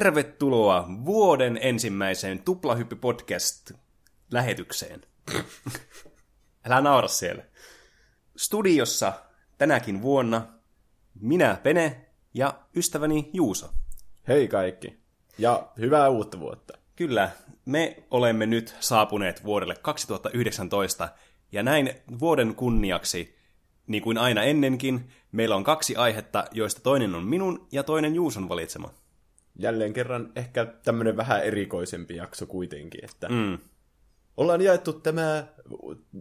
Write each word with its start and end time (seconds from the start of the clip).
Tervetuloa 0.00 0.86
vuoden 1.04 1.58
ensimmäiseen 1.62 2.42
Tuplahyppi-podcast-lähetykseen. 2.42 5.00
Älä 6.64 6.80
naura 6.80 7.08
siellä. 7.08 7.44
Studiossa 8.36 9.12
tänäkin 9.58 10.02
vuonna 10.02 10.46
minä, 11.20 11.58
Pene, 11.62 12.06
ja 12.34 12.54
ystäväni 12.76 13.30
Juuso. 13.32 13.70
Hei 14.28 14.48
kaikki. 14.48 15.00
Ja 15.38 15.68
hyvää 15.78 16.08
uutta 16.08 16.40
vuotta. 16.40 16.78
Kyllä, 16.96 17.30
me 17.64 18.04
olemme 18.10 18.46
nyt 18.46 18.76
saapuneet 18.80 19.44
vuodelle 19.44 19.74
2019, 19.82 21.08
ja 21.52 21.62
näin 21.62 21.94
vuoden 22.20 22.54
kunniaksi, 22.54 23.36
niin 23.86 24.02
kuin 24.02 24.18
aina 24.18 24.42
ennenkin, 24.42 25.10
meillä 25.32 25.56
on 25.56 25.64
kaksi 25.64 25.96
aihetta, 25.96 26.44
joista 26.52 26.80
toinen 26.80 27.14
on 27.14 27.24
minun 27.24 27.66
ja 27.72 27.82
toinen 27.82 28.14
Juuson 28.14 28.48
valitsema. 28.48 28.94
Jälleen 29.58 29.92
kerran 29.92 30.32
ehkä 30.36 30.66
tämmöinen 30.66 31.16
vähän 31.16 31.44
erikoisempi 31.44 32.16
jakso 32.16 32.46
kuitenkin, 32.46 33.04
että 33.04 33.28
Mm. 33.28 33.58
ollaan 34.36 34.60
jaettu 34.60 34.92
tämä 34.92 35.46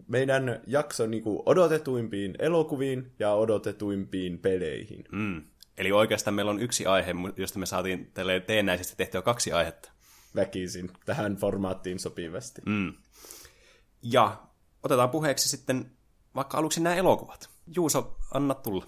meidän 0.08 0.62
jakso 0.68 1.08
niin 1.08 1.24
kuin 1.24 1.40
odotetuimpiin 1.46 2.36
elokuviin 2.40 3.12
ja 3.20 3.34
odotetuimpiin 3.34 4.40
peleihin. 4.40 5.04
Mm. 5.12 5.44
Eli 5.78 5.92
oikeastaan 5.92 6.34
meillä 6.34 6.52
on 6.52 6.62
yksi 6.62 6.86
aihe, 6.86 7.16
josta 7.38 7.60
me 7.60 7.66
saatiin 7.66 8.12
teennäisesti 8.48 8.94
tehtyä 8.98 9.22
kaksi 9.22 9.52
aihetta. 9.52 9.92
Väkisin 10.36 10.92
tähän 11.06 11.36
formaattiin 11.36 12.00
sopivasti. 12.00 12.62
Mm. 12.66 12.94
Ja 14.02 14.38
otetaan 14.84 15.10
puheeksi 15.10 15.50
sitten 15.50 15.92
vaikka 16.36 16.58
aluksi 16.58 16.82
nämä 16.82 16.96
elokuvat. 16.96 17.50
Juuso, 17.76 18.18
anna 18.34 18.54
tulla. 18.54 18.86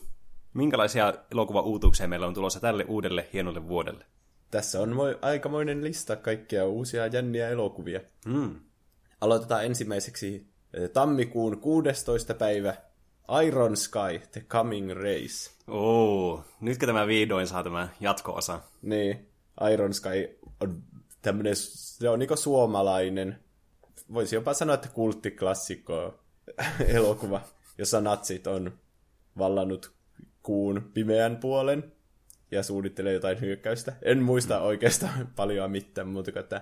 Minkälaisia 0.53 1.13
elokuva-uutuuksia 1.31 2.07
meillä 2.07 2.27
on 2.27 2.33
tulossa 2.33 2.59
tälle 2.59 2.85
uudelle 2.87 3.29
hienolle 3.33 3.67
vuodelle? 3.67 4.05
Tässä 4.51 4.81
on 4.81 4.95
moi, 4.95 5.19
aikamoinen 5.21 5.83
lista 5.83 6.15
kaikkia 6.15 6.65
uusia 6.65 7.07
jänniä 7.07 7.49
elokuvia. 7.49 7.99
Mm. 8.25 8.55
Aloitetaan 9.21 9.65
ensimmäiseksi 9.65 10.47
eh, 10.73 10.89
tammikuun 10.89 11.59
16. 11.59 12.33
päivä 12.33 12.73
Iron 13.45 13.77
Sky, 13.77 14.27
The 14.31 14.41
Coming 14.41 14.91
Race. 14.91 15.51
Oo, 15.67 16.43
nytkö 16.61 16.85
tämä 16.85 17.07
vihdoin 17.07 17.47
saa 17.47 17.63
tämä 17.63 17.89
jatko-osa? 17.99 18.59
Niin, 18.81 19.29
Iron 19.73 19.93
Sky 19.93 20.39
on 20.59 20.83
tämmönen, 21.21 21.55
se 21.55 22.09
on 22.09 22.19
niinku 22.19 22.35
suomalainen, 22.35 23.39
voisi 24.13 24.35
jopa 24.35 24.53
sanoa, 24.53 24.73
että 24.73 24.87
kulttiklassikko 24.87 26.19
elokuva, 26.87 27.41
jossa 27.77 28.01
natsit 28.01 28.47
on 28.47 28.71
vallannut 29.37 29.91
kuun 30.43 30.91
pimeän 30.93 31.37
puolen 31.37 31.91
ja 32.51 32.63
suunnittelee 32.63 33.13
jotain 33.13 33.41
hyökkäystä. 33.41 33.93
En 34.01 34.23
muista 34.23 34.61
oikeastaan 34.61 35.27
paljon 35.35 35.71
mitään, 35.71 36.07
mutta 36.07 36.39
että 36.39 36.61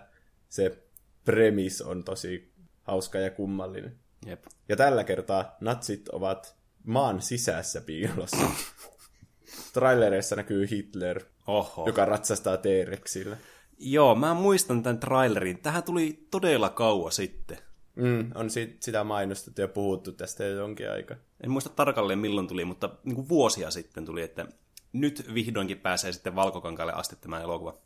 se 0.50 0.84
premis 1.26 1.82
on 1.82 2.04
tosi 2.04 2.52
hauska 2.84 3.18
ja 3.18 3.32
kummallinen. 3.32 3.96
Jep. 4.26 4.44
Ja 4.70 4.76
tällä 4.76 5.04
kertaa 5.04 5.58
natsit 5.62 6.10
ovat 6.10 6.56
maan 6.84 7.22
sisässä 7.22 7.82
piilossa. 7.82 8.38
Trailereissa 9.74 10.36
näkyy 10.36 10.70
Hitler, 10.72 11.22
Oho. 11.48 11.86
joka 11.88 12.06
ratsastaa 12.06 12.58
T-rexillä. 12.58 13.38
Joo, 13.80 14.16
mä 14.16 14.34
muistan 14.34 14.84
tämän 14.84 15.00
trailerin. 15.00 15.60
Tähän 15.60 15.84
tuli 15.84 16.28
todella 16.32 16.70
kauan 16.70 17.12
sitten. 17.12 17.58
Mm, 17.96 18.32
on 18.36 18.50
si- 18.50 18.78
sitä 18.80 19.04
mainostettu 19.04 19.62
ja 19.62 19.68
puhuttu 19.68 20.12
tästä 20.12 20.44
jo 20.44 20.56
jonkin 20.56 20.92
aikaa. 20.92 21.18
En 21.44 21.52
muista 21.52 21.70
tarkalleen 21.70 22.20
milloin 22.20 22.48
tuli, 22.48 22.66
mutta 22.66 22.90
niin 23.04 23.16
kuin 23.16 23.30
vuosia 23.30 23.72
sitten 23.72 24.06
tuli, 24.06 24.22
että 24.22 24.46
nyt 24.94 25.34
vihdoinkin 25.34 25.80
pääsee 25.80 26.12
sitten 26.12 26.36
valkokankaalle 26.36 26.94
asti 26.94 27.16
tämä 27.16 27.42
elokuva. 27.42 27.78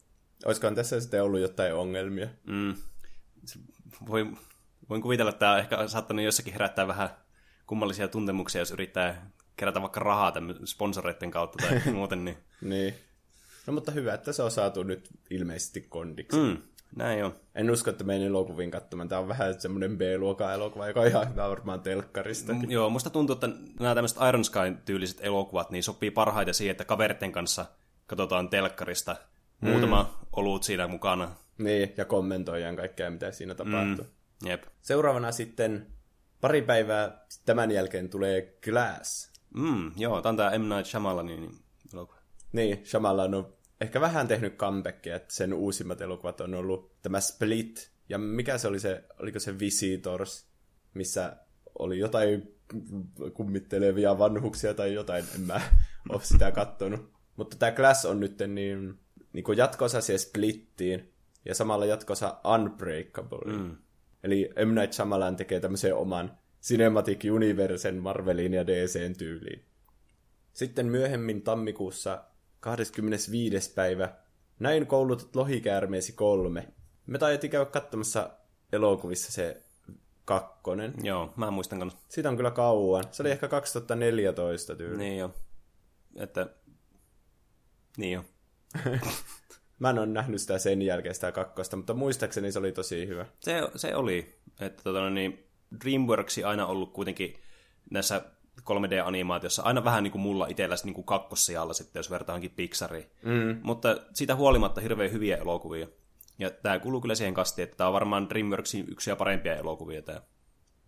Olisikohan 0.45 0.75
tässä 0.75 0.99
sitten 0.99 1.23
ollut 1.23 1.39
jotain 1.39 1.73
ongelmia? 1.73 2.27
Mm. 2.47 2.75
Se 3.45 3.59
Voi, 4.07 4.31
voin 4.89 5.01
kuvitella, 5.01 5.29
että 5.29 5.39
tämä 5.39 5.51
on 5.51 5.59
ehkä 5.59 5.87
saattanut 5.87 6.25
jossakin 6.25 6.53
herättää 6.53 6.87
vähän 6.87 7.09
kummallisia 7.67 8.07
tuntemuksia, 8.07 8.61
jos 8.61 8.71
yrittää 8.71 9.31
kerätä 9.57 9.81
vaikka 9.81 9.99
rahaa 9.99 10.31
tämän 10.31 10.55
sponsoreiden 10.65 11.31
kautta 11.31 11.67
tai 11.67 11.81
muuten. 11.93 12.25
Niin. 12.25 12.37
Niin. 12.61 12.93
No 13.67 13.73
mutta 13.73 13.91
hyvä, 13.91 14.13
että 14.13 14.33
se 14.33 14.43
on 14.43 14.51
saatu 14.51 14.83
nyt 14.83 15.09
ilmeisesti 15.29 15.81
kondiksi. 15.81 16.37
Mm, 16.37 16.57
näin 16.95 17.25
on. 17.25 17.35
En 17.55 17.71
usko, 17.71 17.89
että 17.89 18.03
meidän 18.03 18.27
elokuviin 18.27 18.71
katsomaan. 18.71 19.09
Tämä 19.09 19.21
on 19.21 19.27
vähän 19.27 19.61
semmoinen 19.61 19.97
B-luokan 19.97 20.53
elokuva, 20.53 20.87
joka 20.87 20.99
on 20.99 21.07
ihan 21.07 21.29
hyvä 21.29 21.49
varmaan 21.49 21.81
telkkaristakin. 21.81 22.71
Joo, 22.71 22.89
musta 22.89 23.09
tuntuu, 23.09 23.33
että 23.33 23.49
nämä 23.79 23.95
tämmöiset 23.95 24.17
Iron 24.29 24.45
Sky-tyyliset 24.45 25.19
elokuvat 25.21 25.71
niin 25.71 25.83
sopii 25.83 26.11
parhaiten 26.11 26.53
siihen, 26.53 26.71
että 26.71 26.85
kaveritten 26.85 27.31
kanssa 27.31 27.65
katsotaan 28.07 28.49
telkkarista. 28.49 29.15
Muutama 29.61 30.19
olut 30.31 30.63
siinä 30.63 30.87
mukana. 30.87 31.31
Niin, 31.57 31.93
ja 31.97 32.05
kommentoidaan 32.05 32.75
kaikkea, 32.75 33.11
mitä 33.11 33.31
siinä 33.31 33.55
tapahtuu. 33.55 34.05
Mm. 34.43 34.49
Jep. 34.49 34.63
Seuraavana 34.81 35.31
sitten 35.31 35.87
pari 36.41 36.61
päivää 36.61 37.25
tämän 37.45 37.71
jälkeen 37.71 38.09
tulee 38.09 38.57
Glass. 38.63 39.33
Mm, 39.53 39.91
joo, 39.97 40.21
tämä 40.21 40.29
on 40.29 40.37
tämä 40.37 40.57
M. 40.57 40.69
Night 40.69 40.85
Shyamalanin 40.85 41.51
elokuva. 41.93 42.19
Niin, 42.51 42.85
Shyamalan 42.85 43.33
on 43.33 43.53
ehkä 43.83 44.01
vähän 44.01 44.27
tehnyt 44.27 44.55
comebackia, 44.55 45.15
että 45.15 45.35
sen 45.35 45.53
uusimmat 45.53 46.01
elokuvat 46.01 46.41
on 46.41 46.53
ollut 46.53 46.91
tämä 47.01 47.19
Split, 47.19 47.91
ja 48.09 48.17
mikä 48.17 48.57
se 48.57 48.67
oli 48.67 48.79
se, 48.79 49.03
oliko 49.19 49.39
se 49.39 49.59
Visitors, 49.59 50.47
missä 50.93 51.37
oli 51.79 51.99
jotain 51.99 52.55
kummittelevia 53.33 54.17
vanhuksia 54.17 54.73
tai 54.73 54.93
jotain, 54.93 55.25
en 55.35 55.41
mä 55.41 55.61
ole 56.09 56.21
sitä 56.23 56.51
kattonut. 56.51 57.13
Mutta 57.35 57.57
tämä 57.57 57.71
Glass 57.71 58.05
on 58.05 58.19
nyt 58.19 58.37
niin, 58.47 58.99
niin 59.33 59.43
kuin 59.43 59.57
jatkosa 59.57 60.01
siihen 60.01 60.19
Splittiin, 60.19 61.13
ja 61.45 61.55
samalla 61.55 61.85
jatkosa 61.85 62.39
Unbreakable. 62.53 63.53
Mm. 63.53 63.77
Eli 64.23 64.49
M. 64.65 64.75
Night 64.75 64.93
Shyamalan 64.93 65.35
tekee 65.35 65.59
tämmöisen 65.59 65.95
oman 65.95 66.37
Cinematic 66.61 67.23
Universen 67.31 67.95
Marvelin 67.95 68.53
ja 68.53 68.67
DCn 68.67 69.15
tyyliin. 69.17 69.65
Sitten 70.53 70.85
myöhemmin 70.85 71.41
tammikuussa 71.41 72.23
25. 72.63 73.73
päivä 73.73 74.09
Näin 74.59 74.87
koulutat 74.87 75.35
lohikäärmeesi 75.35 76.13
kolme. 76.13 76.67
Me 77.05 77.17
taidettiin 77.17 77.51
käydä 77.51 77.65
katsomassa 77.65 78.29
elokuvissa 78.71 79.31
se 79.31 79.63
kakkonen. 80.25 80.93
Joo, 81.03 81.33
mä 81.35 81.51
muistan 81.51 81.79
kanssa. 81.79 81.99
Siitä 82.09 82.29
on 82.29 82.37
kyllä 82.37 82.51
kauan. 82.51 83.03
Se 83.11 83.23
oli 83.23 83.31
ehkä 83.31 83.47
2014 83.47 84.75
tyyli. 84.75 84.97
Niin 84.97 85.17
jo. 85.17 85.33
Että... 86.15 86.47
Niin 87.97 88.11
jo. 88.13 88.25
Mä 89.79 89.89
en 89.89 89.99
ole 89.99 90.05
nähnyt 90.05 90.41
sitä 90.41 90.59
sen 90.59 90.81
jälkeen 90.81 91.15
sitä 91.15 91.31
kakkosta, 91.31 91.77
mutta 91.77 91.93
muistaakseni 91.93 92.51
se 92.51 92.59
oli 92.59 92.71
tosi 92.71 93.07
hyvä. 93.07 93.25
Se, 93.39 93.61
se 93.75 93.95
oli. 93.95 94.39
Että 94.59 94.83
tota, 94.83 94.99
no 94.99 95.09
niin, 95.09 95.47
DreamWorks 95.83 96.37
aina 96.45 96.65
ollut 96.65 96.93
kuitenkin 96.93 97.35
näissä 97.89 98.21
3D-animaatiossa 98.61 99.63
aina 99.63 99.83
vähän 99.83 100.03
niin 100.03 100.11
kuin 100.11 100.21
mulla 100.21 100.47
itsellä 100.47 100.75
niin 100.83 100.93
kuin 100.93 101.05
kakkossijalla 101.05 101.73
sitten, 101.73 101.99
jos 101.99 102.11
vertaa 102.11 102.33
johonkin 102.33 102.51
Pixariin. 102.51 103.09
Mm. 103.23 103.59
Mutta 103.63 103.97
siitä 104.13 104.35
huolimatta 104.35 104.81
hirveän 104.81 105.11
hyviä 105.11 105.37
elokuvia. 105.37 105.87
Ja 106.39 106.49
tämä 106.49 106.79
kuuluu 106.79 107.01
kyllä 107.01 107.15
siihen 107.15 107.33
kastiin, 107.33 107.63
että 107.63 107.77
tämä 107.77 107.87
on 107.87 107.93
varmaan 107.93 108.29
DreamWorksin 108.29 108.85
yksi 108.91 109.09
ja 109.09 109.15
parempia 109.15 109.55
elokuvia 109.55 110.01
tämä. 110.01 110.21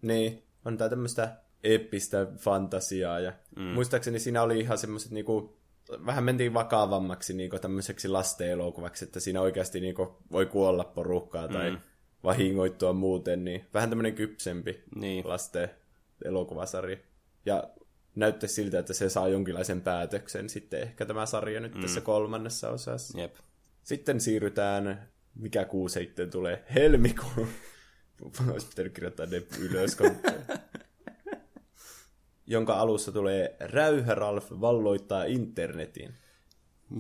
Niin, 0.02 0.44
on 0.66 0.78
tää 0.78 0.90
tämmöistä 0.90 1.36
eeppistä 1.64 2.28
fantasiaa. 2.38 3.20
Ja 3.20 3.34
mm. 3.56 3.62
Muistaakseni 3.64 4.20
siinä 4.20 4.42
oli 4.44 4.60
ihan 4.60 4.78
semmoiset 4.78 5.12
niinku, 5.12 5.58
vähän 6.06 6.24
mentiin 6.24 6.54
vakavammaksi 6.54 7.34
niinku 7.34 7.60
tämmöiseksi 7.60 8.08
lasten 8.08 8.50
elokuvaksi, 8.50 9.06
että 9.06 9.20
siinä 9.20 9.42
oikeasti 9.42 9.80
niinku 9.80 10.18
voi 10.32 10.46
kuolla 10.46 10.84
porukkaa 10.84 11.48
tai 11.48 11.72
mm. 11.72 11.78
vahingoittua 12.24 12.94
muuten, 12.94 13.46
niin 13.46 13.66
vähän 13.74 13.90
tämmöinen 13.90 14.16
kypsempi 14.16 14.84
Niin. 14.96 15.28
lasten 15.28 15.70
elokuvasarja. 16.26 16.98
Ja 17.46 17.70
näyttäisi 18.16 18.56
siltä, 18.56 18.80
että 18.80 18.94
se 18.94 19.10
saa 19.10 19.28
jonkinlaisen 19.28 19.82
päätöksen 19.82 20.50
sitten 20.50 20.82
ehkä 20.82 21.06
tämä 21.06 21.26
sarja 21.26 21.60
nyt 21.60 21.76
mm. 21.76 21.82
tässä 21.82 22.02
kolmannessa 22.02 22.70
osassa. 22.70 23.20
Jep. 23.20 23.36
Sitten 23.84 24.22
siirrytään, 24.22 25.10
mikä 25.36 25.66
kuu 25.66 25.90
sitten 25.90 26.30
tulee, 26.30 26.66
helmikuu. 26.76 27.48
Olisi 28.52 28.68
pitänyt 28.68 28.94
kirjoittaa 28.94 29.26
ne 29.26 29.44
ylös, 29.60 29.96
kun... 29.96 30.12
jonka 32.48 32.74
alussa 32.74 33.12
tulee 33.12 33.56
Räyhä 33.60 34.16
Ralf 34.16 34.52
valloittaa 34.52 35.24
internetin. 35.24 36.14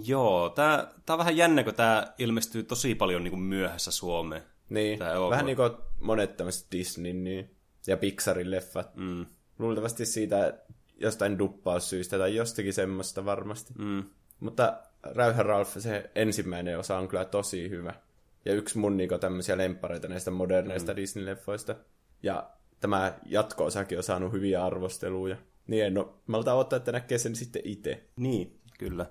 Joo, 0.04 0.50
tämä, 0.50 0.94
tämä 1.06 1.16
on 1.16 1.20
vähän 1.20 1.38
jännä, 1.38 1.64
kun 1.64 1.74
tämä 1.74 2.14
ilmestyy 2.18 2.64
tosi 2.64 2.96
paljon 2.96 3.24
niin 3.24 3.32
kuin 3.32 3.42
myöhässä 3.42 3.92
Suomeen. 3.92 4.44
Niin, 4.70 5.00
Tää 5.00 5.22
vähän 5.30 5.46
niin 5.46 5.56
kuin 5.56 5.72
monet 6.00 6.38
tämmöiset 6.38 6.68
Disney 6.72 7.14
niin, 7.14 7.56
ja 7.88 7.98
Pixarin 7.98 8.52
leffat. 8.52 8.96
Mm. 8.96 9.26
Luultavasti 9.60 10.06
siitä 10.06 10.54
jostain 10.98 11.40
duppaussyistä 11.40 12.18
tai 12.18 12.36
jostakin 12.36 12.74
semmoista 12.74 13.26
varmasti. 13.26 13.74
Mm. 13.78 14.04
Mutta 14.40 14.82
Räyhä 15.04 15.44
Ralf, 15.44 15.76
se 15.80 16.10
ensimmäinen 16.16 16.80
osa 16.80 16.98
on 16.98 17.08
kyllä 17.08 17.26
tosi 17.26 17.70
hyvä. 17.70 17.94
Ja 18.46 18.54
yksi 18.54 18.78
mun 18.78 18.98
niinku 18.98 19.18
tämmöisiä 19.18 19.58
lemppareita 19.58 20.08
näistä 20.08 20.32
moderneista 20.32 20.94
mm. 20.94 20.98
Disney-leffoista. 20.98 21.76
Ja 22.24 22.50
tämä 22.80 23.14
jatko-osakin 23.26 23.98
on 23.98 24.04
saanut 24.04 24.32
hyviä 24.32 24.66
arvosteluja. 24.66 25.38
Niin 25.68 25.86
en 25.86 25.98
oo, 25.98 26.22
malta 26.28 26.54
odottaa, 26.54 26.78
että 26.78 26.92
näkee 26.92 27.18
sen 27.18 27.36
sitten 27.36 27.62
itse. 27.66 28.04
Niin, 28.16 28.60
kyllä. 28.80 29.06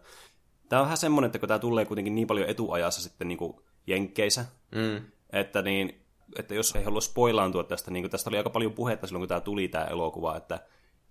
tämä 0.68 0.80
on 0.80 0.86
vähän 0.86 0.96
semmoinen, 0.96 1.26
että 1.26 1.38
kun 1.38 1.48
tämä 1.48 1.58
tulee 1.58 1.84
kuitenkin 1.84 2.14
niin 2.14 2.26
paljon 2.26 2.48
etuajassa 2.48 3.02
sitten 3.02 3.28
niin 3.28 3.38
kuin 3.38 3.56
Jenkkeissä, 3.86 4.44
Mm. 4.74 5.04
että, 5.32 5.62
niin, 5.62 6.03
että 6.38 6.54
jos 6.54 6.76
ei 6.76 6.84
halua 6.84 7.00
spoilaantua 7.00 7.64
tästä, 7.64 7.90
niin 7.90 8.10
tästä 8.10 8.30
oli 8.30 8.36
aika 8.36 8.50
paljon 8.50 8.72
puhetta 8.72 9.06
silloin, 9.06 9.20
kun 9.20 9.28
tämä 9.28 9.40
tuli 9.40 9.68
tämä 9.68 9.84
elokuva, 9.84 10.36
että 10.36 10.60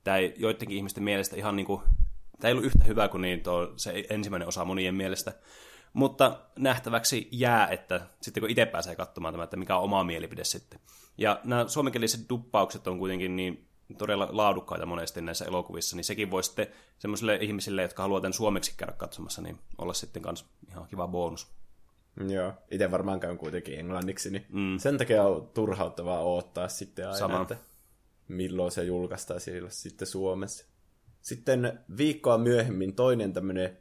tämä 0.03 0.17
ei 0.17 0.33
joidenkin 0.37 0.77
ihmisten 0.77 1.03
mielestä 1.03 1.35
ihan 1.35 1.55
niin 1.55 1.65
kuin, 1.65 1.81
tämä 2.39 2.49
ei 2.49 2.51
ollut 2.51 2.65
yhtä 2.65 2.83
hyvä 2.83 3.07
kuin 3.07 3.21
niin 3.21 3.43
tuo, 3.43 3.73
se 3.75 4.05
ensimmäinen 4.09 4.47
osa 4.47 4.65
monien 4.65 4.95
mielestä. 4.95 5.33
Mutta 5.93 6.39
nähtäväksi 6.55 7.27
jää, 7.31 7.67
että 7.67 8.07
sitten 8.21 8.41
kun 8.41 8.49
itse 8.49 8.65
pääsee 8.65 8.95
katsomaan 8.95 9.33
tämä, 9.33 9.43
että 9.43 9.57
mikä 9.57 9.77
on 9.77 9.83
oma 9.83 10.03
mielipide 10.03 10.43
sitten. 10.43 10.79
Ja 11.17 11.39
nämä 11.43 11.67
suomenkieliset 11.67 12.29
duppaukset 12.29 12.87
on 12.87 12.99
kuitenkin 12.99 13.35
niin 13.35 13.67
todella 13.97 14.27
laadukkaita 14.31 14.85
monesti 14.85 15.21
näissä 15.21 15.45
elokuvissa, 15.45 15.95
niin 15.95 16.03
sekin 16.03 16.31
voi 16.31 16.43
sitten 16.43 16.67
semmoisille 16.99 17.35
ihmisille, 17.35 17.81
jotka 17.81 18.03
haluaa 18.03 18.21
tämän 18.21 18.33
suomeksi 18.33 18.73
käydä 18.77 18.91
katsomassa, 18.91 19.41
niin 19.41 19.59
olla 19.77 19.93
sitten 19.93 20.21
kanssa 20.21 20.45
ihan 20.69 20.87
kiva 20.87 21.07
bonus. 21.07 21.62
Joo, 22.27 22.53
itse 22.71 22.91
varmaan 22.91 23.19
käyn 23.19 23.37
kuitenkin 23.37 23.79
englanniksi, 23.79 24.29
niin 24.29 24.45
mm. 24.49 24.77
sen 24.77 24.97
takia 24.97 25.23
on 25.23 25.49
turhauttavaa 25.53 26.23
odottaa 26.23 26.67
sitten 26.67 27.05
aina, 27.05 27.17
Sama. 27.17 27.41
että 27.41 27.57
milloin 28.27 28.71
se 28.71 28.83
julkaistaan 28.83 29.39
siellä 29.39 29.69
sitten 29.69 30.07
Suomessa. 30.07 30.65
Sitten 31.21 31.79
viikkoa 31.97 32.37
myöhemmin 32.37 32.95
toinen 32.95 33.33
tämmöinen 33.33 33.77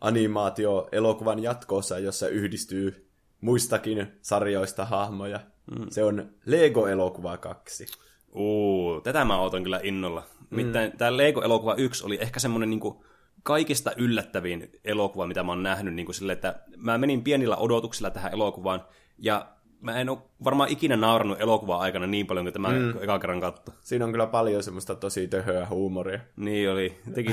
animaatio-elokuvan 0.00 1.42
jatkoosa, 1.42 1.98
jossa 1.98 2.28
yhdistyy 2.28 3.08
muistakin 3.40 4.06
sarjoista 4.22 4.84
hahmoja. 4.84 5.40
Mm. 5.78 5.86
Se 5.90 6.04
on 6.04 6.30
Lego-elokuva 6.44 7.36
2. 7.36 7.86
Uu, 8.34 9.00
tätä 9.00 9.24
mä 9.24 9.40
ootan 9.40 9.62
kyllä 9.62 9.80
innolla. 9.82 10.26
Nimittäin 10.50 10.92
tämä 10.98 11.16
Lego-elokuva 11.16 11.74
1 11.74 12.04
oli 12.06 12.18
ehkä 12.20 12.40
semmoinen 12.40 12.70
niinku 12.70 13.04
kaikista 13.42 13.92
yllättävin 13.96 14.70
elokuva, 14.84 15.26
mitä 15.26 15.42
mä 15.42 15.52
oon 15.52 15.62
nähnyt 15.62 15.94
niin 15.94 16.06
kuin 16.06 16.14
sille, 16.14 16.32
että 16.32 16.60
mä 16.76 16.98
menin 16.98 17.24
pienillä 17.24 17.56
odotuksilla 17.56 18.10
tähän 18.10 18.32
elokuvaan, 18.32 18.84
ja 19.18 19.48
mä 19.80 20.00
en 20.00 20.08
ole 20.08 20.18
varmaan 20.44 20.68
ikinä 20.68 20.96
naurannut 20.96 21.40
elokuvan 21.40 21.80
aikana 21.80 22.06
niin 22.06 22.26
paljon 22.26 22.44
kuin 22.44 22.52
tämä 22.52 22.68
mm. 22.68 22.94
eka 23.00 23.18
kerran 23.18 23.40
katto. 23.40 23.72
Siinä 23.80 24.04
on 24.04 24.10
kyllä 24.10 24.26
paljon 24.26 24.62
semmoista 24.62 24.94
tosi 24.94 25.28
töhöä 25.28 25.66
huumoria. 25.66 26.20
Niin 26.36 26.70
oli. 26.70 26.98
Teki 27.14 27.32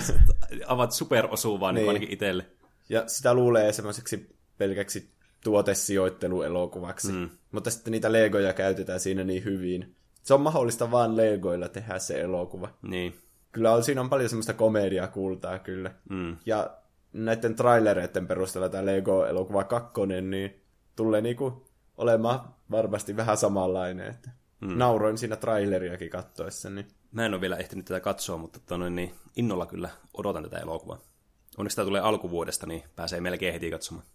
avat 0.68 0.92
superosuvaa 0.92 1.72
niin. 1.72 1.81
Niin. 1.81 1.90
ainakin 1.90 2.12
itselle. 2.12 2.46
Ja 2.90 3.07
sitä 3.07 3.34
luulee 3.34 3.74
semmoiseksi 3.74 4.36
pelkäksi 4.57 5.10
tuotesijoitteluelokuvaksi. 5.44 7.12
Mm. 7.12 7.30
Mutta 7.52 7.72
sitten 7.72 7.92
niitä 7.92 8.12
legoja 8.12 8.54
käytetään 8.54 9.00
siinä 9.00 9.24
niin 9.24 9.44
hyvin. 9.44 9.96
Se 10.24 10.34
on 10.34 10.42
mahdollista 10.42 10.92
vaan 10.92 11.18
legoilla 11.18 11.69
tehdä 11.69 12.00
se 12.00 12.22
elokuva. 12.22 12.69
Niin. 12.81 13.13
Kyllä 13.56 13.74
on, 13.74 13.84
siinä 13.84 14.02
on 14.02 14.10
paljon 14.10 14.30
semmoista 14.30 14.54
komediaa 14.54 15.07
kultaa 15.07 15.60
kyllä. 15.60 15.92
Mm. 16.10 16.38
Ja 16.46 16.78
näiden 17.13 17.56
trailereiden 17.56 18.28
perusteella 18.28 18.69
tämä 18.69 18.86
Lego-elokuva 18.86 19.63
2, 19.63 19.92
niin 20.22 20.62
tulee 20.96 21.22
niinku 21.22 21.68
olemaan 21.98 22.40
varmasti 22.72 23.18
vähän 23.18 23.38
samanlainen. 23.38 24.07
Että 24.07 24.30
mm. 24.62 24.78
Nauroin 24.78 25.18
siinä 25.18 25.36
traileriakin 25.36 26.10
kattoessa. 26.10 26.69
Niin. 26.69 26.88
Mä 27.12 27.25
en 27.25 27.34
ole 27.34 27.42
vielä 27.42 27.57
ehtinyt 27.57 27.86
tätä 27.86 28.00
katsoa, 28.00 28.38
mutta 28.38 28.60
tonne, 28.66 28.90
niin 28.90 29.13
innolla 29.36 29.66
kyllä 29.66 29.90
odotan 30.13 30.44
tätä 30.44 30.57
elokuvaa. 30.57 31.00
Onneksi 31.57 31.75
tämä 31.75 31.86
tulee 31.86 32.02
alkuvuodesta, 32.02 32.68
niin 32.68 32.84
pääsee 32.96 33.22
melkein 33.22 33.54
heti 33.54 33.72
katsomaan. 33.72 34.06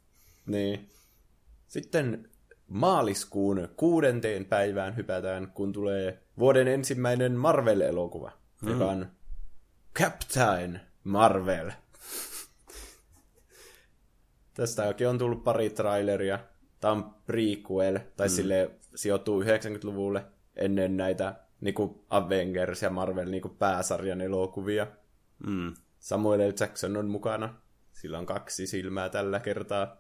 Niin. 0.47 0.91
Sitten 1.69 2.29
maaliskuun 2.69 3.69
kuudenteen 3.77 4.45
päivään 4.45 4.97
hypätään, 4.97 5.53
kun 5.55 5.73
tulee 5.73 6.23
vuoden 6.39 6.69
ensimmäinen 6.69 7.33
Marvel-elokuva, 7.33 8.33
mm. 8.63 8.69
joka 8.69 8.87
on 8.87 9.07
Captain 9.99 10.81
Marvel. 11.05 11.71
Tästäkin 14.55 15.09
on 15.09 15.19
tullut 15.19 15.45
pari 15.45 15.71
traileria. 15.71 16.39
Tämä 16.81 16.93
on 16.93 17.15
prequel, 17.27 17.99
tai 18.17 18.27
mm. 18.27 18.31
sille 18.31 18.71
sijoittuu 18.95 19.43
90-luvulle 19.43 20.25
ennen 20.57 20.97
näitä 20.97 21.35
niin 21.61 21.75
kuin 21.75 22.05
Avengers 22.11 22.83
ja 22.83 22.91
Marvel 22.91 23.31
niin 23.31 23.43
kuin 23.43 23.57
pääsarjan 23.57 24.21
elokuvia. 24.21 24.87
Mm. 25.47 25.75
Samuel 25.99 26.49
L. 26.49 26.53
Jackson 26.61 26.97
on 26.97 27.09
mukana. 27.09 27.55
Sillä 27.93 28.19
on 28.19 28.27
kaksi 28.27 28.67
silmää 28.67 29.09
tällä 29.09 29.41
kertaa. 29.41 29.97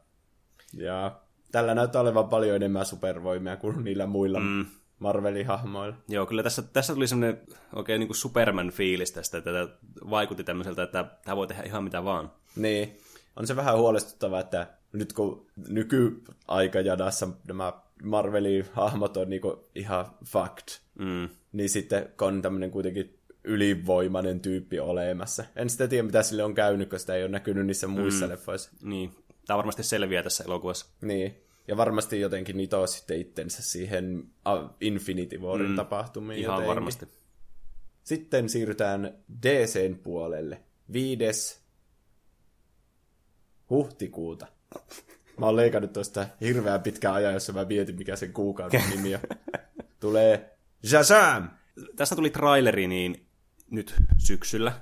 Ja 0.72 1.20
tällä 1.52 1.74
näyttää 1.74 2.00
olevan 2.00 2.28
paljon 2.28 2.56
enemmän 2.56 2.86
supervoimia 2.86 3.56
kuin 3.56 3.84
niillä 3.84 4.06
muilla 4.06 4.40
mm. 4.40 4.66
Marvelin 5.00 5.46
hahmoilla. 5.46 5.96
Joo, 6.08 6.26
kyllä 6.26 6.42
tässä, 6.42 6.62
tässä 6.62 6.94
tuli 6.94 7.08
semmoinen 7.08 7.40
oikein 7.74 7.98
niin 8.00 8.08
kuin 8.08 8.16
Superman-fiilis 8.16 9.12
tästä, 9.14 9.38
että 9.38 9.52
tämä 9.52 9.68
vaikutti 10.10 10.44
tämmöiseltä, 10.44 10.82
että 10.82 11.04
tämä 11.24 11.36
voi 11.36 11.46
tehdä 11.46 11.62
ihan 11.62 11.84
mitä 11.84 12.04
vaan. 12.04 12.32
Niin. 12.56 12.98
On 13.36 13.46
se 13.46 13.56
vähän 13.56 13.78
huolestuttavaa, 13.78 14.40
että 14.40 14.66
nyt 14.92 15.12
kun 15.12 15.46
nykyaikajanassa 15.68 17.28
nämä 17.48 17.72
Marvelin 18.02 18.66
hahmot 18.72 19.16
on 19.16 19.30
niinku 19.30 19.68
ihan 19.74 20.06
fact, 20.24 20.68
Mm. 20.98 21.28
niin 21.52 21.68
sitten 21.68 22.08
kun 22.18 22.28
on 22.28 22.42
tämmöinen 22.42 22.70
kuitenkin 22.70 23.18
ylivoimainen 23.44 24.40
tyyppi 24.40 24.80
olemassa. 24.80 25.44
En 25.56 25.70
sitä 25.70 25.88
tiedä, 25.88 26.02
mitä 26.02 26.22
sille 26.22 26.44
on 26.44 26.54
käynyt, 26.54 26.90
kun 26.90 26.98
sitä 26.98 27.14
ei 27.14 27.22
ole 27.22 27.30
näkynyt 27.30 27.66
niissä 27.66 27.86
muissa 27.86 28.26
mm. 28.26 28.30
leffoissa. 28.32 28.70
Niin, 28.82 29.14
tämä 29.46 29.56
varmasti 29.56 29.82
selviää 29.82 30.22
tässä 30.22 30.44
elokuvassa. 30.44 30.86
Niin. 31.00 31.34
Ja 31.70 31.76
varmasti 31.76 32.20
jotenkin 32.20 32.56
nitoo 32.56 32.86
sitten 32.86 33.20
itsensä 33.20 33.62
siihen 33.62 34.24
Infinity 34.80 35.38
Warin 35.38 35.70
Mm. 35.70 35.76
tapahtumiin 35.76 36.40
Ihan 36.40 36.52
jotenkin. 36.54 36.68
varmasti. 36.68 37.08
Sitten 38.02 38.48
siirrytään 38.48 39.14
DCn 39.42 39.98
puolelle. 40.02 40.62
Viides 40.92 41.64
huhtikuuta. 43.70 44.46
Mä 45.38 45.46
oon 45.46 45.56
leikannut 45.56 45.92
tuosta 45.92 46.26
hirveän 46.40 46.82
pitkän 46.82 47.12
ajan, 47.14 47.34
jossa 47.34 47.52
mä 47.52 47.64
mietin, 47.64 47.96
mikä 47.96 48.16
sen 48.16 48.32
kuukauden 48.32 48.82
nimi 48.90 49.14
on. 49.14 49.20
Tulee 50.00 50.56
Shazam! 50.86 51.50
Tästä 51.96 52.16
tuli 52.16 52.30
traileri 52.30 52.86
niin 52.88 53.26
nyt 53.70 53.94
syksyllä. 54.18 54.80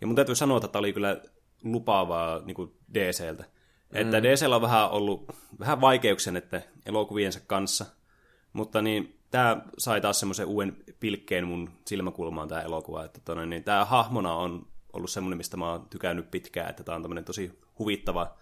Ja 0.00 0.06
mun 0.06 0.16
täytyy 0.16 0.34
sanoa, 0.34 0.56
että 0.56 0.68
tämä 0.68 0.80
oli 0.80 0.92
kyllä 0.92 1.22
lupaavaa 1.62 2.42
niin 2.44 2.56
DCltä. 2.94 3.44
Että 3.94 4.22
DCllä 4.22 4.56
on 4.56 4.62
vähän 4.62 4.90
ollut 4.90 5.24
vähän 5.58 5.80
vaikeuksia 5.80 6.32
näiden 6.32 6.64
elokuviensa 6.86 7.40
kanssa. 7.46 7.86
Mutta 8.52 8.82
niin, 8.82 9.18
tämä 9.30 9.62
sai 9.78 10.00
taas 10.00 10.20
semmoisen 10.20 10.46
uuden 10.46 10.76
pilkkeen 11.00 11.46
mun 11.46 11.70
silmäkulmaan 11.86 12.48
tämä 12.48 12.60
elokuva. 12.60 13.04
Että 13.04 13.20
tonne, 13.24 13.46
niin, 13.46 13.64
tämä 13.64 13.84
hahmona 13.84 14.34
on 14.34 14.66
ollut 14.92 15.10
semmoinen, 15.10 15.36
mistä 15.36 15.56
mä 15.56 15.70
oon 15.70 15.88
tykännyt 15.88 16.30
pitkään. 16.30 16.70
Että 16.70 16.84
tämä 16.84 16.96
on 16.96 17.02
tämmöinen 17.02 17.24
tosi 17.24 17.58
huvittava 17.78 18.36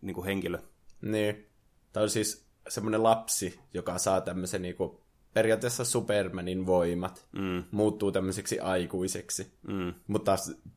niin 0.00 0.14
kuin 0.14 0.24
henkilö. 0.24 0.58
Niin. 1.02 1.46
Tämä 1.92 2.02
on 2.02 2.10
siis 2.10 2.46
semmoinen 2.68 3.02
lapsi, 3.02 3.60
joka 3.74 3.98
saa 3.98 4.20
tämmöisen 4.20 4.62
niinku, 4.62 5.00
periaatteessa 5.34 5.84
Supermanin 5.84 6.66
voimat. 6.66 7.28
Mm. 7.32 7.64
Muuttuu 7.70 8.12
tämmöiseksi 8.12 8.60
aikuiseksi. 8.60 9.52
Mm. 9.68 9.94
Mutta 10.06 10.36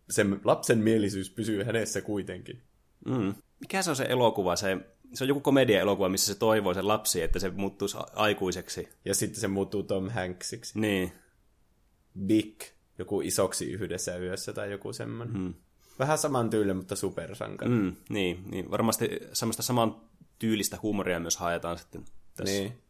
sen 0.10 0.42
lapsen 0.44 0.78
mielisyys 0.78 1.30
pysyy 1.30 1.64
hänessä 1.64 2.02
kuitenkin. 2.02 2.62
Mm. 3.06 3.34
Mikä 3.62 3.82
se 3.82 3.90
on 3.90 3.96
se 3.96 4.06
elokuva? 4.10 4.56
Se, 4.56 4.78
se 5.14 5.24
on 5.24 5.28
joku 5.28 5.42
komedia-elokuva, 5.42 6.10
missä 6.10 6.34
se 6.34 6.40
toivoo 6.40 6.74
sen 6.74 6.88
lapsi, 6.88 7.22
että 7.22 7.40
se 7.40 7.50
muuttuisi 7.50 7.98
aikuiseksi. 8.14 8.90
Ja 9.06 9.16
sitten 9.16 9.42
se 9.42 9.48
muuttuu 9.48 9.84
Tom 9.84 10.10
Hanksiksi. 10.10 10.80
Niin. 10.80 11.12
Big, 12.26 12.62
joku 12.98 13.22
isoksi 13.22 13.72
yhdessä 13.72 14.18
yössä 14.18 14.54
tai 14.54 14.72
joku 14.72 14.94
semmoinen. 14.94 15.38
Mm. 15.38 15.54
Vähän 16.00 16.18
saman 16.18 16.50
tyylinen, 16.50 16.78
mutta 16.78 16.96
supersankari. 16.96 17.72
Mm, 17.72 17.96
niin, 18.10 18.44
niin, 18.52 18.72
varmasti 18.72 19.10
semmoista 19.34 19.64
saman 19.64 20.02
tyylistä 20.40 20.78
huumoria 20.82 21.20
myös 21.20 21.38
haetaan 21.38 21.78
sitten 21.78 22.06
tässä. 22.36 22.54
Niin. 22.54 22.82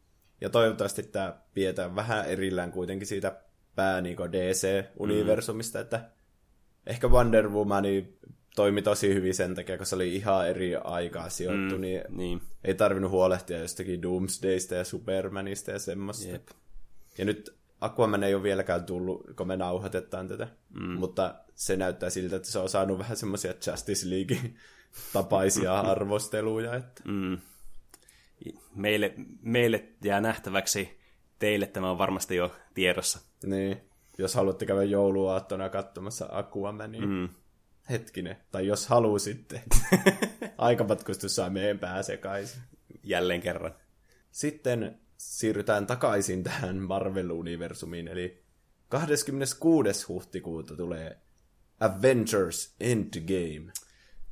Ja 0.41 0.49
toivottavasti 0.49 1.03
tämä 1.03 1.41
pidetään 1.53 1.95
vähän 1.95 2.25
erillään 2.25 2.71
kuitenkin 2.71 3.07
siitä 3.07 3.41
pää 3.75 4.01
niin 4.01 4.17
DC-universumista, 4.17 5.79
mm. 5.79 5.81
että 5.81 6.09
ehkä 6.87 7.07
Wonder 7.07 7.49
Woman 7.49 7.85
toimi 8.55 8.81
tosi 8.81 9.13
hyvin 9.13 9.36
sen 9.36 9.55
takia, 9.55 9.77
kun 9.77 9.86
se 9.86 9.96
oli 9.96 10.15
ihan 10.15 10.50
eri 10.50 10.75
aikaa 10.75 11.29
sijoittu, 11.29 11.75
mm. 11.75 11.81
niin 11.81 12.01
Niin, 12.10 12.41
ei 12.63 12.74
tarvinnut 12.74 13.12
huolehtia 13.12 13.60
jostakin 13.60 14.01
Doomsdaysta 14.01 14.75
ja 14.75 14.84
Supermanista 14.84 15.72
ja 15.72 15.79
semmoista. 15.79 16.31
jep. 16.31 16.48
Ja 17.17 17.25
nyt 17.25 17.55
Aquaman 17.81 18.24
ei 18.24 18.36
ole 18.36 18.43
vieläkään 18.43 18.86
tullut, 18.86 19.25
kun 19.38 19.48
me 19.48 19.58
nauhoitetaan 19.58 20.27
tätä, 20.27 20.48
mm. 20.70 21.00
mutta 21.00 21.36
se 21.55 21.75
näyttää 21.75 22.10
siltä, 22.10 22.36
että 22.36 22.51
se 22.51 22.60
on 22.60 22.70
saanut 22.70 23.00
vähän 23.00 23.17
semmoisia 23.17 23.53
Justice 23.67 24.10
League 24.10 24.38
tapaisia 25.13 25.79
arvosteluja. 25.91 26.75
Että... 26.75 27.01
Mm. 27.05 27.38
Meille, 28.75 29.13
meille 29.41 29.86
jää 30.03 30.22
nähtäväksi, 30.22 31.00
teille 31.39 31.67
tämä 31.67 31.91
on 31.91 31.98
varmasti 31.98 32.36
jo 32.36 32.55
tiedossa. 32.74 33.20
Niin, 33.43 33.81
jos 34.17 34.36
haluatte 34.36 34.65
käydä 34.65 34.84
jouluaattona 34.84 35.70
katsomassa 35.70 36.27
Aquamania, 36.31 37.05
mm. 37.05 37.29
Hetkinen, 37.91 38.38
tai 38.51 38.67
jos 38.67 38.88
halusitte, 38.88 39.62
aikamatkustus 40.57 41.36
saa 41.36 41.50
meidän 41.50 41.79
pää 41.79 42.03
sekaisin. 42.03 42.62
Jälleen 43.03 43.41
kerran. 43.41 43.75
Sitten 44.31 45.00
siirrytään 45.17 45.88
takaisin 45.88 46.43
tähän 46.43 46.77
Marvel-universumiin, 46.77 48.07
eli 48.07 48.43
26. 48.89 50.05
huhtikuuta 50.07 50.75
tulee 50.75 51.17
Avengers 51.79 52.75
Endgame. 52.79 53.71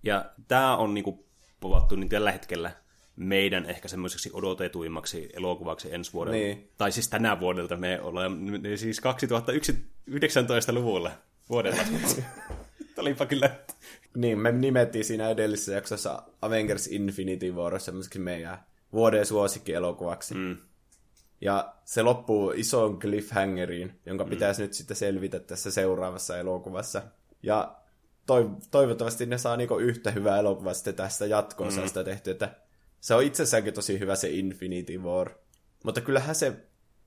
Ja 0.03 0.31
tämä 0.47 0.77
on 0.77 0.93
niinku 0.93 1.25
povattu 1.59 1.95
niin 1.95 2.09
tällä 2.09 2.31
hetkellä 2.31 2.71
meidän 3.15 3.65
ehkä 3.65 3.87
semmoiseksi 3.87 4.29
odotetuimmaksi 4.33 5.29
elokuvaksi 5.33 5.93
ensi 5.93 6.13
vuodella. 6.13 6.37
Niin. 6.37 6.71
Tai 6.77 6.91
siis 6.91 7.07
tänä 7.07 7.39
vuodelta 7.39 7.77
me 7.77 8.01
ollaan 8.01 8.37
siis 8.75 9.01
2019-luvulla 10.09 11.11
vuodella. 11.49 11.81
Olipa 12.99 13.25
kyllä... 13.25 13.49
Niin, 14.15 14.39
me 14.39 14.51
nimettiin 14.51 15.05
siinä 15.05 15.29
edellisessä 15.29 15.73
jaksossa 15.73 16.23
Avengers 16.41 16.87
Infinity 16.87 17.51
War 17.51 17.79
semmoiseksi 17.79 18.19
meidän 18.19 18.63
vuoden 18.93 19.25
suosikkielokuvaksi. 19.25 20.33
Mm. 20.33 20.57
Ja 21.41 21.73
se 21.85 22.01
loppuu 22.01 22.51
isoon 22.51 22.99
cliffhangeriin, 22.99 23.99
jonka 24.05 24.23
mm. 24.23 24.29
pitäisi 24.29 24.61
nyt 24.61 24.73
sitten 24.73 24.97
selvitä 24.97 25.39
tässä 25.39 25.71
seuraavassa 25.71 26.37
elokuvassa. 26.37 27.01
Ja 27.43 27.75
toiv- 28.31 28.67
toivottavasti 28.71 29.25
ne 29.25 29.37
saa 29.37 29.57
niinku 29.57 29.77
yhtä 29.77 30.11
hyvää 30.11 30.39
elokuvaa 30.39 30.73
sitten 30.73 30.95
tästä 30.95 31.25
jatkoonsa 31.25 31.81
mm. 31.81 32.03
tehty, 32.05 32.31
että 32.31 32.55
se 32.99 33.15
on 33.15 33.23
itsessäänkin 33.23 33.73
tosi 33.73 33.99
hyvä 33.99 34.15
se 34.15 34.29
Infinity 34.29 34.97
War. 34.97 35.29
Mutta 35.83 36.01
kyllähän 36.01 36.35
se 36.35 36.53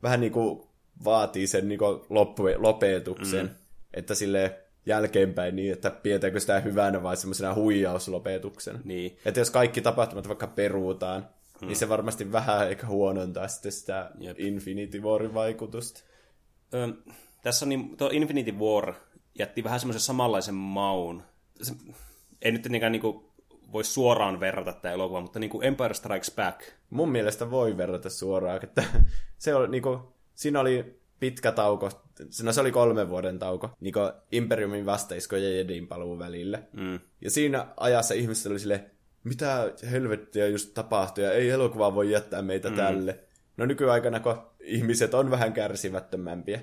vähän 0.02 0.20
niinku 0.20 0.70
vaatii 1.04 1.46
sen 1.46 1.68
niinku 1.68 1.84
loppu- 2.10 2.62
lopetuksen, 2.62 3.46
mm. 3.46 3.54
että 3.94 4.14
sille 4.14 4.61
jälkeenpäin 4.86 5.56
niin, 5.56 5.72
että 5.72 5.90
pidetäänkö 5.90 6.40
sitä 6.40 6.60
hyvänä 6.60 7.02
vai 7.02 7.16
semmoisena 7.16 7.54
huijauslopetuksena. 7.54 8.80
Niin. 8.84 9.18
Että 9.24 9.40
jos 9.40 9.50
kaikki 9.50 9.80
tapahtumat 9.80 10.28
vaikka 10.28 10.46
peruutaan, 10.46 11.28
hmm. 11.60 11.68
niin 11.68 11.76
se 11.76 11.88
varmasti 11.88 12.32
vähän 12.32 12.70
ehkä 12.70 12.86
huonontaa 12.86 13.48
sitten 13.48 13.72
sitä 13.72 14.10
Jep. 14.18 14.40
Infinity 14.40 15.00
Warin 15.00 15.34
vaikutusta. 15.34 16.00
Ö, 16.74 16.88
tässä 17.42 17.64
on 17.64 17.68
niin, 17.68 17.96
tuo 17.96 18.10
Infinity 18.12 18.52
War 18.52 18.94
jätti 19.38 19.64
vähän 19.64 19.80
semmoisen 19.80 20.00
samanlaisen 20.00 20.54
maun. 20.54 21.22
Se, 21.62 21.74
ei 22.42 22.52
nyt 22.52 22.62
tietenkään 22.62 22.92
niin 22.92 23.32
voi 23.72 23.84
suoraan 23.84 24.40
verrata 24.40 24.72
tämä 24.72 24.94
elokuva, 24.94 25.20
mutta 25.20 25.38
niin 25.38 25.50
kuin 25.50 25.64
Empire 25.64 25.94
Strikes 25.94 26.32
Back. 26.36 26.60
Mun 26.90 27.08
mielestä 27.08 27.50
voi 27.50 27.76
verrata 27.76 28.10
suoraan, 28.10 28.60
että 28.64 28.84
se 29.38 29.54
oli, 29.54 29.68
niin 29.68 29.82
kuin, 29.82 29.98
siinä 30.34 30.60
oli 30.60 31.01
pitkä 31.22 31.52
tauko, 31.52 31.90
no 32.42 32.52
se 32.52 32.60
oli 32.60 32.72
kolmen 32.72 33.08
vuoden 33.08 33.38
tauko, 33.38 33.70
niin 33.80 33.92
kuin 33.92 34.10
Imperiumin 34.32 34.86
vastaisko 34.86 35.36
ja 35.36 35.56
Jedin 35.56 35.88
paluu 35.88 36.18
välillä. 36.18 36.62
Mm. 36.72 37.00
Ja 37.20 37.30
siinä 37.30 37.66
ajassa 37.76 38.14
ihmiset 38.14 38.46
oli 38.46 38.58
sille, 38.58 38.84
mitä 39.24 39.72
helvettiä 39.90 40.46
just 40.46 40.74
tapahtui, 40.74 41.24
ja 41.24 41.32
ei 41.32 41.50
elokuva 41.50 41.94
voi 41.94 42.10
jättää 42.10 42.42
meitä 42.42 42.70
mm. 42.70 42.76
tälle. 42.76 43.18
No 43.56 43.66
nykyaikana, 43.66 44.20
kun 44.20 44.36
ihmiset 44.60 45.14
on 45.14 45.30
vähän 45.30 45.52
kärsimättömämpiä, 45.52 46.60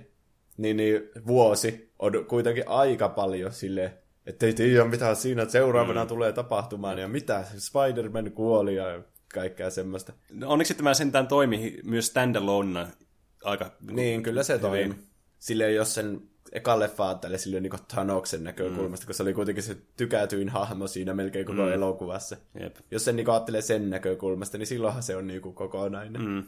niin, 0.57 0.77
niin 0.77 1.01
vuosi 1.27 1.93
on 1.99 2.25
kuitenkin 2.27 2.67
aika 2.67 3.09
paljon 3.09 3.53
sille 3.53 3.93
että 4.25 4.45
ei 4.45 4.53
tiedä 4.53 4.85
mitä 4.85 5.15
siinä 5.15 5.45
seuraavana 5.45 6.03
mm. 6.03 6.07
tulee 6.07 6.31
tapahtumaan, 6.31 6.97
ja 6.97 7.07
mitä, 7.07 7.43
Spider-Man 7.57 8.31
kuoli 8.31 8.75
ja 8.75 9.01
kaikkea 9.33 9.69
semmoista. 9.69 10.13
No, 10.31 10.49
onneksi 10.49 10.73
tämä 10.73 10.93
sentään 10.93 11.27
toimi 11.27 11.79
myös 11.83 12.07
standalone 12.07 12.87
aika 13.43 13.71
Niin, 13.91 14.23
kyllä 14.23 14.43
se 14.43 14.59
toimi. 14.59 14.95
Silleen, 15.39 15.75
jos 15.75 15.93
sen 15.93 16.29
eka 16.51 16.79
leffa 16.79 17.07
ajattelee 17.07 17.37
silleen 17.37 17.63
niin 17.63 17.73
Thanoksen 17.87 18.43
näkökulmasta, 18.43 19.03
mm. 19.03 19.07
kun 19.07 19.15
se 19.15 19.23
oli 19.23 19.33
kuitenkin 19.33 19.63
se 19.63 19.77
tykätyin 19.97 20.49
hahmo 20.49 20.87
siinä 20.87 21.13
melkein 21.13 21.45
koko 21.45 21.61
mm. 21.61 21.71
elokuvassa. 21.71 22.37
Jep. 22.59 22.75
Jos 22.91 23.05
sen 23.05 23.15
niin 23.15 23.29
ajattelee 23.29 23.61
sen 23.61 23.89
näkökulmasta, 23.89 24.57
niin 24.57 24.67
silloinhan 24.67 25.03
se 25.03 25.15
on 25.15 25.27
niin 25.27 25.41
kuin 25.41 25.55
kokonainen 25.55 26.21
mm. 26.21 26.43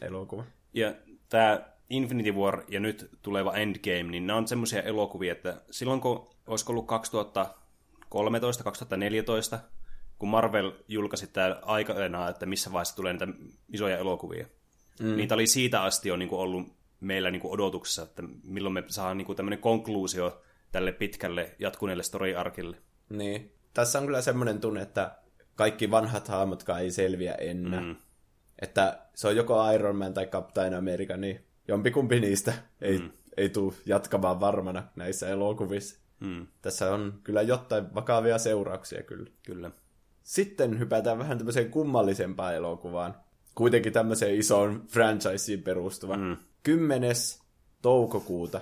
elokuva. 0.00 0.44
Ja 0.74 0.94
tämä 1.28 1.60
Infinity 1.90 2.32
War 2.32 2.62
ja 2.68 2.80
nyt 2.80 3.10
tuleva 3.22 3.54
Endgame, 3.54 4.02
niin 4.02 4.26
nämä 4.26 4.36
on 4.36 4.48
semmoisia 4.48 4.82
elokuvia, 4.82 5.32
että 5.32 5.60
silloin 5.70 6.00
kun 6.00 6.28
olisiko 6.46 6.72
ollut 6.72 6.88
2013-2014, 9.54 9.58
kun 10.18 10.28
Marvel 10.28 10.72
julkaisi 10.88 11.26
tämä 11.26 11.56
aikana, 11.62 12.28
että 12.28 12.46
missä 12.46 12.72
vaiheessa 12.72 12.96
tulee 12.96 13.12
niitä 13.12 13.28
isoja 13.68 13.98
elokuvia. 13.98 14.46
Mm. 15.00 15.16
Niitä 15.16 15.34
oli 15.34 15.46
siitä 15.46 15.82
asti 15.82 16.08
jo 16.08 16.16
niin 16.16 16.28
kuin 16.28 16.40
ollut 16.40 16.78
meillä 17.00 17.30
niin 17.30 17.40
kuin 17.40 17.52
odotuksessa, 17.52 18.02
että 18.02 18.22
milloin 18.44 18.72
me 18.72 18.84
saadaan 18.86 19.18
niin 19.18 19.36
tämmöinen 19.36 19.58
konkluusio 19.58 20.42
tälle 20.72 20.92
pitkälle 20.92 21.54
jatkuneelle 21.58 22.02
story-arkille. 22.02 22.76
Niin. 23.08 23.52
Tässä 23.74 23.98
on 23.98 24.06
kyllä 24.06 24.22
semmoinen 24.22 24.60
tunne, 24.60 24.82
että 24.82 25.16
kaikki 25.54 25.90
vanhat 25.90 26.28
hahmotkaan 26.28 26.80
ei 26.80 26.90
selviä 26.90 27.34
enää. 27.34 27.80
Mm. 27.80 27.96
Että 28.58 28.98
se 29.14 29.28
on 29.28 29.36
joko 29.36 29.70
Iron 29.70 29.96
Man 29.96 30.14
tai 30.14 30.26
Captain 30.26 30.74
America, 30.74 31.16
niin 31.16 31.44
jompikumpi 31.68 32.20
niistä 32.20 32.52
ei, 32.80 32.98
mm. 32.98 33.10
ei 33.36 33.48
tule 33.48 33.74
jatkamaan 33.86 34.40
varmana 34.40 34.82
näissä 34.96 35.28
elokuvissa. 35.28 36.00
Mm. 36.20 36.46
Tässä 36.62 36.94
on 36.94 37.20
kyllä 37.24 37.42
jotain 37.42 37.94
vakavia 37.94 38.38
seurauksia 38.38 39.02
kyllä. 39.02 39.30
Kyllä. 39.42 39.70
Sitten 40.22 40.78
hypätään 40.78 41.18
vähän 41.18 41.38
tämmöiseen 41.38 41.70
kummallisempaan 41.70 42.54
elokuvaan. 42.54 43.14
Kuitenkin 43.58 43.92
tämmöiseen 43.92 44.34
isoon 44.34 44.84
franchiseen 44.88 45.62
perustuva. 45.62 46.16
Mm. 46.16 46.36
10. 46.62 47.14
toukokuuta. 47.82 48.60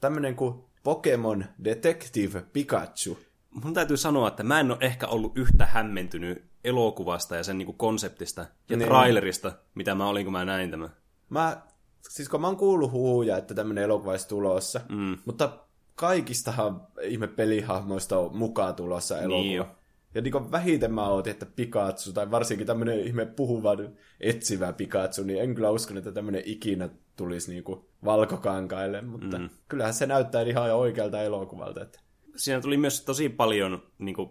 Tämmöinen 0.00 0.36
kuin 0.36 0.54
Pokemon 0.82 1.44
Detective 1.64 2.44
Pikachu. 2.52 3.18
Mun 3.50 3.74
täytyy 3.74 3.96
sanoa, 3.96 4.28
että 4.28 4.42
mä 4.42 4.60
en 4.60 4.70
ole 4.70 4.78
ehkä 4.80 5.06
ollut 5.06 5.38
yhtä 5.38 5.66
hämmentynyt 5.66 6.44
elokuvasta 6.64 7.36
ja 7.36 7.44
sen 7.44 7.58
niinku 7.58 7.72
konseptista 7.72 8.46
ja 8.68 8.76
niin. 8.76 8.88
trailerista, 8.88 9.52
mitä 9.74 9.94
mä 9.94 10.08
olin, 10.08 10.24
kun 10.26 10.32
mä 10.32 10.44
näin 10.44 10.70
tämän. 10.70 10.90
Mä, 11.28 11.62
siis 12.08 12.28
kun 12.28 12.40
mä 12.40 12.46
oon 12.46 12.56
kuullut 12.56 12.92
huuja, 12.92 13.36
että 13.36 13.54
tämmöinen 13.54 13.84
elokuva 13.84 14.10
olisi 14.10 14.28
tulossa, 14.28 14.80
mm. 14.88 15.18
mutta 15.24 15.58
kaikistahan 15.94 16.86
ihme 17.02 17.26
pelihahmoista 17.26 18.18
on 18.18 18.36
mukaan 18.36 18.74
tulossa 18.74 19.18
elokuva. 19.18 19.42
Niin 19.42 19.56
jo. 19.56 19.68
Ja 20.14 20.20
niin 20.22 20.52
vähiten 20.52 20.94
mä 20.94 21.08
ootin, 21.08 21.30
että 21.30 21.46
Pikachu, 21.46 22.12
tai 22.14 22.30
varsinkin 22.30 22.66
tämmöinen 22.66 23.00
ihme 23.00 23.26
puhuva, 23.26 23.70
etsivä 24.20 24.72
Pikachu, 24.72 25.22
niin 25.22 25.42
en 25.42 25.54
kyllä 25.54 25.70
usko, 25.70 25.98
että 25.98 26.12
tämmöinen 26.12 26.42
ikinä 26.44 26.88
tulisi 27.16 27.52
niin 27.52 27.64
kuin 27.64 27.80
valkokankaille, 28.04 29.00
mutta 29.00 29.38
mm. 29.38 29.50
kyllähän 29.68 29.94
se 29.94 30.06
näyttää 30.06 30.42
ihan 30.42 30.74
oikealta 30.74 31.22
elokuvalta. 31.22 31.82
Että... 31.82 32.00
Siinä 32.36 32.60
tuli 32.60 32.76
myös 32.76 33.04
tosi 33.04 33.28
paljon, 33.28 33.82
niin 33.98 34.14
kuin 34.14 34.30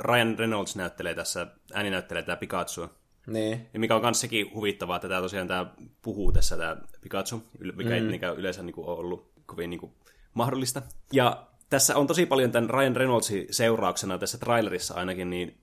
Ryan 0.00 0.38
Reynolds 0.38 0.76
näyttelee 0.76 1.14
tässä, 1.14 1.46
ääni 1.74 1.90
näyttelee 1.90 2.22
tämä 2.22 2.36
Pikachu. 2.36 2.88
Niin. 3.26 3.68
Ja 3.74 3.80
mikä 3.80 3.96
on 3.96 4.02
myös 4.02 4.20
sekin 4.20 4.54
huvittavaa, 4.54 4.96
että 4.96 5.08
tämä 5.08 5.20
tosiaan 5.20 5.48
tämä 5.48 5.74
puhuu 6.02 6.32
tässä, 6.32 6.56
tämä 6.56 6.76
Pikachu, 7.00 7.42
mikä 7.76 8.00
mm. 8.00 8.10
ei 8.10 8.36
yleensä 8.36 8.62
niin 8.62 8.74
kuin, 8.74 8.86
ole 8.86 8.98
ollut 8.98 9.32
kovin 9.46 9.70
niin 9.70 9.80
kuin, 9.80 9.92
mahdollista. 10.34 10.82
Ja 11.12 11.46
tässä 11.72 11.96
on 11.96 12.06
tosi 12.06 12.26
paljon 12.26 12.52
tämän 12.52 12.70
Ryan 12.70 12.96
Reynoldsin 12.96 13.46
seurauksena 13.50 14.18
tässä 14.18 14.38
trailerissa 14.38 14.94
ainakin, 14.94 15.30
niin, 15.30 15.58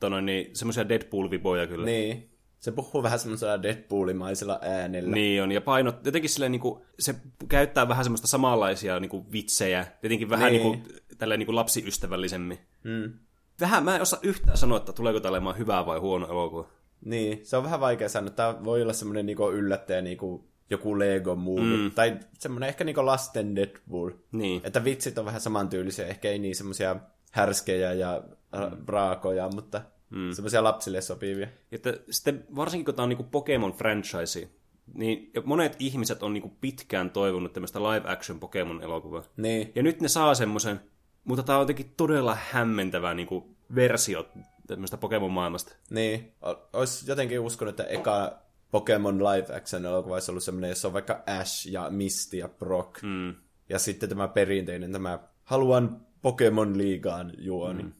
tono, 0.00 0.20
niin 0.20 0.56
semmoisia 0.56 0.88
Deadpool-viboja 0.88 1.66
kyllä. 1.66 1.86
Niin. 1.86 2.30
Se 2.60 2.72
puhuu 2.72 3.02
vähän 3.02 3.18
semmoisella 3.18 3.62
Deadpoolimaisella 3.62 4.58
äänellä. 4.62 5.10
Niin 5.10 5.42
on, 5.42 5.52
ja 5.52 5.60
painot, 5.60 6.06
jotenkin 6.06 6.30
silleen, 6.30 6.52
niin 6.52 6.60
kuin, 6.60 6.82
se 6.98 7.14
käyttää 7.48 7.88
vähän 7.88 8.04
semmoista 8.04 8.26
samanlaisia 8.26 9.00
niin 9.00 9.08
kuin, 9.08 9.32
vitsejä, 9.32 9.86
jotenkin 10.02 10.30
vähän 10.30 10.52
niin. 10.52 10.62
Niin 10.62 10.82
kuin, 10.82 10.96
tälleen, 11.18 11.38
niin 11.38 11.46
kuin 11.46 11.56
lapsiystävällisemmin. 11.56 12.58
Mm. 12.84 13.12
Vähän, 13.60 13.84
mä 13.84 13.96
en 13.96 14.02
osaa 14.02 14.20
yhtään 14.22 14.56
sanoa, 14.56 14.78
että 14.78 14.92
tuleeko 14.92 15.20
tämä 15.20 15.30
olemaan 15.30 15.58
hyvä 15.58 15.86
vai 15.86 15.98
huono 15.98 16.28
elokuva. 16.28 16.68
Niin, 17.04 17.46
se 17.46 17.56
on 17.56 17.64
vähän 17.64 17.80
vaikea 17.80 18.08
sanoa. 18.08 18.30
Tämä 18.30 18.64
voi 18.64 18.82
olla 18.82 18.92
semmoinen 18.92 19.26
niin 19.26 19.38
yllättäjä 19.52 20.00
niin 20.00 20.18
kuin 20.18 20.44
joku 20.72 20.98
Lego 20.98 21.34
movie. 21.34 21.76
Mm. 21.76 21.90
Tai 21.90 22.16
semmoinen 22.38 22.68
ehkä 22.68 22.84
niinku 22.84 23.06
lasten 23.06 23.56
Deadpool. 23.56 24.10
Niin. 24.32 24.60
Että 24.64 24.84
vitsit 24.84 25.18
on 25.18 25.24
vähän 25.24 25.40
samantyylisiä. 25.40 26.06
Ehkä 26.06 26.28
ei 26.28 26.38
niin 26.38 26.56
semmoisia 26.56 26.96
härskejä 27.32 27.92
ja 27.92 28.22
mm. 28.52 28.76
raakoja, 28.86 29.48
mutta 29.54 29.82
mm. 30.10 30.32
semmoisia 30.32 30.64
lapsille 30.64 31.00
sopivia. 31.00 31.48
Että 31.72 31.94
sitten 32.10 32.44
varsinkin 32.56 32.84
kun 32.84 32.94
tämä 32.94 33.04
on 33.04 33.08
niinku 33.08 33.26
Pokemon 33.30 33.72
franchise, 33.72 34.48
niin 34.94 35.30
monet 35.44 35.76
ihmiset 35.78 36.22
on 36.22 36.32
niinku 36.32 36.56
pitkään 36.60 37.10
toivonut 37.10 37.52
tämmöistä 37.52 37.82
live-action 37.82 38.40
Pokemon-elokuvaa. 38.40 39.22
Niin. 39.36 39.72
Ja 39.74 39.82
nyt 39.82 40.00
ne 40.00 40.08
saa 40.08 40.34
semmoisen, 40.34 40.80
mutta 41.24 41.42
tämä 41.42 41.58
on 41.58 41.62
jotenkin 41.62 41.94
todella 41.96 42.38
hämmentävä 42.50 43.14
niinku 43.14 43.56
versio 43.74 44.28
tämmöistä 44.66 44.96
Pokemon-maailmasta. 44.96 45.74
Niin. 45.90 46.32
Olisi 46.72 47.10
jotenkin 47.10 47.40
uskonut, 47.40 47.80
että 47.80 47.92
eka 47.92 48.38
Pokemon 48.72 49.18
live 49.18 49.56
action 49.56 49.86
elokuva 49.86 50.14
olisi 50.14 50.30
ollut 50.30 50.42
semmoinen, 50.42 50.68
jossa 50.68 50.88
on 50.88 50.94
vaikka 50.94 51.22
Ash 51.26 51.66
ja 51.70 51.90
Misty 51.90 52.36
ja 52.36 52.48
Brock. 52.48 53.02
Mm. 53.02 53.34
Ja 53.68 53.78
sitten 53.78 54.08
tämä 54.08 54.28
perinteinen, 54.28 54.92
tämä 54.92 55.18
haluan 55.44 56.06
Pokemon 56.22 56.78
liigaan 56.78 57.32
juoni. 57.38 57.82
Mm. 57.82 57.92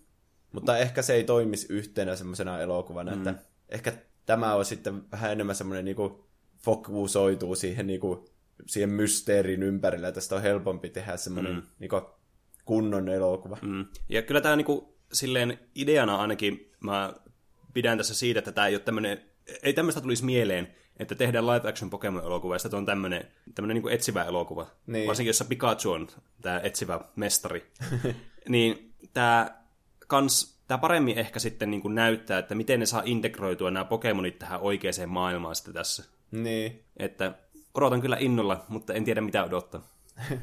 Mutta 0.52 0.79
ehkä 0.79 1.02
se 1.02 1.14
ei 1.14 1.25
toimisi 1.25 1.67
yhtenä 1.71 2.17
semmoisena 2.17 2.61
elokuvana, 2.61 3.12
mm. 3.12 3.19
että 3.19 3.35
ehkä 3.69 3.93
tämä 4.26 4.55
on 4.55 4.64
sitten 4.64 5.11
vähän 5.12 5.33
enemmän 5.33 5.57
semmoinen 5.57 5.85
niinku 5.85 6.29
fokusoituu 6.59 7.55
siihen, 7.55 7.87
niinku, 7.87 8.29
siihen 8.67 8.91
mysteerin 8.91 9.62
ympärillä, 9.62 10.09
että 10.09 10.21
tästä 10.21 10.37
on 10.37 10.43
helpompi 10.43 10.91
tehdä 10.91 11.17
semmoinen 11.17 11.55
mm. 11.55 11.62
niinku, 11.79 12.00
kunnon 12.64 13.09
elokuva. 13.09 13.59
Mm. 13.62 13.87
Ja 14.09 14.23
kyllä 14.23 14.41
tämä 14.41 14.57
niinku, 14.57 14.99
silleen 15.12 15.59
ideana 15.75 16.17
ainakin 16.17 16.73
mä 16.81 17.14
pidän 17.73 17.99
tässä 17.99 18.14
siitä, 18.14 18.38
että 18.38 18.52
tämä 18.52 18.67
ei 18.67 18.75
ole 18.75 18.83
tämmöinen 18.83 19.32
ei 19.63 19.73
tämmöistä 19.73 20.01
tulisi 20.01 20.25
mieleen, 20.25 20.75
että 20.97 21.15
tehdään 21.15 21.47
live 21.47 21.69
action 21.69 21.91
Pokemon-elokuva, 21.91 22.55
ja 22.55 22.59
sitten 22.59 22.79
on 22.79 22.87
tämmöinen, 22.87 23.29
tämmöinen 23.55 23.83
niin 23.83 23.93
etsivä 23.93 24.25
elokuva. 24.25 24.67
Niin. 24.87 25.09
Varsinkin, 25.09 25.29
jossa 25.29 25.45
Pikachu 25.45 25.91
on 25.91 26.09
tämä 26.43 26.61
etsivä 26.61 27.01
mestari. 27.17 27.73
niin 28.49 28.95
tämä 29.13 29.63
kans 30.07 30.53
tämä 30.69 30.79
paremmin 30.79 31.19
ehkä 31.19 31.39
sitten 31.39 31.71
niin 31.71 31.83
kuin 31.83 31.95
näyttää, 31.95 32.39
että 32.39 32.55
miten 32.55 32.81
ne 32.81 32.87
saa 32.87 33.03
integroitua 33.05 33.71
nämä 33.71 33.85
Pokemonit 33.85 34.39
tähän 34.39 34.61
oikeaan 34.61 35.09
maailmaan 35.09 35.55
sitten 35.55 35.75
tässä. 35.75 36.05
Niin. 36.31 36.85
Että 36.97 37.35
odotan 37.75 38.01
kyllä 38.01 38.17
innolla, 38.21 38.65
mutta 38.69 38.95
en 38.95 39.05
tiedä 39.05 39.21
mitä 39.21 39.45
odottaa. 39.45 39.89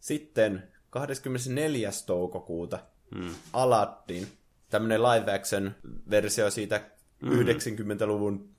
Sitten 0.00 0.68
24. 0.90 1.90
toukokuuta 2.06 2.78
mm. 3.14 3.34
Aladdin, 3.52 4.28
tämmönen 4.70 5.02
live 5.02 5.34
action 5.34 5.74
versio 6.10 6.50
siitä 6.50 6.80
mm. 7.22 7.30
90-luvun 7.30 8.50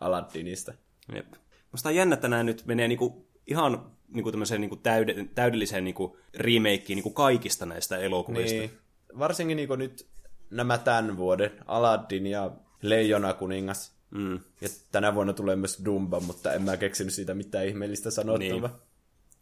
Aladdinista. 0.00 0.74
Jep. 1.14 1.26
Musta 1.72 1.88
on 1.88 1.94
jännä, 1.94 2.14
että 2.14 2.28
nämä 2.28 2.42
nyt 2.42 2.66
menee 2.66 2.88
niinku 2.88 3.26
ihan 3.46 3.86
niinku 4.08 4.30
tämmöiseen 4.30 4.60
niinku 4.60 4.76
täyde, 4.76 5.14
täydelliseen 5.34 5.84
niinku 5.84 6.16
remakeen 6.36 6.96
niinku 6.96 7.10
kaikista 7.10 7.66
näistä 7.66 7.98
elokuvista. 7.98 8.58
Niin. 8.58 8.70
Varsinkin 9.18 9.56
niinku 9.56 9.76
nyt 9.76 10.06
nämä 10.50 10.78
tämän 10.78 11.16
vuoden, 11.16 11.50
Aladdin 11.66 12.26
ja 12.26 12.50
Leijona 12.82 13.34
kuningas. 13.34 14.00
Mm. 14.10 14.34
Ja 14.60 14.68
tänä 14.92 15.14
vuonna 15.14 15.32
tulee 15.32 15.56
myös 15.56 15.82
Dumba, 15.84 16.20
mutta 16.20 16.52
en 16.52 16.62
mä 16.62 16.76
keksinyt 16.76 17.14
siitä 17.14 17.34
mitään 17.34 17.66
ihmeellistä 17.66 18.10
sanottavaa. 18.10 18.80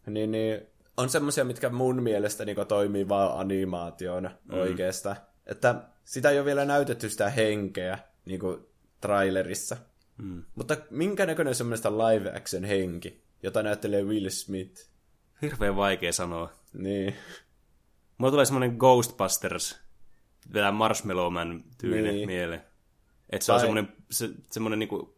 Niin. 0.05 0.13
niin, 0.13 0.31
niin 0.31 0.61
on 0.97 1.09
semmoisia, 1.09 1.43
mitkä 1.43 1.69
mun 1.69 2.03
mielestä 2.03 2.45
niin 2.45 2.57
toimii 2.67 3.09
vaan 3.09 3.39
animaationa 3.39 4.31
mm. 4.51 4.59
oikeastaan. 4.59 5.15
Että 5.45 5.75
sitä 6.05 6.29
ei 6.29 6.37
ole 6.37 6.45
vielä 6.45 6.65
näytetty 6.65 7.09
sitä 7.09 7.29
henkeä 7.29 7.99
niin 8.25 8.39
kuin 8.39 8.68
trailerissa. 9.01 9.77
Mm. 10.17 10.43
Mutta 10.55 10.77
minkä 10.89 11.25
näköinen 11.25 11.55
semmoista 11.55 11.97
live 11.97 12.37
action 12.37 12.63
henki, 12.63 13.23
jota 13.43 13.63
näyttelee 13.63 14.03
Will 14.03 14.29
Smith? 14.29 14.89
Hirveän 15.41 15.75
vaikea 15.75 16.13
sanoa. 16.13 16.53
Niin. 16.73 17.15
Mulla 18.17 18.31
tulee 18.31 18.45
semmoinen 18.45 18.75
Ghostbusters, 18.77 19.79
vielä 20.53 20.71
Marshmallow 20.71 21.33
Man 21.33 21.63
tyyli 21.77 22.11
niin. 22.11 22.27
mieleen. 22.27 22.63
Että 23.29 23.45
se 23.45 23.51
tai... 23.51 23.55
on 23.55 23.59
semmoinen, 23.59 23.93
se, 24.11 24.29
semmoinen 24.51 24.79
niinku... 24.79 25.15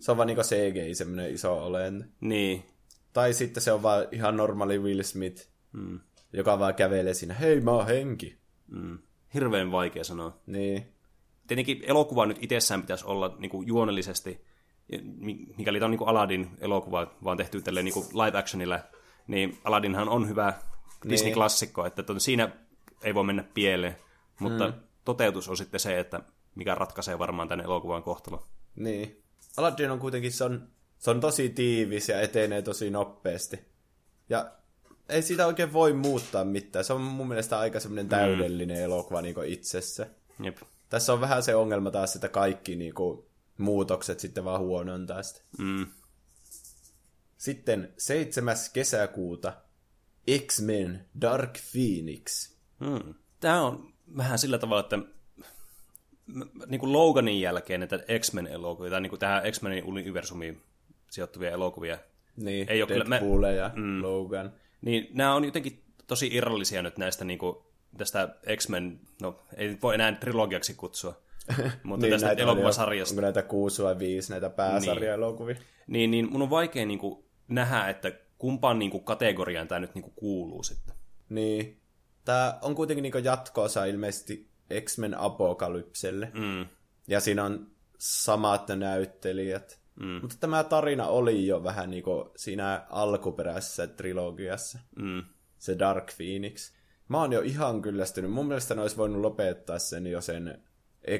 Se 0.00 0.10
on 0.10 0.16
vaan 0.16 0.26
niinku 0.26 0.42
CGI, 0.42 0.94
semmoinen 0.94 1.34
iso 1.34 1.64
olento. 1.64 2.04
Niin. 2.20 2.64
Tai 3.12 3.32
sitten 3.32 3.62
se 3.62 3.72
on 3.72 3.82
vaan 3.82 4.06
ihan 4.12 4.36
normaali 4.36 4.78
Will 4.78 5.02
Smith, 5.02 5.48
mm. 5.72 6.00
joka 6.32 6.58
vaan 6.58 6.74
kävelee 6.74 7.14
siinä, 7.14 7.34
hei 7.34 7.60
mä 7.60 7.70
oon 7.70 7.86
henki. 7.86 8.36
Mm. 8.68 8.98
Hirveän 9.34 9.72
vaikea 9.72 10.04
sanoa. 10.04 10.40
Niin. 10.46 10.86
Tietenkin 11.48 11.82
elokuva 11.86 12.26
nyt 12.26 12.38
itsessään 12.40 12.80
pitäisi 12.80 13.06
olla 13.06 13.36
niin 13.38 13.50
kuin 13.50 13.66
juonellisesti, 13.66 14.44
mikäli 15.56 15.78
tämä 15.78 15.86
on 15.86 15.90
niin 15.90 15.98
kuin 15.98 16.08
Aladdin 16.08 16.50
elokuva, 16.60 17.14
vaan 17.24 17.36
tehty 17.36 17.62
tälleen 17.62 17.84
niin 17.84 17.94
kuin 17.94 18.06
live 18.06 18.38
actionilla, 18.38 18.80
niin 19.26 19.58
Aladdinhan 19.64 20.08
on 20.08 20.28
hyvä 20.28 20.52
niin. 21.04 21.10
Disney-klassikko, 21.10 21.86
että 21.86 22.04
siinä 22.18 22.48
ei 23.02 23.14
voi 23.14 23.24
mennä 23.24 23.44
pieleen, 23.54 23.96
mutta 24.40 24.66
mm. 24.66 24.74
toteutus 25.04 25.48
on 25.48 25.56
sitten 25.56 25.80
se, 25.80 25.98
että 25.98 26.20
mikä 26.54 26.74
ratkaisee 26.74 27.18
varmaan 27.18 27.48
tänne 27.48 27.64
elokuvan 27.64 28.02
kohtalo. 28.02 28.46
Niin. 28.76 29.22
Aladdin 29.56 29.90
on 29.90 29.98
kuitenkin, 29.98 30.32
se 30.32 30.44
on 30.44 30.68
se 30.98 31.10
on 31.10 31.20
tosi 31.20 31.48
tiivis 31.48 32.08
ja 32.08 32.20
etenee 32.20 32.62
tosi 32.62 32.90
nopeasti. 32.90 33.60
Ja 34.28 34.50
ei 35.08 35.22
siitä 35.22 35.46
oikein 35.46 35.72
voi 35.72 35.92
muuttaa 35.92 36.44
mitään. 36.44 36.84
Se 36.84 36.92
on 36.92 37.00
mun 37.00 37.28
mielestä 37.28 37.58
aika 37.58 37.80
semmoinen 37.80 38.06
mm. 38.06 38.10
täydellinen 38.10 38.76
mm. 38.76 38.82
elokuva 38.82 39.22
niin 39.22 39.34
itsessä. 39.46 40.06
Jep. 40.42 40.56
Tässä 40.88 41.12
on 41.12 41.20
vähän 41.20 41.42
se 41.42 41.54
ongelma 41.54 41.90
taas, 41.90 42.14
että 42.14 42.28
kaikki 42.28 42.76
niin 42.76 42.94
kuin, 42.94 43.24
muutokset 43.58 44.20
sitten 44.20 44.44
vaan 44.44 44.60
huonontaa 44.60 45.22
sitä. 45.22 45.40
Mm. 45.58 45.86
Sitten 47.38 47.92
7. 47.98 48.56
kesäkuuta 48.72 49.52
X-Men 50.46 51.04
Dark 51.20 51.58
Phoenix. 51.72 52.52
Mm. 52.80 53.14
Tämä 53.40 53.62
on 53.62 53.92
vähän 54.16 54.38
sillä 54.38 54.58
tavalla, 54.58 54.80
että 54.80 54.98
niin 56.66 56.80
kuin 56.80 56.92
Loganin 56.92 57.40
jälkeen 57.40 57.82
että 57.82 57.98
X-Men-elokuvia, 58.18 58.90
tai 58.90 59.00
niin 59.00 59.10
kuin 59.10 59.20
tähän 59.20 59.52
X-Menin 59.52 59.84
universumiin 59.84 60.62
sijoittuvia 61.10 61.50
elokuvia. 61.50 61.98
Niin, 62.36 62.68
ei 62.68 62.82
ole 62.82 62.88
Deadpool 62.88 63.34
kyllä, 63.34 63.50
ja 63.50 63.70
mm, 63.74 64.02
Logan. 64.02 64.52
Niin 64.80 65.08
nämä 65.12 65.34
on 65.34 65.44
jotenkin 65.44 65.84
tosi 66.06 66.30
irrallisia 66.32 66.82
nyt 66.82 66.98
näistä 66.98 67.24
niin 67.24 67.38
kuin, 67.38 67.56
tästä 67.96 68.28
X-Men, 68.56 69.00
no 69.22 69.42
ei 69.56 69.78
voi 69.82 69.94
enää 69.94 70.12
trilogiaksi 70.12 70.74
kutsua, 70.74 71.20
mutta 71.82 72.06
niin, 72.06 72.12
tästä 72.12 72.42
elokuvasarjasta. 72.42 73.12
Onko 73.12 73.20
näitä 73.20 73.42
kuusi 73.42 73.82
vai 73.82 73.98
viisi 73.98 74.30
näitä 74.30 74.50
pääsarja-elokuvia? 74.50 75.54
Niin. 75.54 75.66
niin, 75.86 76.10
niin 76.10 76.32
mun 76.32 76.42
on 76.42 76.50
vaikea 76.50 76.86
niin 76.86 76.98
kuin, 76.98 77.24
nähdä, 77.48 77.88
että 77.88 78.12
kumpaan 78.38 78.78
niin 78.78 78.90
kuin, 78.90 79.04
kategoriaan 79.04 79.68
tämä 79.68 79.78
nyt 79.78 79.94
niin 79.94 80.02
kuin, 80.02 80.14
kuuluu 80.16 80.62
sitten. 80.62 80.94
Niin. 81.28 81.80
Tämä 82.24 82.58
on 82.62 82.74
kuitenkin 82.74 83.02
niin 83.02 83.24
jatkoosa 83.24 83.84
ilmeisesti 83.84 84.48
X-Men 84.84 85.18
Apokalypselle. 85.18 86.30
Mm. 86.34 86.66
Ja 87.08 87.20
siinä 87.20 87.44
on 87.44 87.70
samat 87.98 88.68
näyttelijät. 88.68 89.80
Mm. 90.00 90.18
Mutta 90.20 90.36
tämä 90.40 90.64
tarina 90.64 91.06
oli 91.06 91.46
jo 91.46 91.64
vähän 91.64 91.90
niin 91.90 92.02
kuin 92.02 92.30
siinä 92.36 92.86
alkuperäisessä 92.90 93.86
trilogiassa. 93.86 94.78
Mm. 94.96 95.22
Se 95.58 95.78
Dark 95.78 96.12
Phoenix. 96.16 96.72
Mä 97.08 97.18
oon 97.20 97.32
jo 97.32 97.40
ihan 97.40 97.82
kyllästynyt. 97.82 98.30
Mun 98.30 98.46
mielestä 98.46 98.74
ne 98.74 98.82
olisi 98.82 98.96
voinut 98.96 99.20
lopettaa 99.20 99.78
sen 99.78 100.06
jo 100.06 100.20
sen 100.20 100.62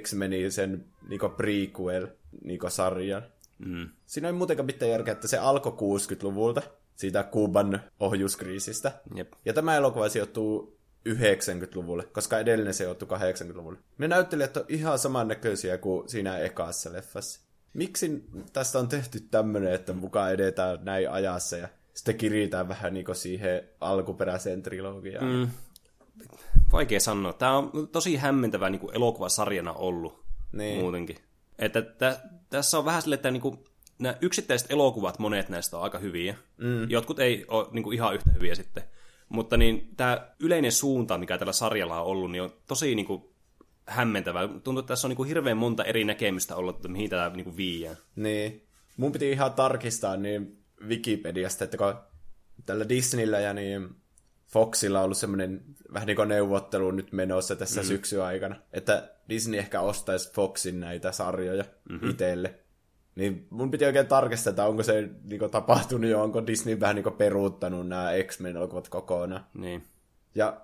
X-Menin 0.03 0.53
sen 0.53 0.85
niin 1.09 1.20
prequel 1.37 2.07
niin 2.44 2.61
sarjan. 2.68 3.22
Mm. 3.59 3.88
Siinä 4.07 4.29
ei 4.29 4.33
muutenkaan 4.33 4.66
mitään 4.66 4.90
järkeä, 4.90 5.12
että 5.12 5.29
se 5.29 5.38
alkoi 5.38 5.72
60-luvulta, 5.72 6.62
siitä 6.96 7.22
Kuuban 7.22 7.81
ohjuskriisistä. 8.01 8.92
Jep. 9.14 9.33
Ja 9.44 9.53
tämä 9.53 9.77
elokuva 9.77 10.09
sijoittuu 10.09 10.79
90-luvulle, 11.09 12.05
koska 12.05 12.38
edellinen 12.38 12.74
se 12.74 12.77
sijoittui 12.77 13.09
80-luvulle. 13.09 13.79
Ne 13.98 14.09
näyttelijät 14.09 14.57
on 14.57 14.64
ihan 14.68 14.98
samannäköisiä 14.98 15.79
kuin 15.79 16.09
siinä 16.09 16.38
ekassa 16.38 16.92
leffassa 16.92 17.48
miksi 17.74 18.24
tästä 18.53 18.79
on 18.79 18.88
tehty 18.88 19.20
tämmöinen, 19.20 19.72
että 19.72 19.92
mukaan 19.92 20.33
edetään 20.33 20.79
näin 20.83 21.11
ajassa 21.11 21.57
ja 21.57 21.68
sitten 21.94 22.16
kiritään 22.16 22.68
vähän 22.68 22.94
niin 22.94 23.07
siihen 23.12 23.62
alkuperäiseen 23.81 24.62
trilogiaan. 24.62 25.27
Mm. 25.27 25.48
Vaikea 26.72 27.00
sanoa. 27.00 27.33
Tämä 27.33 27.57
on 27.57 27.88
tosi 27.92 28.16
hämmentävä 28.16 28.70
niin 28.70 28.81
kuin 28.81 28.96
elokuvasarjana 28.96 29.72
ollut 29.72 30.24
niin. 30.52 30.81
muutenkin. 30.81 31.16
Että 31.59 31.83
tä, 31.83 32.20
tässä 32.50 32.78
on 32.78 32.85
vähän 32.85 33.02
silleen, 33.02 33.18
että 33.18 33.31
niin 33.31 33.40
kuin, 33.40 33.59
nämä 33.98 34.16
yksittäiset 34.20 34.70
elokuvat, 34.70 35.18
monet 35.18 35.48
näistä 35.48 35.76
on 35.76 35.83
aika 35.83 35.98
hyviä. 35.98 36.35
Mm. 36.57 36.90
Jotkut 36.90 37.18
ei 37.18 37.44
ole 37.48 37.66
niin 37.72 37.83
kuin 37.83 37.94
ihan 37.94 38.14
yhtä 38.14 38.31
hyviä 38.35 38.54
sitten. 38.54 38.83
Mutta 39.28 39.57
niin, 39.57 39.88
tämä 39.96 40.28
yleinen 40.40 40.72
suunta, 40.72 41.18
mikä 41.18 41.38
tällä 41.38 41.52
sarjalla 41.52 42.00
on 42.00 42.07
ollut, 42.07 42.31
niin 42.31 42.42
on 42.42 42.52
tosi 42.66 42.94
niin 42.94 43.07
kuin, 43.07 43.22
hämmentävää. 43.87 44.48
Tuntuu, 44.48 44.78
että 44.78 44.88
tässä 44.88 45.07
on 45.07 45.11
niin 45.11 45.16
kuin 45.16 45.28
hirveän 45.28 45.57
monta 45.57 45.85
eri 45.85 46.04
näkemystä 46.04 46.57
ollut, 46.57 46.76
että 46.76 46.88
mihin 46.88 47.11
tämä 47.11 47.28
niin 47.28 47.57
viiää. 47.57 47.96
Niin. 48.16 48.62
Mun 48.96 49.12
piti 49.12 49.31
ihan 49.31 49.52
tarkistaa 49.52 50.16
niin 50.16 50.59
Wikipediasta, 50.88 51.64
että 51.64 51.76
kun 51.76 51.94
tällä 52.66 52.88
Disneyllä 52.88 53.40
ja 53.40 53.54
niin 53.54 53.88
Foxilla 54.48 54.98
on 54.98 55.04
ollut 55.04 55.18
semmoinen 55.18 55.62
vähän 55.92 56.06
niin 56.06 56.16
kuin 56.16 56.28
neuvottelu 56.28 56.90
nyt 56.90 57.12
menossa 57.12 57.56
tässä 57.56 57.80
mm. 57.80 57.87
syksyn 57.87 58.22
aikana, 58.22 58.56
että 58.72 59.11
Disney 59.28 59.58
ehkä 59.58 59.80
ostaisi 59.80 60.32
Foxin 60.32 60.80
näitä 60.80 61.12
sarjoja 61.12 61.64
mm-hmm. 61.88 62.11
itselle. 62.11 62.54
Niin 63.14 63.46
mun 63.50 63.70
piti 63.70 63.84
oikein 63.84 64.06
tarkistaa, 64.06 64.50
että 64.50 64.66
onko 64.66 64.82
se 64.82 65.08
niin 65.24 65.38
kuin, 65.38 65.50
tapahtunut 65.50 66.11
jo, 66.11 66.22
onko 66.22 66.46
Disney 66.46 66.80
vähän 66.80 66.96
niin 66.96 67.04
kuin, 67.04 67.16
peruuttanut 67.16 67.88
nämä 67.88 68.11
X-Men 68.26 68.56
elokuvat 68.56 68.88
kokonaan. 68.88 69.46
Niin. 69.54 69.84
Ja 70.34 70.61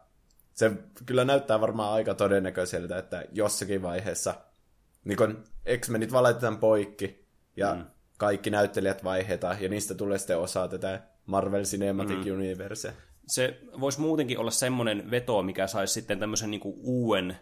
se 0.54 0.72
kyllä 1.06 1.24
näyttää 1.24 1.60
varmaan 1.60 1.92
aika 1.92 2.14
todennäköiseltä, 2.14 2.98
että 2.98 3.24
jossakin 3.32 3.82
vaiheessa 3.82 4.34
niin 5.04 5.16
kun 5.16 5.44
X-Menit 5.80 6.12
valitaan 6.12 6.58
poikki 6.58 7.26
ja 7.56 7.74
mm. 7.74 7.84
kaikki 8.18 8.50
näyttelijät 8.50 9.04
vaihetaan 9.04 9.62
ja 9.62 9.68
niistä 9.68 9.94
tulee 9.94 10.18
sitten 10.18 10.38
osa 10.38 10.68
tätä 10.68 11.00
Marvel 11.26 11.62
Cinematic 11.62 12.24
mm. 12.24 12.32
Universe. 12.32 12.94
Se 13.26 13.58
voisi 13.80 14.00
muutenkin 14.00 14.38
olla 14.38 14.50
semmoinen 14.50 15.10
veto, 15.10 15.42
mikä 15.42 15.66
saisi 15.66 15.94
sitten 15.94 16.18
tämmöisen 16.18 16.50
niin 16.50 16.60
kuin 16.60 16.74
uuden 16.82 17.36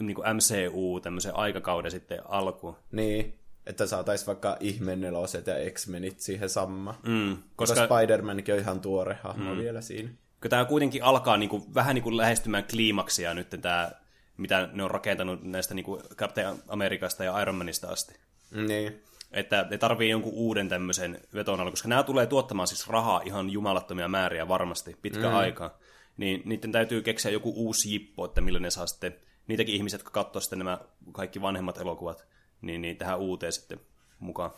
niin 0.00 0.14
kuin 0.14 0.26
MCU, 0.36 1.00
tämmöisen 1.00 1.36
aikakauden 1.36 1.90
sitten 1.90 2.18
alkuun. 2.24 2.76
Niin, 2.92 3.38
että 3.66 3.86
saataisiin 3.86 4.26
vaikka 4.26 4.56
ihmeneloset 4.60 5.46
ja 5.46 5.54
X-Menit 5.70 6.20
siihen 6.20 6.48
sama. 6.48 6.98
Mm, 7.06 7.36
koska... 7.56 7.74
koska 7.74 7.86
Spider-Mankin 7.86 8.54
on 8.54 8.60
ihan 8.60 8.80
tuore 8.80 9.18
hahmo 9.22 9.54
mm. 9.54 9.60
vielä 9.60 9.80
siinä 9.80 10.10
kun 10.40 10.50
tämä 10.50 10.64
kuitenkin 10.64 11.02
alkaa 11.02 11.36
niin 11.36 11.48
kuin, 11.48 11.74
vähän 11.74 11.94
niin 11.94 12.02
kuin 12.02 12.16
lähestymään 12.16 12.64
kliimaksia 12.64 13.34
nyt 13.34 13.50
tämä, 13.60 13.90
mitä 14.36 14.68
ne 14.72 14.82
on 14.82 14.90
rakentanut 14.90 15.42
näistä 15.42 15.74
niin 15.74 15.84
kuin 15.84 16.02
Captain 16.16 16.56
Amerikasta 16.68 17.24
ja 17.24 17.40
Iron 17.40 17.54
Manista 17.54 17.88
asti. 17.88 18.14
Niin. 18.50 19.02
Että 19.32 19.66
ne 19.70 19.78
tarvii 19.78 20.10
jonkun 20.10 20.32
uuden 20.32 20.68
tämmöisen 20.68 21.20
veton 21.34 21.60
alla, 21.60 21.70
koska 21.70 21.88
nämä 21.88 22.02
tulee 22.02 22.26
tuottamaan 22.26 22.68
siis 22.68 22.88
rahaa 22.88 23.20
ihan 23.24 23.50
jumalattomia 23.50 24.08
määriä 24.08 24.48
varmasti 24.48 24.96
pitkä 25.02 25.28
mm. 25.28 25.34
aikaa. 25.34 25.78
Niin 26.16 26.42
niiden 26.44 26.72
täytyy 26.72 27.02
keksiä 27.02 27.30
joku 27.30 27.52
uusi 27.56 27.92
jippo, 27.92 28.24
että 28.24 28.40
millä 28.40 28.60
ne 28.60 28.70
saa 28.70 28.86
sitten, 28.86 29.14
niitäkin 29.46 29.74
ihmiset, 29.74 30.00
jotka 30.00 30.10
katsoo 30.10 30.40
sitten 30.40 30.58
nämä 30.58 30.78
kaikki 31.12 31.42
vanhemmat 31.42 31.78
elokuvat, 31.78 32.26
niin, 32.60 32.82
niin 32.82 32.96
tähän 32.96 33.18
uuteen 33.18 33.52
sitten 33.52 33.80
mukaan. 34.18 34.50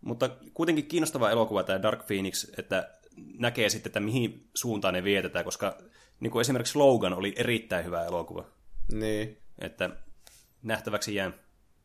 Mutta 0.00 0.30
kuitenkin 0.54 0.86
kiinnostava 0.86 1.30
elokuva 1.30 1.62
tämä 1.62 1.82
Dark 1.82 2.06
Phoenix, 2.06 2.58
että 2.58 2.90
näkee 3.38 3.68
sitten, 3.68 3.90
että 3.90 4.00
mihin 4.00 4.48
suuntaan 4.54 4.94
ne 4.94 5.04
vietetään, 5.04 5.44
koska 5.44 5.78
niin 6.20 6.30
kuin 6.30 6.40
esimerkiksi 6.40 6.78
Logan 6.78 7.14
oli 7.14 7.34
erittäin 7.36 7.84
hyvä 7.84 8.04
elokuva. 8.04 8.44
Niin. 8.92 9.38
Että 9.58 9.90
nähtäväksi 10.62 11.14
jää. 11.14 11.32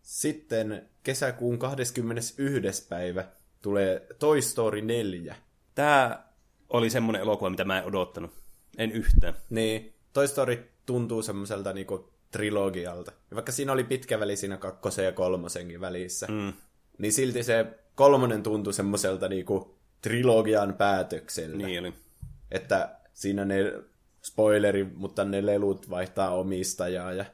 Sitten 0.02 0.90
kesäkuun 1.04 1.60
21. 1.60 2.88
päivä 2.90 3.26
tulee 3.62 4.08
Toy 4.20 4.42
Story 4.42 4.82
4. 4.82 5.36
Tämä 5.76 6.24
oli 6.70 6.90
semmoinen 6.90 7.22
elokuva, 7.22 7.50
mitä 7.50 7.64
mä 7.64 7.80
en 7.80 7.86
odottanut. 7.86 8.32
En 8.78 8.92
yhtään. 8.92 9.34
Niin, 9.50 9.94
Toy 10.14 10.28
Story 10.28 10.70
tuntuu 10.86 11.22
semmoiselta 11.22 11.74
niinku 11.74 12.12
trilogialta. 12.32 13.12
Ja 13.30 13.36
vaikka 13.36 13.52
siinä 13.52 13.72
oli 13.72 13.84
pitkä 13.84 14.20
väli 14.20 14.36
siinä 14.36 14.58
kakkosen 14.58 15.06
ja 15.06 15.12
kolmosenkin 15.12 15.82
välissä, 15.82 16.28
mm. 16.28 16.54
niin 16.98 17.14
silti 17.14 17.44
se 17.44 17.66
kolmonen 17.96 18.44
tuntui 18.44 18.74
semmoiselta 18.74 19.28
niinku 19.28 19.78
trilogian 20.02 20.74
päätöksellä. 20.74 21.58
Niin 21.58 21.80
oli. 21.80 21.94
Että 22.52 22.96
siinä 23.14 23.46
ne, 23.46 23.74
spoileri, 24.22 24.84
mutta 24.84 25.26
ne 25.26 25.46
lelut 25.46 25.90
vaihtaa 25.90 26.36
omistajaa 26.36 27.14
ja 27.14 27.26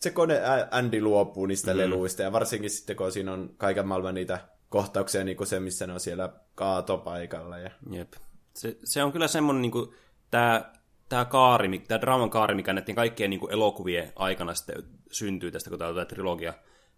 se 0.00 0.10
kone 0.10 0.40
Andy 0.70 1.00
luopuu 1.00 1.46
niistä 1.46 1.72
mm. 1.72 1.78
leluista 1.78 2.22
ja 2.22 2.32
varsinkin 2.32 2.70
sitten 2.70 2.96
kun 2.96 3.12
siinä 3.12 3.32
on 3.32 3.54
kaiken 3.56 3.86
maailman 3.86 4.14
niitä 4.14 4.38
kohtauksia, 4.68 5.24
niin 5.24 5.36
kuin 5.36 5.46
se, 5.46 5.60
missä 5.60 5.86
ne 5.86 5.92
on 5.92 6.00
siellä 6.00 6.32
kaatopaikalla. 6.54 7.58
Ja... 7.58 7.70
Jep. 7.90 8.12
Se, 8.54 8.78
se 8.84 9.02
on 9.02 9.12
kyllä 9.12 9.28
semmoinen, 9.28 9.62
niin 9.62 9.72
kuin, 9.72 9.94
tämä, 10.30 10.72
tämä 11.08 11.24
kaari, 11.24 11.78
tämä 11.78 12.00
draaman 12.00 12.30
kaari, 12.30 12.54
mikä 12.54 12.72
näiden 12.72 12.94
kaikkien 12.94 13.30
niin 13.30 13.40
kuin 13.40 13.52
elokuvien 13.52 14.12
aikana 14.16 14.54
sitten 14.54 14.84
syntyy 15.12 15.50
tästä, 15.50 15.70
kun 15.70 15.78
tämä 15.78 16.04
trilogia, 16.04 16.54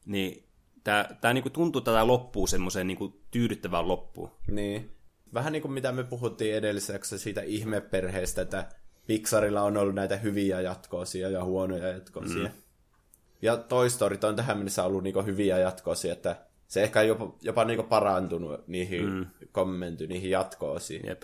niin 0.06 0.44
tämä, 0.84 1.08
tämä 1.20 1.34
niin 1.34 1.42
kuin 1.42 1.52
tuntuu 1.52 1.80
tätä 1.80 2.06
loppuu 2.06 2.46
semmoiseen 2.46 2.86
niin 2.86 2.98
kuin 2.98 3.20
tyydyttävään 3.30 3.88
loppuun. 3.88 4.30
Niin. 4.46 4.90
Vähän 5.34 5.52
niin 5.52 5.62
kuin 5.62 5.72
mitä 5.72 5.92
me 5.92 6.04
puhuttiin 6.04 6.54
edellisessä 6.54 7.18
siitä 7.18 7.42
ihmeperheestä, 7.42 8.42
että 8.42 8.68
Pixarilla 9.06 9.62
on 9.62 9.76
ollut 9.76 9.94
näitä 9.94 10.16
hyviä 10.16 10.60
jatkoosia 10.60 11.30
ja 11.30 11.44
huonoja 11.44 11.88
jatkoosia. 11.88 12.48
Mm. 12.48 12.54
Ja 13.42 13.56
Toy 13.56 13.90
Story 13.90 14.18
on 14.22 14.36
tähän 14.36 14.56
mennessä 14.56 14.84
ollut 14.84 15.02
niinku 15.02 15.22
hyviä 15.22 15.58
jatkoosia, 15.58 16.12
että 16.12 16.36
se 16.68 16.82
ehkä 16.82 17.02
jopa, 17.02 17.36
jopa 17.42 17.64
niinku 17.64 17.82
parantunut 17.82 18.68
niihin, 18.68 19.10
mm. 19.10 19.26
kommenty 19.52 20.06
niihin 20.06 20.30
jatkoosiin. 20.30 21.06
Jep. 21.06 21.22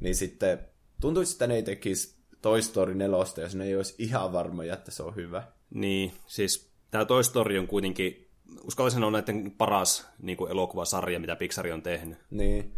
Niin 0.00 0.14
sitten 0.14 0.58
tuntuisi, 1.00 1.34
että 1.34 1.46
ne 1.46 1.54
ei 1.54 1.62
tekisi 1.62 2.18
Toy 2.42 2.62
Story 2.62 2.94
4, 2.94 3.18
jos 3.42 3.54
ne 3.54 3.64
ei 3.64 3.76
olisi 3.76 3.94
ihan 3.98 4.32
varmoja, 4.32 4.74
että 4.74 4.90
se 4.90 5.02
on 5.02 5.16
hyvä. 5.16 5.42
Niin, 5.70 6.12
siis 6.26 6.72
tämä 6.90 7.04
Toy 7.04 7.24
Story 7.24 7.58
on 7.58 7.66
kuitenkin, 7.66 8.28
uskallan 8.64 8.90
sanoa 8.90 9.10
näiden 9.10 9.54
paras 9.58 10.08
niin 10.22 10.36
kuin 10.36 10.50
elokuvasarja, 10.50 11.20
mitä 11.20 11.36
Pixar 11.36 11.66
on 11.66 11.82
tehnyt. 11.82 12.18
Niin. 12.30 12.74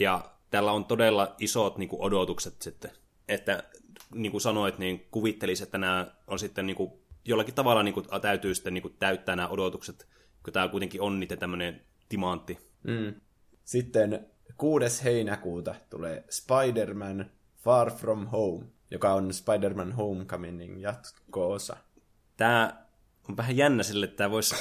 Ja 0.00 0.30
tällä 0.50 0.72
on 0.72 0.84
todella 0.84 1.34
isot 1.38 1.78
niin 1.78 1.88
kuin 1.88 2.02
odotukset 2.02 2.62
sitten 2.62 2.90
että 3.30 3.62
niin 4.14 4.32
kuin 4.32 4.40
sanoit, 4.40 4.78
niin 4.78 5.06
kuvittelisi, 5.10 5.62
että 5.62 5.78
nämä 5.78 6.14
on 6.26 6.38
sitten 6.38 6.66
niin 6.66 6.76
kuin, 6.76 6.92
jollakin 7.24 7.54
tavalla 7.54 7.82
niin 7.82 7.94
kuin, 7.94 8.06
täytyy 8.22 8.54
sitten 8.54 8.74
niin 8.74 8.82
kuin, 8.82 8.96
täyttää 8.98 9.36
nämä 9.36 9.48
odotukset, 9.48 10.08
kun 10.44 10.52
tämä 10.52 10.68
kuitenkin 10.68 11.00
on 11.00 11.20
niitä 11.20 11.36
tämmöinen 11.36 11.80
timantti. 12.08 12.58
Mm. 12.82 13.14
Sitten 13.64 14.26
6. 14.56 15.04
heinäkuuta 15.04 15.74
tulee 15.90 16.24
Spider-Man 16.30 17.30
Far 17.56 17.90
From 17.90 18.26
Home, 18.26 18.66
joka 18.90 19.14
on 19.14 19.34
Spider-Man 19.34 19.92
Homecomingin 19.92 20.80
jatko-osa. 20.80 21.76
Tämä 22.36 22.86
on 23.28 23.36
vähän 23.36 23.56
jännä 23.56 23.82
sille, 23.82 24.04
että 24.04 24.16
tämä 24.16 24.30
voisi... 24.30 24.54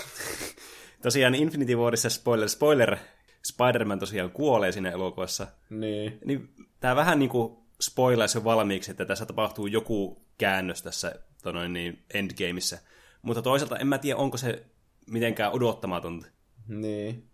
tosiaan 1.01 1.35
Infinity 1.35 1.75
Warissa 1.75 2.09
spoiler, 2.09 2.49
spoiler, 2.49 2.97
Spider-Man 3.45 3.99
tosiaan 3.99 4.31
kuolee 4.31 4.71
siinä 4.71 4.91
elokuvassa. 4.91 5.47
Niin. 5.69 6.19
niin 6.25 6.49
tämä 6.79 6.95
vähän 6.95 7.19
niin 7.19 7.29
kuin 7.29 7.58
spoilaisi 7.81 8.37
jo 8.37 8.43
valmiiksi, 8.43 8.91
että 8.91 9.05
tässä 9.05 9.25
tapahtuu 9.25 9.67
joku 9.67 10.25
käännös 10.37 10.83
tässä 10.83 11.15
tonoin, 11.43 11.73
niin 11.73 12.03
Endgameissa. 12.13 12.77
Mutta 13.21 13.41
toisaalta 13.41 13.77
en 13.77 13.87
mä 13.87 13.97
tiedä, 13.97 14.17
onko 14.17 14.37
se 14.37 14.65
mitenkään 15.07 15.51
odottamatonta. 15.51 16.27
Niin. 16.67 17.29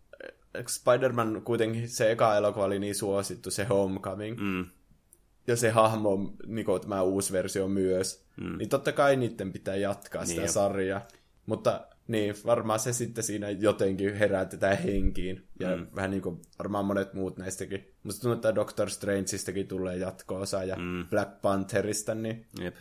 Spider-Man 0.67 1.41
kuitenkin, 1.41 1.89
se 1.89 2.11
eka 2.11 2.37
elokuva 2.37 2.65
oli 2.65 2.79
niin 2.79 2.95
suosittu, 2.95 3.51
se 3.51 3.63
Homecoming. 3.63 4.39
Mm. 4.39 4.65
Ja 5.47 5.55
se 5.55 5.69
hahmo, 5.69 6.33
niin 6.47 6.65
kuin 6.65 6.81
tämä 6.81 7.01
uusi 7.01 7.33
versio 7.33 7.67
myös. 7.67 8.25
Mm. 8.37 8.57
Niin 8.57 8.69
totta 8.69 8.91
kai 8.91 9.15
niiden 9.15 9.53
pitää 9.53 9.75
jatkaa 9.75 10.25
sitä 10.25 10.41
niin 10.41 10.51
sarjaa. 10.51 11.07
Mutta 11.45 11.87
niin, 12.07 12.35
varmaan 12.45 12.79
se 12.79 12.93
sitten 12.93 13.23
siinä 13.23 13.49
jotenkin 13.49 14.15
herätetään 14.15 14.77
henkiin. 14.77 15.47
Ja 15.59 15.77
mm. 15.77 15.87
vähän 15.95 16.11
niin 16.11 16.21
kuin 16.21 16.41
varmaan 16.59 16.85
monet 16.85 17.13
muut 17.13 17.37
näistäkin. 17.37 17.93
Musta 18.03 18.21
tuntuu, 18.21 18.35
että 18.35 18.55
Doctor 18.55 18.89
Strangeista 18.89 19.51
tulee 19.67 19.97
jatko-osa 19.97 20.63
ja 20.63 20.75
mm. 20.75 21.07
Black 21.09 21.41
Pantherista. 21.41 22.15
Niin... 22.15 22.45
Jep. 22.61 22.75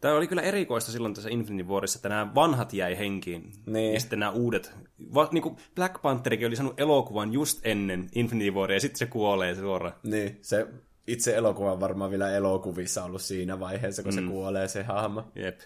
Tämä 0.00 0.14
oli 0.14 0.26
kyllä 0.26 0.42
erikoista 0.42 0.92
silloin 0.92 1.14
tässä 1.14 1.30
Infinity 1.30 1.68
Warissa, 1.68 1.98
että 1.98 2.08
nämä 2.08 2.34
vanhat 2.34 2.72
jäi 2.72 2.98
henkiin. 2.98 3.52
Niin. 3.66 3.94
Ja 3.94 4.00
sitten 4.00 4.18
nämä 4.18 4.32
uudet. 4.32 4.72
Va, 5.14 5.28
niin 5.32 5.42
kuin 5.42 5.56
Black 5.74 6.02
Pantherikin 6.02 6.46
oli 6.46 6.56
saanut 6.56 6.80
elokuvan 6.80 7.32
just 7.32 7.60
ennen 7.64 8.08
Infinity 8.14 8.50
Waria, 8.50 8.76
ja 8.76 8.80
sitten 8.80 8.98
se 8.98 9.06
kuolee 9.06 9.54
suoraan. 9.54 9.94
Niin, 10.02 10.38
se 10.42 10.66
itse 11.06 11.36
elokuva 11.36 11.72
on 11.72 11.80
varmaan 11.80 12.10
vielä 12.10 12.30
elokuvissa 12.30 13.04
ollut 13.04 13.22
siinä 13.22 13.60
vaiheessa, 13.60 14.02
kun 14.02 14.12
mm. 14.12 14.20
se 14.20 14.30
kuolee 14.30 14.68
se 14.68 14.82
hahmo. 14.82 15.24
Jep. 15.34 15.60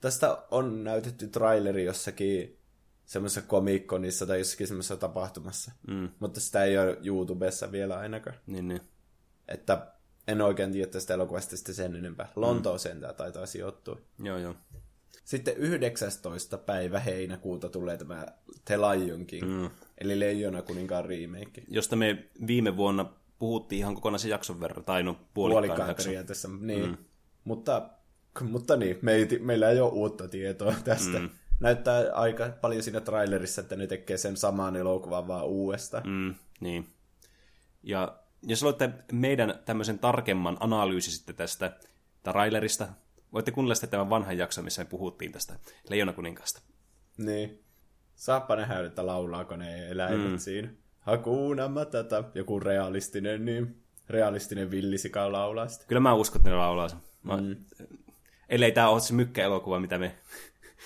Tästä 0.00 0.38
on 0.50 0.84
näytetty 0.84 1.28
traileri 1.28 1.84
jossakin 1.84 2.58
semmoisessa 3.04 3.42
komikkonissa 3.42 4.26
tai 4.26 4.38
jossakin 4.38 4.66
semmoisessa 4.66 4.96
tapahtumassa. 4.96 5.72
Mm. 5.86 6.08
Mutta 6.20 6.40
sitä 6.40 6.64
ei 6.64 6.78
ole 6.78 6.98
YouTubessa 7.04 7.72
vielä 7.72 7.98
ainakaan. 7.98 8.36
Niin, 8.46 8.68
niin. 8.68 8.80
Että 9.48 9.86
en 10.28 10.40
oikein 10.42 10.72
tiedä 10.72 10.90
tästä 10.90 11.14
elokuvasta 11.14 11.56
sitten 11.56 11.74
sen 11.74 11.96
enempää. 11.96 12.32
Lontooseen 12.36 12.96
mm. 12.96 13.00
tämä 13.00 13.12
taitaa 13.12 13.46
sijoittua. 13.46 13.98
Joo, 14.18 14.38
joo. 14.38 14.54
Sitten 15.24 15.56
19. 15.56 16.58
päivä 16.58 17.00
heinäkuuta 17.00 17.68
tulee 17.68 17.96
tämä 17.96 18.26
The 18.64 18.76
Lion 18.76 19.26
King, 19.26 19.48
mm. 19.48 19.70
eli 19.98 20.20
Leijona 20.20 20.62
kuninkaan 20.62 21.04
remake. 21.04 21.62
Josta 21.68 21.96
me 21.96 22.24
viime 22.46 22.76
vuonna 22.76 23.12
puhuttiin 23.38 23.78
ihan 23.78 23.94
kokonaisen 23.94 24.30
jakson 24.30 24.60
verran, 24.60 24.84
tai 24.84 25.02
no 25.02 25.12
puolikkaan, 25.34 25.66
puolikkaan 25.66 25.94
periaatteessa, 25.96 26.48
niin. 26.60 26.86
Mm. 26.86 26.96
Mutta 27.44 27.90
mutta 28.52 28.76
niin, 28.76 28.98
me 29.02 29.12
ei, 29.12 29.38
meillä 29.40 29.70
ei 29.70 29.80
ole 29.80 29.92
uutta 29.92 30.28
tietoa 30.28 30.74
tästä. 30.84 31.18
Mm. 31.18 31.30
Näyttää 31.60 32.04
aika 32.12 32.48
paljon 32.60 32.82
siinä 32.82 33.00
trailerissa, 33.00 33.60
että 33.60 33.76
ne 33.76 33.86
tekee 33.86 34.16
sen 34.16 34.36
saman 34.36 34.76
elokuvan 34.76 35.28
vaan 35.28 35.44
uudesta. 35.44 36.02
Mm, 36.06 36.34
niin. 36.60 36.86
Ja 37.82 38.18
jos 38.42 38.62
olette 38.62 38.90
meidän 39.12 39.58
tämmöisen 39.64 39.98
tarkemman 39.98 40.56
analyysi 40.60 41.10
sitten 41.10 41.36
tästä 41.36 41.78
trailerista, 42.22 42.88
voitte 43.32 43.50
kuunnella 43.50 43.74
sitten 43.74 43.90
tämän 43.90 44.10
vanhan 44.10 44.38
jakson, 44.38 44.64
missä 44.64 44.82
me 44.82 44.88
puhuttiin 44.90 45.32
tästä 45.32 45.58
Leijona 45.90 46.12
kuninkaasta. 46.12 46.62
Niin. 47.18 47.62
Saappa 48.14 48.56
nähdä, 48.56 48.86
että 48.86 49.06
laulaako 49.06 49.56
ne 49.56 49.88
eläimet 49.88 50.30
mm. 50.30 50.38
siinä. 50.38 50.68
Hakuna 51.00 51.68
matata, 51.68 52.24
joku 52.34 52.60
realistinen, 52.60 53.44
niin 53.44 53.82
realistinen 54.08 54.70
villisika 54.70 55.32
laulaa 55.32 55.68
sitä. 55.68 55.84
Kyllä 55.88 56.00
mä 56.00 56.14
uskon, 56.14 56.40
että 56.40 56.50
ne 56.50 56.56
laulaa 56.56 56.88
sen. 56.88 56.98
Mä, 57.22 57.36
mm 57.36 57.56
ellei 58.48 58.72
tämä 58.72 58.88
ole 58.88 59.00
se 59.00 59.14
mykkäelokuva, 59.14 59.80
mitä 59.80 59.98
me 59.98 60.18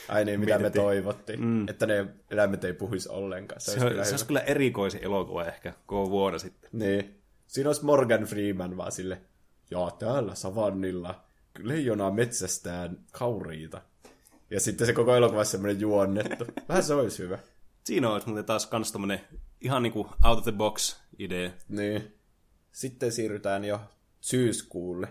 Ai 0.08 0.24
niin, 0.24 0.40
mitä 0.40 0.58
me 0.58 0.70
toivottiin. 0.70 1.40
Mm. 1.40 1.68
Että 1.68 1.86
ne 1.86 2.06
eläimet 2.30 2.64
ei 2.64 2.72
puhuisi 2.72 3.08
ollenkaan. 3.08 3.60
Se, 3.60 3.64
se, 3.64 3.70
olisi, 3.72 3.88
kyllä 3.88 4.04
se 4.04 4.10
olisi 4.10 4.26
kyllä 4.26 4.40
erikoisin 4.40 5.04
elokuva 5.04 5.44
ehkä 5.44 5.72
koko 5.86 6.10
vuonna 6.10 6.38
sitten. 6.38 6.70
Niin. 6.72 7.22
Siinä 7.46 7.68
olisi 7.68 7.84
Morgan 7.84 8.22
Freeman 8.22 8.76
vaan 8.76 8.92
sille, 8.92 9.20
ja 9.70 9.90
täällä 9.98 10.34
savannilla 10.34 11.24
leijonaa 11.58 12.10
metsästään 12.10 12.98
kauriita. 13.12 13.82
Ja 14.50 14.60
sitten 14.60 14.86
se 14.86 14.92
koko 14.92 15.16
elokuva 15.16 15.40
on 15.40 15.46
semmoinen 15.46 15.80
juonnettu. 15.80 16.46
Vähän 16.68 16.82
se 16.82 16.94
olisi 16.94 17.22
hyvä. 17.22 17.38
Siinä 17.84 18.10
olisi 18.10 18.26
muuten 18.26 18.44
taas 18.44 18.66
kans 18.66 18.92
tommonen 18.92 19.20
ihan 19.60 19.82
niinku 19.82 20.08
out 20.24 20.38
of 20.38 20.44
the 20.44 20.52
box 20.52 20.96
idea. 21.18 21.50
Niin. 21.68 22.14
Sitten 22.72 23.12
siirrytään 23.12 23.64
jo 23.64 23.80
syyskuulle. 24.20 25.08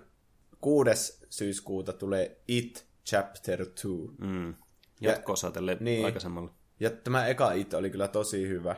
6. 0.62 1.26
syyskuuta 1.30 1.94
tulee 1.94 2.42
It 2.48 2.88
Chapter 3.06 3.66
2. 3.66 3.88
Mm. 4.18 4.54
Jatko-osa 5.02 5.52
tälle 5.52 5.78
niin. 5.80 6.06
aikaisemmalle. 6.06 6.52
Ja 6.80 6.90
tämä 6.90 7.28
eka 7.28 7.52
It 7.52 7.74
oli 7.74 7.90
kyllä 7.90 8.08
tosi 8.08 8.48
hyvä. 8.48 8.76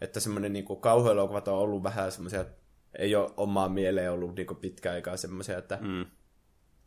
Että 0.00 0.20
semmoinen 0.20 0.52
niinku, 0.52 0.76
kauhuelokuvat 0.76 1.48
on 1.48 1.58
ollut 1.58 1.82
vähän 1.82 2.12
semmoisia, 2.12 2.44
ei 2.98 3.14
ole 3.14 3.30
omaa 3.36 3.68
mieleen 3.68 4.12
ollut 4.12 4.34
niinku 4.34 4.54
pitkään 4.54 4.94
aikaa 4.94 5.16
semmoisia, 5.16 5.58
että 5.58 5.78
mm. 5.82 6.06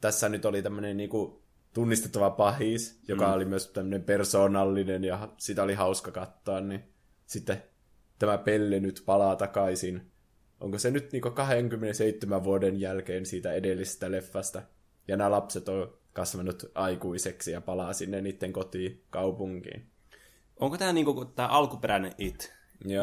tässä 0.01 0.29
nyt 0.29 0.45
oli 0.45 0.61
tämmöinen 0.61 0.97
niinku, 0.97 1.43
tunnistettava 1.73 2.29
pahis, 2.29 2.99
joka 3.07 3.27
mm. 3.27 3.33
oli 3.33 3.45
myös 3.45 3.67
tämmöinen 3.67 4.03
persoonallinen 4.03 5.03
ja 5.03 5.29
sitä 5.37 5.63
oli 5.63 5.73
hauska 5.73 6.11
katsoa, 6.11 6.61
niin 6.61 6.83
sitten 7.25 7.63
tämä 8.19 8.37
pelle 8.37 8.79
nyt 8.79 9.03
palaa 9.05 9.35
takaisin 9.35 10.11
onko 10.59 10.79
se 10.79 10.91
nyt 10.91 11.11
niinku 11.11 11.31
27 11.31 12.43
vuoden 12.43 12.79
jälkeen 12.79 13.25
siitä 13.25 13.53
edellisestä 13.53 14.11
leffasta, 14.11 14.61
ja 15.07 15.17
nämä 15.17 15.31
lapset 15.31 15.69
on 15.69 15.93
kasvanut 16.13 16.65
aikuiseksi 16.75 17.51
ja 17.51 17.61
palaa 17.61 17.93
sinne 17.93 18.21
niiden 18.21 18.53
kotiin 18.53 19.03
kaupunkiin. 19.09 19.87
Onko 20.59 20.77
tämä 20.77 20.93
niinku, 20.93 21.25
tämä 21.25 21.47
alkuperäinen 21.47 22.13
It, 22.17 22.53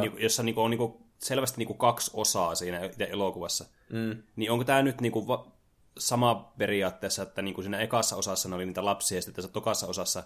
niinku, 0.01 0.19
jossa 0.19 0.43
niinku, 0.43 0.61
on 0.61 0.71
niinku, 0.71 1.07
selvästi 1.19 1.59
niinku 1.59 1.75
kaksi 1.75 2.11
osaa 2.14 2.55
siinä 2.55 2.90
elokuvassa, 2.99 3.64
mm. 3.90 4.23
niin 4.37 4.51
onko 4.51 4.64
tämä 4.64 4.83
nyt 4.83 5.01
niinku, 5.01 5.29
va- 5.29 5.53
sama 5.99 6.53
periaatteessa, 6.59 7.23
että 7.23 7.43
niinku 7.43 7.62
siinä 7.62 7.81
ekassa 7.81 8.17
osassa 8.17 8.49
ne 8.49 8.55
oli 8.55 8.67
niitä 8.67 8.85
lapsia, 8.85 9.19
ja 9.19 9.23
sitten 9.23 9.35
tässä 9.35 9.53
tokassa 9.53 9.87
osassa 9.87 10.25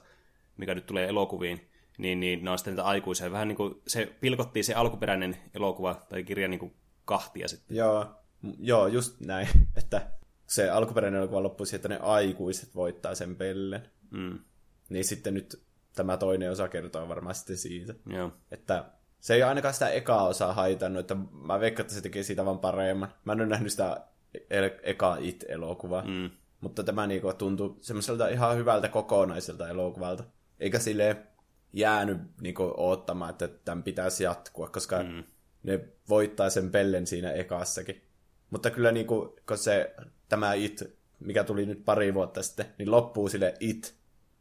mikä 0.59 0.75
nyt 0.75 0.87
tulee 0.87 1.09
elokuviin, 1.09 1.69
niin, 1.99 2.21
niin 2.21 2.45
ne 2.45 2.51
on 2.51 2.59
sitten 2.59 2.73
niitä 2.73 2.85
aikuisia. 2.85 3.33
Vähän 3.33 3.49
niin 3.49 3.57
kuin 3.57 3.83
se 3.87 4.17
pilkottiin 4.21 4.64
se 4.64 4.75
alkuperäinen 4.75 5.37
elokuva 5.55 5.95
tai 5.95 6.25
kirja 6.25 6.49
niin 6.49 6.61
kuin 6.61 6.75
kahtia 7.09 7.49
sitten. 7.49 7.77
Joo, 7.77 8.07
joo, 8.59 8.87
just 8.87 9.21
näin, 9.21 9.49
että 9.79 10.11
se 10.47 10.71
alkuperäinen 10.71 11.18
elokuva 11.18 11.42
loppui 11.42 11.66
siihen, 11.66 11.77
että 11.79 11.88
ne 11.88 11.99
aikuiset 12.03 12.75
voittaa 12.75 13.14
sen 13.14 13.37
pellen. 13.37 13.90
Mm. 14.11 14.38
Niin 14.88 15.05
sitten 15.05 15.35
nyt 15.35 15.62
tämä 15.97 16.16
toinen 16.16 16.51
osa 16.51 16.68
kertoo 16.68 17.09
varmaan 17.09 17.35
sitten 17.35 17.57
siitä. 17.57 17.94
Joo. 18.07 18.33
Että 18.51 18.85
se 19.21 19.35
ei 19.35 19.42
ainakaan 19.42 19.75
sitä 19.75 19.88
ekaa 19.90 20.29
osaa 20.29 20.53
haitannut, 20.53 21.01
että 21.01 21.16
mä 21.33 21.61
veikkaan, 21.61 21.85
että 21.85 21.94
se 21.94 22.01
tekee 22.01 22.23
siitä 22.23 22.44
vaan 22.44 22.59
paremman. 22.59 23.12
Mä 23.25 23.33
en 23.33 23.40
ole 23.40 23.49
nähnyt 23.49 23.73
sitä 23.73 24.01
e- 24.51 24.71
eka 24.83 25.16
It-elokuvaa, 25.21 26.03
Mm. 26.07 26.31
mutta 26.61 26.83
tämä 26.83 27.07
niinku 27.07 27.33
tuntui 27.33 27.77
semmoiselta 27.81 28.29
ihan 28.29 28.57
hyvältä 28.57 28.88
kokonaiselta 28.88 29.68
elokuvalta. 29.68 30.25
Eikä 30.61 30.79
sille 30.79 31.16
jäänyt 31.73 32.18
niinku 32.40 32.75
oottamaan, 32.77 33.31
että 33.31 33.49
tämän 33.49 33.83
pitäisi 33.83 34.25
jatkua, 34.25 34.68
koska 34.68 35.03
mm. 35.03 35.25
Ne 35.68 35.81
voittaa 36.09 36.50
sen 36.50 36.70
pellen 36.70 37.07
siinä 37.07 37.33
ekassakin. 37.33 38.02
Mutta 38.50 38.70
kyllä 38.70 38.92
niinku, 38.92 39.37
kun 39.48 39.59
se, 39.59 39.94
tämä 40.28 40.54
It, 40.54 40.98
mikä 41.20 41.44
tuli 41.44 41.66
nyt 41.66 41.85
pari 41.85 42.14
vuotta 42.14 42.42
sitten, 42.42 42.66
niin 42.78 42.90
loppuu 42.90 43.28
sille 43.28 43.54
It, 43.61 43.94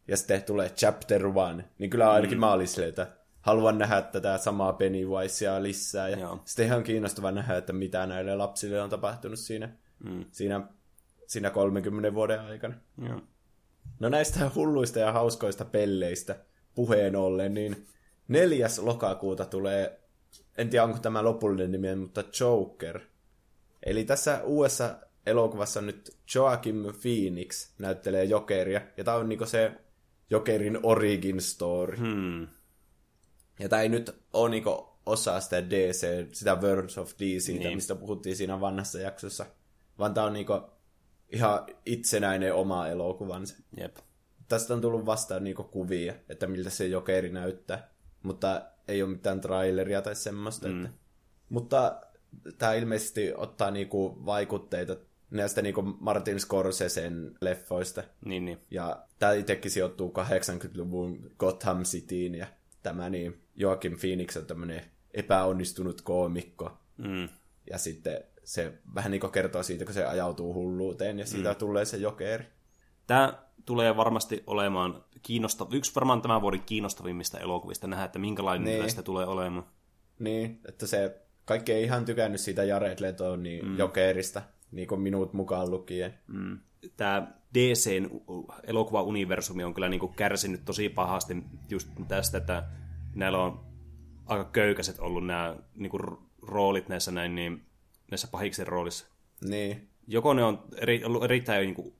ja 0.08 0.18
sitten 0.18 0.44
tulee 0.44 0.70
Chapter 0.70 1.26
One, 1.26 1.66
niin 1.78 1.90
kyllä 1.90 2.12
ainakin 2.12 2.38
mm. 2.38 2.40
mä 2.40 2.54
olin 2.54 2.68
silleen, 2.68 2.90
että 2.90 3.08
haluan 3.42 3.78
nähdä 3.78 4.02
tätä 4.02 4.38
samaa 4.38 4.74
Pennywisea 4.74 5.64
lisää. 5.64 6.10
Ja 6.10 6.20
Joo. 6.20 6.42
sitten 6.46 6.66
ihan 6.66 6.84
kiinnostava 6.84 7.32
nähdä, 7.32 7.58
että 7.58 7.74
mitä 7.74 8.06
näille 8.06 8.36
lapsille 8.36 8.82
on 8.82 8.90
tapahtunut 8.90 9.40
siinä, 9.40 9.70
mm. 10.04 10.26
siinä, 10.32 10.62
siinä 11.28 11.50
30 11.50 12.14
vuoden 12.14 12.40
aikana. 12.40 12.76
Joo. 13.08 13.22
No 14.00 14.10
näistä 14.10 14.52
hulluista 14.56 15.00
ja 15.00 15.12
hauskoista 15.12 15.66
pelleistä 15.66 16.36
puheen 16.76 17.16
ollen, 17.16 17.54
niin 17.54 17.88
neljäs 18.28 18.80
lokakuuta 18.80 19.46
tulee, 19.46 19.97
en 20.58 20.70
tiedä 20.70 20.84
onko 20.84 21.00
tämä 21.00 21.24
lopullinen 21.24 21.72
nimi, 21.72 21.96
mutta 21.96 22.24
Joker. 22.40 23.00
Eli 23.86 24.04
tässä 24.04 24.42
uudessa 24.44 24.96
elokuvassa 25.26 25.82
nyt 25.82 26.18
Joaquin 26.36 26.84
Phoenix 27.02 27.70
näyttelee 27.80 28.24
Jokeria, 28.24 28.82
ja 28.98 29.04
tämä 29.04 29.18
on 29.18 29.30
niinku 29.30 29.46
se 29.46 29.72
Jokerin 30.30 30.80
origin 30.84 31.42
story. 31.42 31.98
Hmm. 31.98 32.48
Ja 33.60 33.70
tämä 33.70 33.82
ei 33.82 33.90
nyt 33.90 34.16
ole 34.34 34.50
niinku 34.50 34.88
osa 35.06 35.40
sitä 35.40 35.70
DC, 35.70 36.28
sitä 36.34 36.56
Words 36.56 36.98
of 36.98 37.12
DC, 37.12 37.48
Niin. 37.48 37.60
niin. 37.60 37.78
mistä 37.78 37.96
puhuttiin 37.96 38.36
siinä 38.36 38.60
vanhassa 38.62 39.00
jaksossa, 39.00 39.46
vaan 40.00 40.14
tämä 40.14 40.28
on 40.28 40.34
niinku 40.34 40.62
ihan 41.30 41.66
itsenäinen 41.86 42.54
oma 42.54 42.88
elokuvansa. 42.88 43.56
Jep. 43.78 43.98
Tästä 44.48 44.74
on 44.74 44.82
tullut 44.82 45.06
vastaan 45.06 45.44
niinku 45.44 45.64
kuvia, 45.64 46.14
että 46.30 46.48
miltä 46.48 46.70
se 46.70 46.88
jokeri 46.88 47.30
näyttää, 47.30 47.90
mutta 48.24 48.62
ei 48.88 49.04
ole 49.04 49.12
mitään 49.12 49.42
traileria 49.42 50.02
tai 50.02 50.16
semmoista. 50.16 50.68
Mm. 50.68 50.86
Että... 50.86 50.98
Mutta 51.50 52.02
tämä 52.58 52.74
ilmeisesti 52.74 53.34
ottaa 53.36 53.72
niinku 53.72 54.26
vaikutteita 54.26 54.96
näistä 55.32 55.62
niinku 55.62 55.82
Martin 55.82 56.40
Scorsesen 56.40 57.36
leffoista. 57.42 58.04
Niin, 58.26 58.46
niin. 58.46 58.60
Ja 58.72 59.04
tämä 59.20 59.34
itsekin 59.34 59.72
sijoittuu 59.72 60.14
80-luvun 60.18 61.32
Gotham 61.40 61.84
Cityin 61.84 62.36
ja 62.36 62.48
tämä 62.84 63.10
niin 63.10 63.42
Joaquin 63.56 64.00
Phoenix 64.00 64.38
on 64.38 64.46
tämmöinen 64.46 64.82
epäonnistunut 65.14 66.02
koomikko. 66.02 66.78
Mm. 66.98 67.30
Ja 67.72 67.78
sitten 67.78 68.24
se 68.44 68.74
vähän 68.96 69.12
niin 69.12 69.32
kertoo 69.32 69.64
siitä, 69.64 69.86
kun 69.86 69.94
se 69.94 70.06
ajautuu 70.06 70.54
hulluuteen 70.54 71.20
ja 71.20 71.26
siitä 71.26 71.52
mm. 71.52 71.56
tulee 71.56 71.86
se 71.86 71.98
jokeri. 71.98 72.46
Tämä 73.08 73.34
tulee 73.66 73.98
varmasti 73.98 74.44
olemaan 74.48 75.04
kiinnostav... 75.28 75.68
yksi 75.74 75.96
varmaan 75.96 76.22
tämän 76.22 76.42
vuoden 76.42 76.62
kiinnostavimmista 76.66 77.40
elokuvista 77.40 77.88
nähdä, 77.88 78.06
että 78.06 78.20
minkälainen 78.20 78.66
Niin. 78.66 78.74
niin. 78.74 78.84
tästä 78.84 79.04
tulee 79.04 79.26
olemaan. 79.26 79.66
Niin, 80.20 80.60
että 80.68 80.88
se 80.88 81.22
kaikki 81.46 81.72
ei 81.72 81.84
ihan 81.84 82.06
tykännyt 82.06 82.42
siitä 82.42 82.64
Jared 82.64 82.98
Leton 83.00 83.44
niin 83.44 83.66
mm. 83.66 83.78
jokerista, 83.78 84.42
niin 84.72 84.88
kuin 84.88 85.02
minut 85.02 85.34
mukaan 85.34 85.72
lukien. 85.72 86.14
Mm. 86.28 86.60
Tämä 86.98 87.28
DCn 87.54 88.10
elokuva-universumi 88.64 89.64
on 89.64 89.74
kyllä 89.74 89.90
niinku 89.90 90.08
kärsinyt 90.08 90.66
tosi 90.66 90.90
pahasti 90.90 91.44
just 91.70 91.88
tästä, 92.08 92.38
että 92.38 92.64
näillä 93.16 93.38
on 93.38 93.66
aika 94.26 94.46
köykäiset 94.46 95.00
ollut 95.00 95.26
nämä 95.26 95.56
niinku 95.76 95.98
r- 95.98 96.18
roolit 96.42 96.90
näissä, 96.90 97.12
näin, 97.12 97.36
niin, 97.36 97.66
näissä 98.12 98.28
pahiksen 98.32 98.68
roolissa. 98.68 99.08
Niin, 99.42 99.90
Joko 100.08 100.34
ne 100.34 100.44
on 100.44 100.64
eri, 100.78 101.04
ollut 101.06 101.24
erittäin 101.24 101.66
niinku 101.66 101.96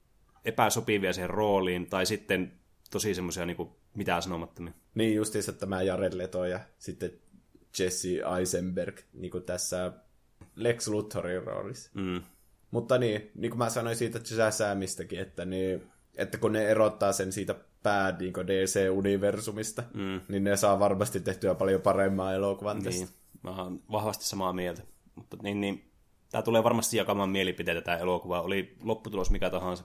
epäsopivia 0.46 1.14
siihen 1.14 1.30
rooliin, 1.30 1.90
tai 1.90 2.06
sitten 2.06 2.52
tosi 2.92 3.16
semmoisia 3.16 3.46
niinku 3.46 3.76
mitään 3.94 4.22
sanomattomia. 4.22 4.74
niin 4.96 5.16
justiinsa 5.16 5.54
tämä 5.54 5.82
Jared 5.82 6.14
Leto 6.14 6.46
ja 6.46 6.60
sitten 6.78 7.12
Jesse 7.80 8.10
Eisenberg, 8.40 9.00
niin 9.14 9.32
kuin 9.32 9.44
tässä 9.44 9.92
Lex 10.56 10.88
Luthorin 10.88 11.44
roolissa. 11.44 11.92
Mm. 11.94 12.22
Mutta 12.72 12.98
niin, 12.98 13.32
niin 13.36 13.52
kuin 13.52 13.58
mä 13.58 13.70
sanoin 13.70 13.96
siitä 13.96 14.20
Shazamistakin, 14.24 15.20
että, 15.20 15.46
niin, 15.46 15.88
että 16.16 16.38
kun 16.38 16.54
ne 16.54 16.68
erottaa 16.68 17.12
sen 17.12 17.32
siitä 17.32 17.56
pää 17.84 18.18
niin 18.20 18.34
DC-universumista, 18.34 19.84
mm. 19.94 20.22
niin 20.28 20.44
ne 20.44 20.58
saa 20.58 20.80
varmasti 20.80 21.20
tehtyä 21.20 21.56
paljon 21.56 21.82
paremmaa 21.82 22.34
elokuvan 22.34 22.84
tästä. 22.84 23.06
Niin, 23.06 23.16
mä 23.44 23.64
oon 23.64 23.84
vahvasti 23.92 24.26
samaa 24.26 24.54
mieltä. 24.54 24.82
Mutta 25.16 25.38
niin, 25.44 25.62
niin, 25.62 25.92
tämä 26.32 26.42
tulee 26.42 26.64
varmasti 26.64 26.98
jakamaan 26.98 27.30
mielipiteitä 27.30 27.82
tämä 27.82 27.98
elokuva, 27.98 28.42
oli 28.42 28.76
lopputulos 28.84 29.32
mikä 29.32 29.50
tahansa. 29.50 29.84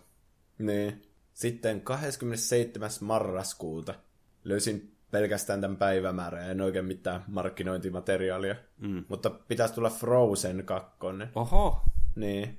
Niin. 0.59 1.12
Sitten 1.35 1.81
27. 1.81 2.91
marraskuuta 3.01 3.95
löysin 4.45 4.93
pelkästään 5.11 5.61
tämän 5.61 5.77
päivämäärän, 5.77 6.51
en 6.51 6.61
oikein 6.61 6.85
mitään 6.85 7.25
markkinointimateriaalia. 7.27 8.57
Mm. 8.79 9.05
Mutta 9.09 9.31
pitäisi 9.31 9.75
tulla 9.75 9.91
Frozen 9.91 10.65
2. 10.65 10.91
Oho! 11.35 11.83
Niin. 12.17 12.59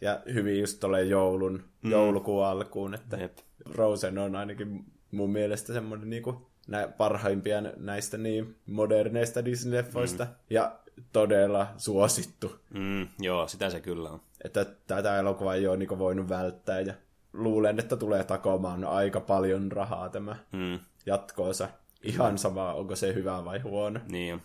Ja 0.00 0.20
hyvin 0.34 0.60
just 0.60 0.80
tulee 0.80 1.04
joulun, 1.04 1.64
mm. 1.82 1.90
joulukuun 1.90 2.46
alkuun, 2.46 2.94
että 2.94 3.16
Jep. 3.16 3.38
Frozen 3.70 4.18
on 4.18 4.36
ainakin 4.36 4.84
mun 5.10 5.30
mielestä 5.30 5.72
semmoinen 5.72 6.10
niinku 6.10 6.50
nä- 6.68 6.88
parhaimpia 6.88 7.60
näistä 7.76 8.18
niin 8.18 8.56
moderneista 8.66 9.40
Disney-leffoista. 9.40 10.24
Mm. 10.24 10.34
Ja 10.50 10.78
todella 11.12 11.66
suosittu. 11.76 12.56
Mm, 12.74 13.08
joo, 13.20 13.48
sitä 13.48 13.70
se 13.70 13.80
kyllä 13.80 14.10
on. 14.10 14.20
Että 14.44 14.66
tätä 14.86 15.18
elokuvaa 15.18 15.54
ei 15.54 15.66
ole 15.66 15.76
niinku 15.76 15.98
voinut 15.98 16.28
välttää. 16.28 16.80
Ja 16.80 16.94
luulen, 17.32 17.78
että 17.78 17.96
tulee 17.96 18.24
takomaan 18.24 18.84
aika 18.84 19.20
paljon 19.20 19.72
rahaa 19.72 20.08
tämä 20.08 20.36
Mm, 20.52 20.78
jatkoosa. 21.06 21.68
Ihan 22.02 22.38
sama, 22.38 22.72
onko 22.74 22.96
se 22.96 23.14
hyvä 23.14 23.44
vai 23.44 23.58
huono. 23.58 24.00
niin. 24.08 24.42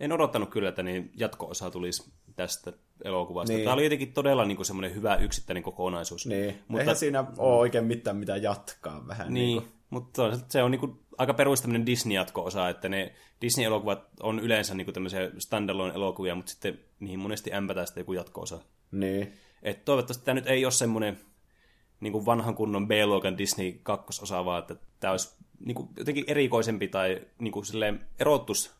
En 0.00 0.12
odottanut 0.12 0.50
kyllä, 0.50 0.68
että 0.68 0.82
niin 0.82 1.10
jatko-osa 1.16 1.70
tulisi 1.70 2.12
tästä 2.36 2.72
elokuvasta. 3.04 3.52
Niin. 3.52 3.64
Tämä 3.64 3.74
oli 3.74 3.84
jotenkin 3.84 4.12
todella 4.12 4.44
niin 4.44 4.56
kuin 4.56 4.66
semmoinen 4.66 4.94
hyvä 4.94 5.16
yksittäinen 5.16 5.62
kokonaisuus. 5.62 6.26
Niin, 6.26 6.46
Mutta- 6.46 6.64
mutta... 6.68 6.80
eihän 6.80 6.96
siinä 6.96 7.24
ole 7.38 7.56
oikein 7.58 7.84
mitään 7.84 8.16
mitä 8.16 8.36
jatkaa 8.36 9.06
vähän. 9.08 9.34
Niin, 9.34 9.46
Niinku. 9.56 9.68
mutta 9.90 10.22
toisaalta 10.22 10.46
se 10.52 10.62
on 10.62 10.70
niinku 10.70 10.98
aika 11.18 11.34
perustaminen 11.34 11.86
Disney-jatko-osa, 11.86 12.68
että 12.68 12.88
ne 12.88 13.14
Disney-elokuvat 13.40 14.04
on 14.22 14.38
yleensä 14.40 14.74
niinku 14.74 14.92
tämmöisiä 14.92 15.30
standalone-elokuvia, 15.38 16.34
mutta 16.34 16.50
sitten 16.52 16.78
niihin 17.00 17.18
monesti 17.20 17.52
ämpätään 17.54 17.86
sitten 17.86 18.00
joku 18.00 18.12
jatko-osa. 18.12 18.58
Niin. 18.90 19.32
Et 19.62 19.84
toivottavasti 19.84 20.24
tämä 20.24 20.34
nyt 20.34 20.46
ei 20.46 20.64
ole 20.64 20.72
semmoinen 20.72 21.18
niinku 22.00 22.26
vanhan 22.26 22.54
kunnon 22.54 22.88
B-luokan 22.88 23.38
Disney 23.38 23.72
kakkososa, 23.82 24.44
vaan 24.44 24.58
että 24.58 24.76
tämä 25.00 25.10
olisi 25.10 25.36
niinku 25.60 25.88
jotenkin 25.96 26.24
erikoisempi 26.26 26.88
tai 26.88 27.20
niinku 27.38 27.64
silleen 27.64 28.00
erottus 28.18 28.74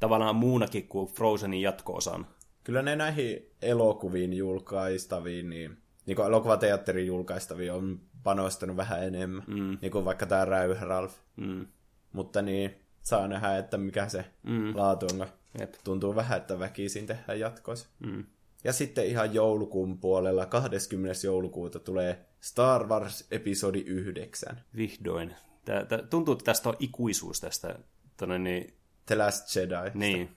tavallaan 0.00 0.36
muunakin 0.36 0.88
kuin 0.88 1.08
Frozenin 1.08 1.62
jatko-osan. 1.62 2.26
Kyllä 2.64 2.82
ne 2.82 2.96
näihin 2.96 3.50
elokuviin 3.62 4.32
julkaistaviin, 4.32 5.50
niin, 5.50 5.76
niin 6.06 6.16
kuin 6.16 6.26
elokuvateatterin 6.26 7.06
julkaistaviin 7.06 7.72
on 7.72 8.00
panostanut 8.22 8.76
vähän 8.76 9.04
enemmän. 9.04 9.44
Mm. 9.46 9.78
Niin 9.82 9.92
kuin 9.92 10.04
vaikka 10.04 10.26
tämä 10.26 10.44
Räyh 10.44 10.80
Ralph. 10.80 11.14
Mm. 11.36 11.66
Mutta 12.12 12.42
niin, 12.42 12.74
saa 13.02 13.28
nähdä, 13.28 13.58
että 13.58 13.78
mikä 13.78 14.08
se 14.08 14.24
mm. 14.42 14.76
laatu 14.76 15.06
on. 15.06 15.26
Jep. 15.60 15.74
Tuntuu 15.84 16.16
vähän, 16.16 16.38
että 16.38 16.58
väkisin 16.58 17.06
tehdään 17.06 17.40
jatkossa. 17.40 17.88
Mm. 18.06 18.24
Ja 18.64 18.72
sitten 18.72 19.06
ihan 19.06 19.34
joulukuun 19.34 19.98
puolella, 19.98 20.46
20. 20.46 21.26
joulukuuta 21.26 21.78
tulee 21.78 22.24
Star 22.44 22.88
Wars 22.88 23.26
episodi 23.30 23.80
9. 23.86 24.60
Vihdoin. 24.76 25.34
Tää, 25.64 25.84
tää, 25.84 25.98
tuntuu, 25.98 26.32
että 26.32 26.44
tästä 26.44 26.68
on 26.68 26.76
ikuisuus 26.78 27.40
tästä. 27.40 27.78
Tonne, 28.16 28.38
niin, 28.38 28.74
The 29.06 29.16
Last 29.16 29.56
Jedi. 29.56 29.90
niin. 29.94 30.36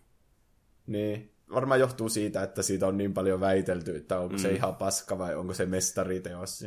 Niin. 0.88 1.32
Varmaan 1.54 1.80
johtuu 1.80 2.10
siitä, 2.10 2.44
että 2.44 2.62
siitä 2.62 2.88
on 2.88 2.98
niin 2.98 3.14
paljon 3.14 3.40
väitelty, 3.40 3.96
että 3.96 4.20
onko 4.20 4.34
mm. 4.34 4.40
se 4.40 4.52
ihan 4.52 4.76
paska 4.76 5.18
vai 5.18 5.36
onko 5.36 5.54
se 5.54 5.66
mestariteos. 5.66 6.60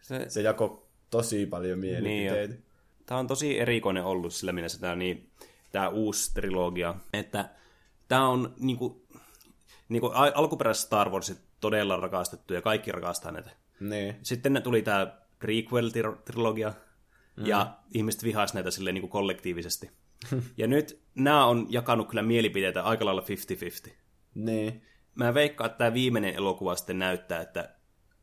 Se, 0.00 0.24
Se 0.28 0.42
jako 0.42 0.88
tosi 1.10 1.46
paljon 1.46 1.78
mielipiteitä. 1.78 2.54
Niin 2.54 2.64
Tämä 3.06 3.18
on 3.18 3.26
tosi 3.26 3.60
erikoinen 3.60 4.04
ollut 4.04 4.34
sillä 4.34 4.52
mielessä 4.52 4.80
tämä, 4.80 4.96
niin, 4.96 5.30
tämä 5.72 5.88
uusi 5.88 6.34
trilogia, 6.34 6.94
että 7.12 7.48
tämä 8.08 8.28
on 8.28 8.54
niinku, 8.58 9.06
niinku 9.88 10.06
al- 10.06 10.32
alkuperäiset 10.34 10.86
Star 10.86 11.10
Warsit 11.10 11.38
todella 11.60 11.96
rakastettu 11.96 12.54
ja 12.54 12.62
kaikki 12.62 12.92
rakastaa 12.92 13.32
näitä. 13.32 13.50
Niin. 13.80 14.16
Sitten 14.22 14.62
tuli 14.62 14.82
tämä 14.82 15.06
prequel-trilogia, 15.38 16.72
mm. 17.36 17.46
ja 17.46 17.78
ihmiset 17.94 18.24
vihaisivat 18.24 18.54
näitä 18.54 18.70
silleen 18.70 18.94
niin 18.94 19.02
kuin 19.02 19.10
kollektiivisesti. 19.10 19.90
ja 20.56 20.66
nyt 20.66 21.00
nämä 21.14 21.46
on 21.46 21.66
jakanut 21.70 22.08
kyllä 22.08 22.22
mielipiteitä 22.22 22.82
aika 22.82 23.04
lailla 23.04 23.24
50-50. 23.88 23.90
Niin. 24.34 24.82
Mä 25.14 25.34
veikkaan, 25.34 25.70
että 25.70 25.78
tämä 25.78 25.94
viimeinen 25.94 26.34
elokuva 26.34 26.76
sitten 26.76 26.98
näyttää, 26.98 27.40
että 27.40 27.74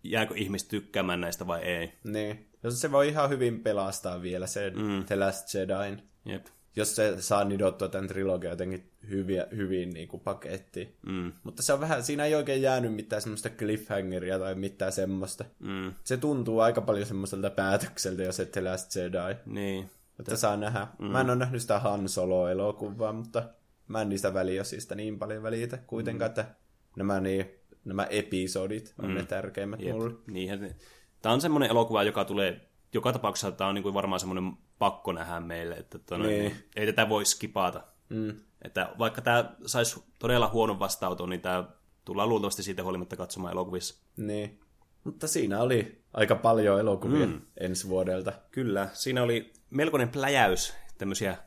jääkö 0.03 0.33
ihmiset 0.37 0.67
tykkäämään 0.67 1.21
näistä 1.21 1.47
vai 1.47 1.61
ei. 1.61 1.93
Niin. 2.03 2.49
Jos 2.63 2.81
se 2.81 2.91
voi 2.91 3.07
ihan 3.07 3.29
hyvin 3.29 3.63
pelastaa 3.63 4.21
vielä 4.21 4.47
sen 4.47 4.77
mm. 4.77 5.05
The 5.05 5.15
Last 5.15 5.53
Jedin. 5.53 6.03
Jep. 6.25 6.45
Jos 6.75 6.95
se 6.95 7.21
saa 7.21 7.43
nidottua 7.43 7.87
tämän 7.87 8.07
trilogian 8.07 8.51
jotenkin 8.51 8.91
hyviä, 9.09 9.47
hyvin 9.55 9.89
niin 9.89 10.07
kuin 10.07 10.21
paketti. 10.21 10.95
Mm. 11.05 11.33
Mutta 11.43 11.61
se 11.61 11.73
on 11.73 11.79
vähän, 11.79 12.03
siinä 12.03 12.25
ei 12.25 12.35
oikein 12.35 12.61
jäänyt 12.61 12.93
mitään 12.93 13.21
semmoista 13.21 13.49
cliffhangeria 13.49 14.39
tai 14.39 14.55
mitään 14.55 14.91
semmoista. 14.91 15.45
Mm. 15.59 15.93
Se 16.03 16.17
tuntuu 16.17 16.59
aika 16.59 16.81
paljon 16.81 17.05
semmoiselta 17.05 17.49
päätökseltä, 17.49 18.23
jos 18.23 18.39
et 18.39 18.55
Last 18.55 18.95
Jedi. 18.95 19.35
Niin. 19.45 19.89
Että 20.19 20.35
saa 20.35 20.57
nähdä. 20.57 20.87
Mm. 20.99 21.05
Mä 21.05 21.21
en 21.21 21.29
ole 21.29 21.35
nähnyt 21.35 21.61
sitä 21.61 21.79
Han 21.79 22.09
Solo-elokuvaa, 22.09 23.13
mutta 23.13 23.43
mä 23.87 24.01
en 24.01 24.09
niistä 24.09 24.33
väliosista 24.33 24.95
niin 24.95 25.19
paljon 25.19 25.43
välitä 25.43 25.77
kuitenkaan, 25.77 26.31
mm. 26.31 26.39
että 26.39 26.55
nämä, 26.97 27.19
niin, 27.19 27.45
nämä 27.85 28.03
episodit 28.09 28.93
on 28.99 29.09
mm. 29.09 29.15
ne 29.15 29.25
tärkeimmät 29.25 29.81
Jep. 29.81 29.95
mulle. 29.95 30.13
Niinhän, 30.27 30.75
tämä 31.21 31.33
on 31.33 31.41
semmoinen 31.41 31.69
elokuva, 31.69 32.03
joka 32.03 32.25
tulee, 32.25 32.61
joka 32.95 33.13
tapauksessa 33.13 33.51
tämä 33.51 33.67
on 33.67 33.75
niin 33.75 33.83
kuin 33.83 33.93
varmaan 33.93 34.19
semmoinen 34.19 34.53
pakko 34.79 35.11
nähdä 35.11 35.39
meille, 35.39 35.75
että 35.75 35.99
tonne, 35.99 36.27
niin. 36.27 36.43
Niin, 36.43 36.69
ei 36.75 36.85
tätä 36.85 37.09
voi 37.09 37.25
skipata. 37.25 37.83
Mm. 38.09 38.35
Että 38.61 38.89
vaikka 38.99 39.21
tämä 39.21 39.55
saisi 39.65 40.03
todella 40.19 40.49
huonon 40.49 40.79
vastaanoton, 40.79 41.29
niin 41.29 41.41
tämä 41.41 41.63
tullaan 42.05 42.29
luultavasti 42.29 42.63
siitä 42.63 42.83
huolimatta 42.83 43.15
katsomaan 43.15 43.51
elokuvissa. 43.51 43.95
Niin. 44.17 44.59
Mutta 45.03 45.27
siinä 45.27 45.61
oli 45.61 46.01
aika 46.13 46.35
paljon 46.35 46.79
elokuvia 46.79 47.25
mm. 47.25 47.41
ensi 47.57 47.89
vuodelta. 47.89 48.33
Kyllä, 48.51 48.89
siinä 48.93 49.23
oli 49.23 49.53
melkoinen 49.69 50.09
pläjäys 50.09 50.73
tämmöisiä 50.97 51.37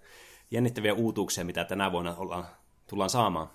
jännittäviä 0.50 0.94
uutuuksia, 0.94 1.44
mitä 1.44 1.64
tänä 1.64 1.92
vuonna 1.92 2.14
ollaan, 2.16 2.46
tullaan 2.90 3.10
saamaan. 3.10 3.48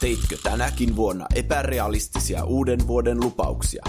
Teitkö 0.00 0.36
tänäkin 0.42 0.96
vuonna 0.96 1.26
epärealistisia 1.34 2.44
uuden 2.44 2.86
vuoden 2.86 3.20
lupauksia? 3.20 3.82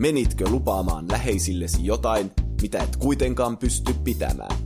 Menitkö 0.00 0.48
lupaamaan 0.50 1.04
läheisillesi 1.10 1.86
jotain, 1.86 2.30
mitä 2.62 2.82
et 2.82 2.96
kuitenkaan 2.96 3.58
pysty 3.58 3.94
pitämään? 4.04 4.56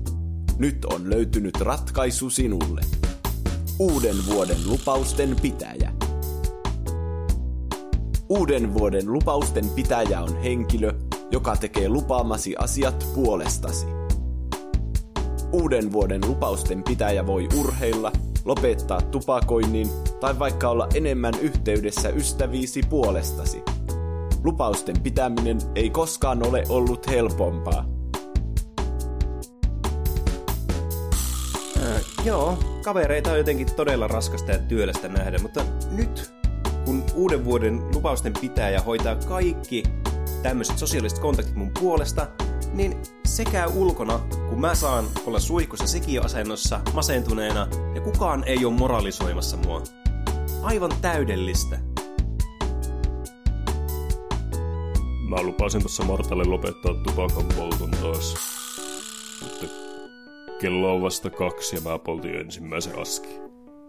Nyt 0.58 0.84
on 0.84 1.10
löytynyt 1.10 1.60
ratkaisu 1.60 2.30
sinulle. 2.30 2.80
Uuden 3.78 4.16
vuoden 4.26 4.56
lupausten 4.66 5.36
pitäjä. 5.42 5.92
Uuden 8.28 8.74
vuoden 8.74 9.12
lupausten 9.12 9.68
pitäjä 9.68 10.20
on 10.20 10.42
henkilö, 10.42 10.92
joka 11.30 11.56
tekee 11.56 11.88
lupaamasi 11.88 12.56
asiat 12.56 13.06
puolestasi. 13.14 13.86
Uuden 15.52 15.92
vuoden 15.92 16.20
lupausten 16.28 16.82
pitäjä 16.82 17.26
voi 17.26 17.48
urheilla, 17.58 18.12
lopettaa 18.44 19.02
tupakoinnin 19.02 19.88
tai 20.20 20.38
vaikka 20.38 20.68
olla 20.68 20.88
enemmän 20.94 21.34
yhteydessä 21.40 22.08
ystäviisi 22.08 22.82
puolestasi. 22.90 23.62
Lupausten 24.44 25.00
pitäminen 25.02 25.58
ei 25.74 25.90
koskaan 25.90 26.46
ole 26.46 26.64
ollut 26.68 27.06
helpompaa. 27.06 27.84
Äh, 31.82 32.00
joo, 32.24 32.58
kavereita 32.84 33.30
on 33.30 33.38
jotenkin 33.38 33.74
todella 33.76 34.08
raskasta 34.08 34.52
ja 34.52 34.58
työlästä 34.58 35.08
nähdä, 35.08 35.38
mutta 35.38 35.64
nyt 35.90 36.32
kun 36.84 37.04
uuden 37.14 37.44
vuoden 37.44 37.94
lupausten 37.94 38.32
pitäjä 38.40 38.80
hoitaa 38.80 39.16
kaikki 39.16 39.82
tämmöiset 40.42 40.78
sosiaaliset 40.78 41.18
kontaktit 41.18 41.56
mun 41.56 41.70
puolesta, 41.80 42.26
niin 42.72 42.96
sekä 43.26 43.66
ulkona, 43.66 44.18
kun 44.48 44.60
mä 44.60 44.74
saan 44.74 45.04
olla 45.26 45.40
suihkussa 45.40 45.86
sikioasennossa 45.86 46.80
masentuneena 46.92 47.68
ja 47.94 48.00
kukaan 48.00 48.44
ei 48.46 48.64
ole 48.64 48.74
moralisoimassa 48.74 49.56
mua. 49.56 49.82
Aivan 50.62 50.92
täydellistä. 51.00 51.93
Mä 55.28 55.42
lupasin 55.42 55.80
tuossa 55.80 56.04
Martalle 56.04 56.44
lopettaa 56.44 56.94
tupakan 56.94 57.46
polton 57.56 57.90
taas. 57.90 58.34
Mutta 59.42 59.66
kello 60.60 60.94
on 60.94 61.02
vasta 61.02 61.30
kaksi 61.30 61.76
ja 61.76 61.82
mä 61.82 61.98
poltin 61.98 62.34
ensimmäisen 62.34 62.98
aski. 62.98 63.28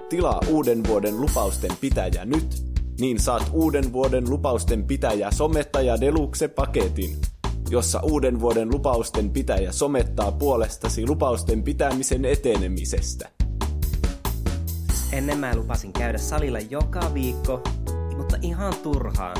Tilaa 0.09 0.39
uuden 0.47 0.83
vuoden 0.87 1.21
lupausten 1.21 1.71
pitäjä 1.81 2.25
nyt, 2.25 2.63
niin 2.99 3.19
saat 3.19 3.49
uuden 3.53 3.93
vuoden 3.93 4.29
lupausten 4.29 4.83
pitäjä 4.83 5.31
somettaja 5.31 6.01
deluxe 6.01 6.47
paketin, 6.47 7.17
jossa 7.69 7.99
uuden 8.03 8.39
vuoden 8.39 8.71
lupausten 8.71 9.29
pitäjä 9.29 9.71
somettaa 9.71 10.31
puolestasi 10.31 11.07
lupausten 11.07 11.63
pitämisen 11.63 12.25
etenemisestä. 12.25 13.29
Ennen 15.11 15.37
mä 15.37 15.55
lupasin 15.55 15.93
käydä 15.93 16.17
salilla 16.17 16.59
joka 16.59 17.13
viikko, 17.13 17.61
mutta 18.17 18.37
ihan 18.41 18.73
turhaan. 18.83 19.37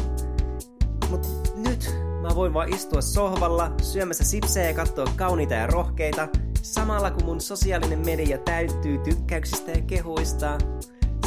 Mut 1.09 1.44
nyt 1.55 1.89
mä 2.21 2.35
voin 2.35 2.53
vaan 2.53 2.73
istua 2.73 3.01
sohvalla 3.01 3.71
syömässä 3.81 4.23
sipsejä 4.23 4.67
ja 4.67 4.73
katsoa 4.73 5.13
kauniita 5.15 5.53
ja 5.53 5.67
rohkeita, 5.67 6.27
samalla 6.61 7.11
kun 7.11 7.25
mun 7.25 7.41
sosiaalinen 7.41 8.05
media 8.05 8.37
täyttyy 8.37 8.97
tykkäyksistä 8.97 9.71
ja 9.71 9.81
kehuista. 9.81 10.57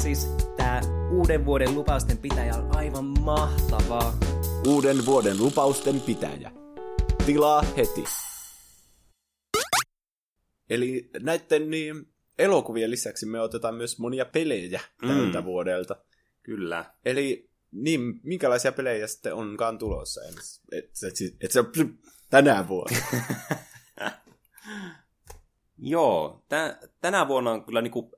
Siis 0.01 0.29
tää 0.57 0.81
uuden 1.11 1.45
vuoden 1.45 1.75
lupausten 1.75 2.19
pitäjä 2.19 2.55
on 2.55 2.77
aivan 2.77 3.05
mahtavaa. 3.05 4.19
Uuden 4.67 5.07
vuoden 5.07 5.38
lupausten 5.38 6.01
pitäjä. 6.01 6.53
Tilaa 7.27 7.62
heti. 7.77 8.05
Eli 10.71 11.11
näiden 11.21 11.71
niin, 11.71 12.07
elokuvien 12.38 12.91
lisäksi 12.91 13.27
me 13.27 13.41
otetaan 13.41 13.75
myös 13.75 13.99
monia 13.99 14.25
pelejä 14.25 14.81
tältä 15.07 15.41
mm. 15.41 15.45
vuodelta. 15.45 15.97
Kyllä. 16.43 16.85
Eli 17.05 17.47
niin, 17.72 18.20
minkälaisia 18.22 18.72
pelejä 18.72 19.07
sitten 19.07 19.35
onkaan 19.35 19.78
tulossa 19.78 20.20
ensi? 20.22 20.61
Et, 20.72 20.85
et, 20.85 20.92
et, 21.04 21.37
et 21.40 21.52
se 21.52 21.61
on 21.61 21.72
tänä 22.31 22.68
vuonna. 22.68 22.98
Joo, 25.78 26.44
tä, 26.48 26.78
tänä 27.00 27.28
vuonna 27.28 27.50
on 27.50 27.64
kyllä 27.64 27.83
niinku, 27.83 28.12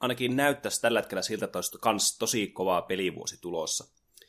ainakin 0.00 0.36
näyttäisi 0.36 0.80
tällä 0.80 0.98
hetkellä 0.98 1.22
siltä, 1.22 1.44
että 1.44 1.58
olisi 1.58 1.78
kans 1.80 2.18
tosi 2.18 2.46
kovaa 2.46 2.82
pelivuosi 2.82 3.40
tulossa. 3.40 3.84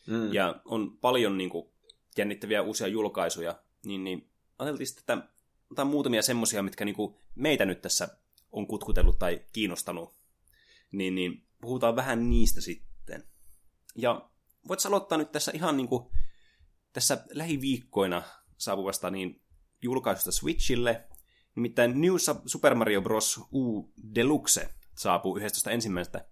Mm. 0.07 0.33
Ja 0.33 0.61
on 0.65 0.97
paljon 0.97 1.37
niinku, 1.37 1.73
jännittäviä 2.17 2.61
uusia 2.61 2.87
julkaisuja, 2.87 3.59
niin, 3.85 4.03
niin 4.03 4.29
ajateltiin 4.59 4.87
sitten, 4.87 5.23
että 5.71 5.85
muutamia 5.85 6.21
semmosia, 6.21 6.63
mitkä 6.63 6.85
niinku 6.85 7.19
meitä 7.35 7.65
nyt 7.65 7.81
tässä 7.81 8.07
on 8.51 8.67
kutkutellut 8.67 9.19
tai 9.19 9.41
kiinnostanut. 9.53 10.15
Niin, 10.91 11.15
niin 11.15 11.43
puhutaan 11.61 11.95
vähän 11.95 12.29
niistä 12.29 12.61
sitten. 12.61 13.23
Ja 13.95 14.29
voit 14.67 14.85
aloittaa 14.85 15.17
nyt 15.17 15.31
tässä 15.31 15.51
ihan 15.55 15.77
niin 15.77 15.87
kuin 15.87 16.05
tässä 16.93 17.25
lähiviikkoina 17.31 18.23
saapuvasta 18.57 19.09
niin 19.09 19.41
julkaisusta 19.81 20.31
Switchille. 20.31 21.03
Nimittäin 21.55 22.01
New 22.01 22.13
Super 22.45 22.75
Mario 22.75 23.01
Bros. 23.01 23.39
U 23.53 23.93
Deluxe 24.15 24.69
saapuu 24.97 25.37
11. 25.37 25.71
ensimmäistä 25.71 26.25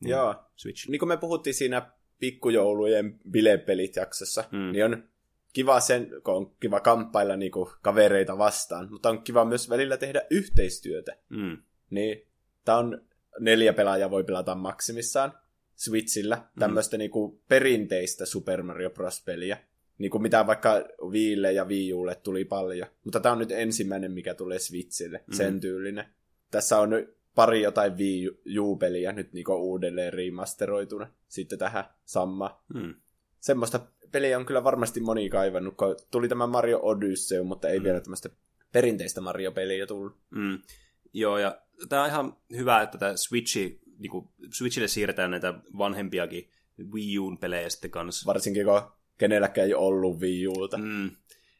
niin 0.00 0.10
Joo. 0.10 0.34
Switch. 0.56 0.88
Niin 0.88 0.98
kuin 0.98 1.08
me 1.08 1.16
puhuttiin 1.16 1.54
siinä 1.54 1.90
pikkujoulujen 2.18 3.18
bilepelit 3.30 3.96
jaksossa, 3.96 4.44
mm. 4.52 4.72
niin 4.72 4.84
on 4.84 5.04
kiva 5.52 5.80
sen, 5.80 6.10
kun 6.24 6.34
on 6.34 6.56
kiva 6.60 6.80
kamppailla 6.80 7.36
niin 7.36 7.52
kuin 7.52 7.70
kavereita 7.82 8.38
vastaan, 8.38 8.88
mutta 8.90 9.10
on 9.10 9.22
kiva 9.22 9.44
myös 9.44 9.70
välillä 9.70 9.96
tehdä 9.96 10.22
yhteistyötä. 10.30 11.16
Mm. 11.28 11.58
Niin 11.90 12.28
tämä 12.64 12.78
on 12.78 13.06
neljä 13.40 13.72
pelaajaa 13.72 14.10
voi 14.10 14.24
pelata 14.24 14.54
maksimissaan. 14.54 15.38
Switchillä 15.80 16.36
mm. 16.36 16.60
tämmöistä 16.60 16.98
niinku 16.98 17.42
perinteistä 17.48 18.26
Super 18.26 18.62
Mario 18.62 18.90
Bros-peliä. 18.90 19.58
Niinku 19.98 20.18
mitä 20.18 20.46
vaikka 20.46 20.74
Viille 21.12 21.52
ja 21.52 21.64
Wii 21.64 21.92
Ulle 21.92 22.14
tuli 22.14 22.44
paljon. 22.44 22.88
Mutta 23.04 23.20
tämä 23.20 23.32
on 23.32 23.38
nyt 23.38 23.52
ensimmäinen, 23.52 24.12
mikä 24.12 24.34
tulee 24.34 24.58
Switchille, 24.58 25.24
mm. 25.26 25.34
sen 25.34 25.60
tyylinen. 25.60 26.04
Tässä 26.50 26.78
on 26.78 26.90
pari 27.34 27.62
jotain 27.62 27.98
Wii 27.98 28.30
U-peliä 28.58 29.12
nyt 29.12 29.32
niinku 29.32 29.52
uudelleen 29.52 30.12
remasteroituna 30.12 31.12
sitten 31.28 31.58
tähän 31.58 31.84
sama. 32.04 32.64
Mm. 32.74 32.94
Semmoista 33.40 33.80
peliä 34.12 34.38
on 34.38 34.46
kyllä 34.46 34.64
varmasti 34.64 35.00
moni 35.00 35.30
kaivannut, 35.30 35.76
kun 35.76 35.96
tuli 36.10 36.28
tämä 36.28 36.46
Mario 36.46 36.80
Odyssey, 36.82 37.42
mutta 37.42 37.68
ei 37.68 37.78
mm. 37.78 37.84
vielä 37.84 38.00
tämmöistä 38.00 38.28
perinteistä 38.72 39.20
Mario-peliä 39.20 39.86
tullut. 39.86 40.16
Mm. 40.30 40.58
Joo, 41.12 41.38
ja 41.38 41.60
tämä 41.88 42.02
on 42.02 42.08
ihan 42.08 42.36
hyvä, 42.56 42.82
että 42.82 42.98
tämä 42.98 43.16
Switchi 43.16 43.80
niin 44.00 44.10
kuin 44.10 44.28
Switchille 44.52 44.88
siirretään 44.88 45.30
näitä 45.30 45.54
vanhempiakin 45.78 46.50
Wii 46.92 47.18
Uun 47.18 47.38
pelejä 47.38 47.68
sitten 47.68 47.90
kanssa. 47.90 48.26
Varsinkin 48.26 48.64
kun 48.64 48.82
kenelläkään 49.18 49.66
ei 49.66 49.74
ollut 49.74 50.20
Wii 50.20 50.48
Uta. 50.48 50.78
Mm, 50.78 51.10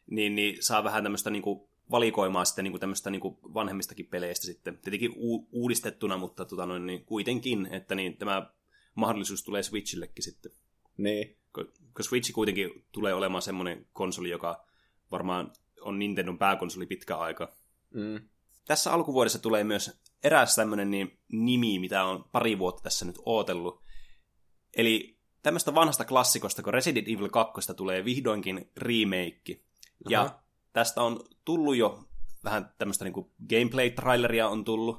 niin, 0.07 0.35
niin 0.35 0.57
saa 0.63 0.83
vähän 0.83 1.03
tämmöistä 1.03 1.29
niin 1.29 1.41
kuin 1.41 1.61
valikoimaa 1.91 2.45
sitten 2.45 2.63
niin 2.63 2.71
kuin 2.71 2.79
tämmöistä 2.79 3.09
niin 3.09 3.21
kuin 3.21 3.37
vanhemmistakin 3.53 4.05
peleistä 4.05 4.45
sitten. 4.45 4.77
Tietenkin 4.77 5.13
u- 5.17 5.47
uudistettuna, 5.51 6.17
mutta 6.17 6.45
tota 6.45 6.65
noin, 6.65 6.85
niin 6.85 7.05
kuitenkin, 7.05 7.67
että 7.71 7.95
niin 7.95 8.17
tämä 8.17 8.51
mahdollisuus 8.95 9.43
tulee 9.43 9.63
Switchillekin 9.63 10.23
sitten. 10.23 10.51
Niin. 10.97 11.37
Koska 11.51 12.03
Switch 12.03 12.31
kuitenkin 12.33 12.85
tulee 12.91 13.13
olemaan 13.13 13.41
semmoinen 13.41 13.85
konsoli, 13.93 14.29
joka 14.29 14.65
varmaan 15.11 15.51
on 15.81 15.99
Nintendon 15.99 16.37
pääkonsoli 16.37 16.85
pitkä 16.85 17.17
aika. 17.17 17.53
Mm. 17.93 18.21
Tässä 18.65 18.93
alkuvuodessa 18.93 19.39
tulee 19.39 19.63
myös 19.63 20.01
eräs 20.23 20.55
tämmöinen 20.55 20.91
niin, 20.91 21.19
nimi, 21.31 21.79
mitä 21.79 22.03
on 22.03 22.23
pari 22.31 22.59
vuotta 22.59 22.83
tässä 22.83 23.05
nyt 23.05 23.15
ootellut. 23.25 23.83
Eli 24.77 25.17
tämmöistä 25.43 25.75
vanhasta 25.75 26.05
klassikosta, 26.05 26.63
kun 26.63 26.73
Resident 26.73 27.07
Evil 27.07 27.29
2 27.29 27.73
tulee 27.73 28.05
vihdoinkin 28.05 28.71
remake. 28.77 29.59
Ja 30.09 30.21
Aha. 30.21 30.43
tästä 30.73 31.01
on 31.01 31.19
tullut 31.45 31.75
jo 31.75 32.03
vähän 32.43 32.73
tämmöistä 32.77 33.05
niin 33.05 33.31
gameplay-traileria 33.49 34.47
on 34.47 34.63
tullut. 34.63 34.97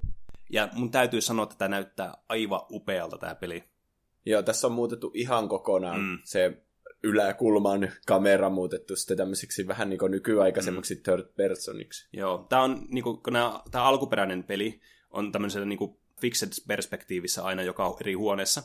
Ja 0.51 0.69
mun 0.73 0.91
täytyy 0.91 1.21
sanoa, 1.21 1.43
että 1.43 1.57
tämä 1.57 1.69
näyttää 1.69 2.15
aivan 2.29 2.61
upealta 2.71 3.19
tämä 3.19 3.35
peli. 3.35 3.65
Joo, 4.27 4.43
tässä 4.43 4.67
on 4.67 4.73
muutettu 4.73 5.11
ihan 5.15 5.49
kokonaan 5.49 6.01
Mm. 6.01 6.19
se 6.25 6.63
yläkulman 7.03 7.89
kamera 8.07 8.51
muutettu 8.51 8.97
sitten 8.97 9.17
tämmöiseksi 9.17 9.67
vähän 9.67 9.91
niin 9.91 10.01
nykyaikaisemmaksi 10.11 10.95
mm. 10.95 11.03
third 11.03 11.27
personiksi. 11.37 12.09
Joo, 12.13 12.47
tämä 12.49 12.63
on 12.63 12.87
niinku, 12.89 13.17
kun 13.17 13.33
tämä 13.71 13.85
alkuperäinen 13.85 14.45
peli 14.45 14.81
on 15.13 15.33
tämmöisellä 15.33 15.67
niinku 15.67 16.01
fixed 16.21 16.53
perspektiivissä 16.69 17.45
aina 17.45 17.63
joka 17.63 17.97
eri 18.01 18.15
huoneessa, 18.15 18.63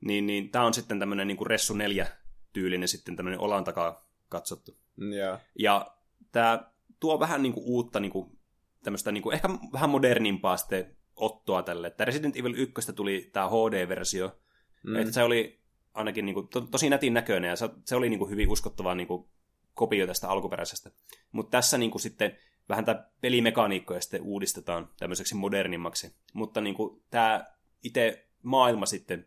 niin, 0.00 0.26
niin 0.26 0.50
tämä 0.50 0.64
on 0.64 0.74
sitten 0.74 0.98
tämmöinen 0.98 1.26
niinku 1.26 1.44
Ressu 1.44 1.74
4 1.74 2.06
tyylinen 2.52 2.88
sitten 2.88 3.16
tämmöinen 3.16 3.40
olan 3.40 3.64
takaa 3.64 4.08
katsottu. 4.28 4.78
Ja, 5.18 5.40
Ja 5.58 5.96
tämä 6.32 6.70
tuo 7.00 7.20
vähän 7.20 7.42
niinku 7.42 7.62
uutta, 7.64 8.00
niinku, 8.00 8.38
tämmöistä 8.82 9.12
niinku, 9.12 9.30
ehkä 9.30 9.48
vähän 9.72 9.90
modernimpaa 9.90 10.56
sitten 10.56 10.96
ottoa 11.16 11.62
tälle. 11.62 11.86
Että 11.86 12.04
Resident 12.04 12.36
Evil 12.36 12.54
1 12.56 12.92
tuli 12.92 13.30
tämä 13.32 13.48
HD-versio, 13.48 14.38
mm. 14.82 14.96
että 14.96 15.12
se 15.12 15.22
oli 15.22 15.60
ainakin 15.94 16.26
niinku, 16.26 16.42
to, 16.42 16.60
tosi 16.60 16.90
nätin 16.90 17.14
näköinen, 17.14 17.48
ja 17.48 17.56
se, 17.56 17.68
se 17.84 17.96
oli 17.96 18.08
niinku 18.08 18.28
hyvin 18.28 18.48
uskottava 18.48 18.94
niinku, 18.94 19.30
kopio 19.74 20.06
tästä 20.06 20.28
alkuperäisestä. 20.28 20.90
Mutta 21.32 21.50
tässä 21.50 21.78
niinku, 21.78 21.98
sitten 21.98 22.36
vähän 22.68 22.84
tämä 22.84 23.04
pelimekaniikkoja 23.20 24.00
sitten 24.00 24.22
uudistetaan 24.22 24.88
tämmöiseksi 24.98 25.34
modernimmaksi. 25.34 26.14
Mutta 26.32 26.60
niinku, 26.60 27.02
tämä 27.10 27.44
itse 27.82 28.26
maailma 28.42 28.86
sitten 28.86 29.26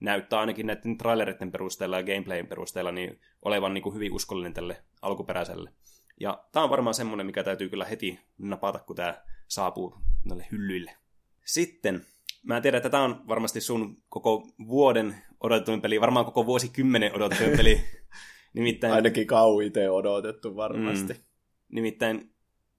näyttää 0.00 0.40
ainakin 0.40 0.66
näiden 0.66 0.98
trailereiden 0.98 1.52
perusteella 1.52 1.96
ja 1.96 2.02
gameplayin 2.02 2.46
perusteella 2.46 2.92
niin 2.92 3.20
olevan 3.42 3.74
niin 3.74 3.82
kuin 3.82 3.94
hyvin 3.94 4.12
uskollinen 4.12 4.54
tälle 4.54 4.82
alkuperäiselle. 5.02 5.72
Ja 6.20 6.44
tämä 6.52 6.64
on 6.64 6.70
varmaan 6.70 6.94
semmoinen, 6.94 7.26
mikä 7.26 7.44
täytyy 7.44 7.68
kyllä 7.68 7.84
heti 7.84 8.20
napata, 8.38 8.78
kun 8.78 8.96
tämä 8.96 9.22
saapuu 9.48 9.94
näille 10.24 10.46
hyllyille. 10.52 10.96
Sitten, 11.44 12.06
mä 12.42 12.56
en 12.56 12.62
tiedä, 12.62 12.76
että 12.76 12.90
tämä 12.90 13.02
on 13.02 13.28
varmasti 13.28 13.60
sun 13.60 14.02
koko 14.08 14.48
vuoden 14.66 15.14
odotetuin 15.40 15.80
peli, 15.80 16.00
varmaan 16.00 16.24
koko 16.24 16.46
vuosikymmenen 16.46 17.14
odotetuin 17.14 17.56
peli. 17.56 17.84
Nimittäin, 18.54 18.92
ainakin 18.92 19.26
kauite 19.26 19.90
odotettu 19.90 20.56
varmasti. 20.56 21.12
Mm. 21.12 21.20
nimittäin 21.68 22.30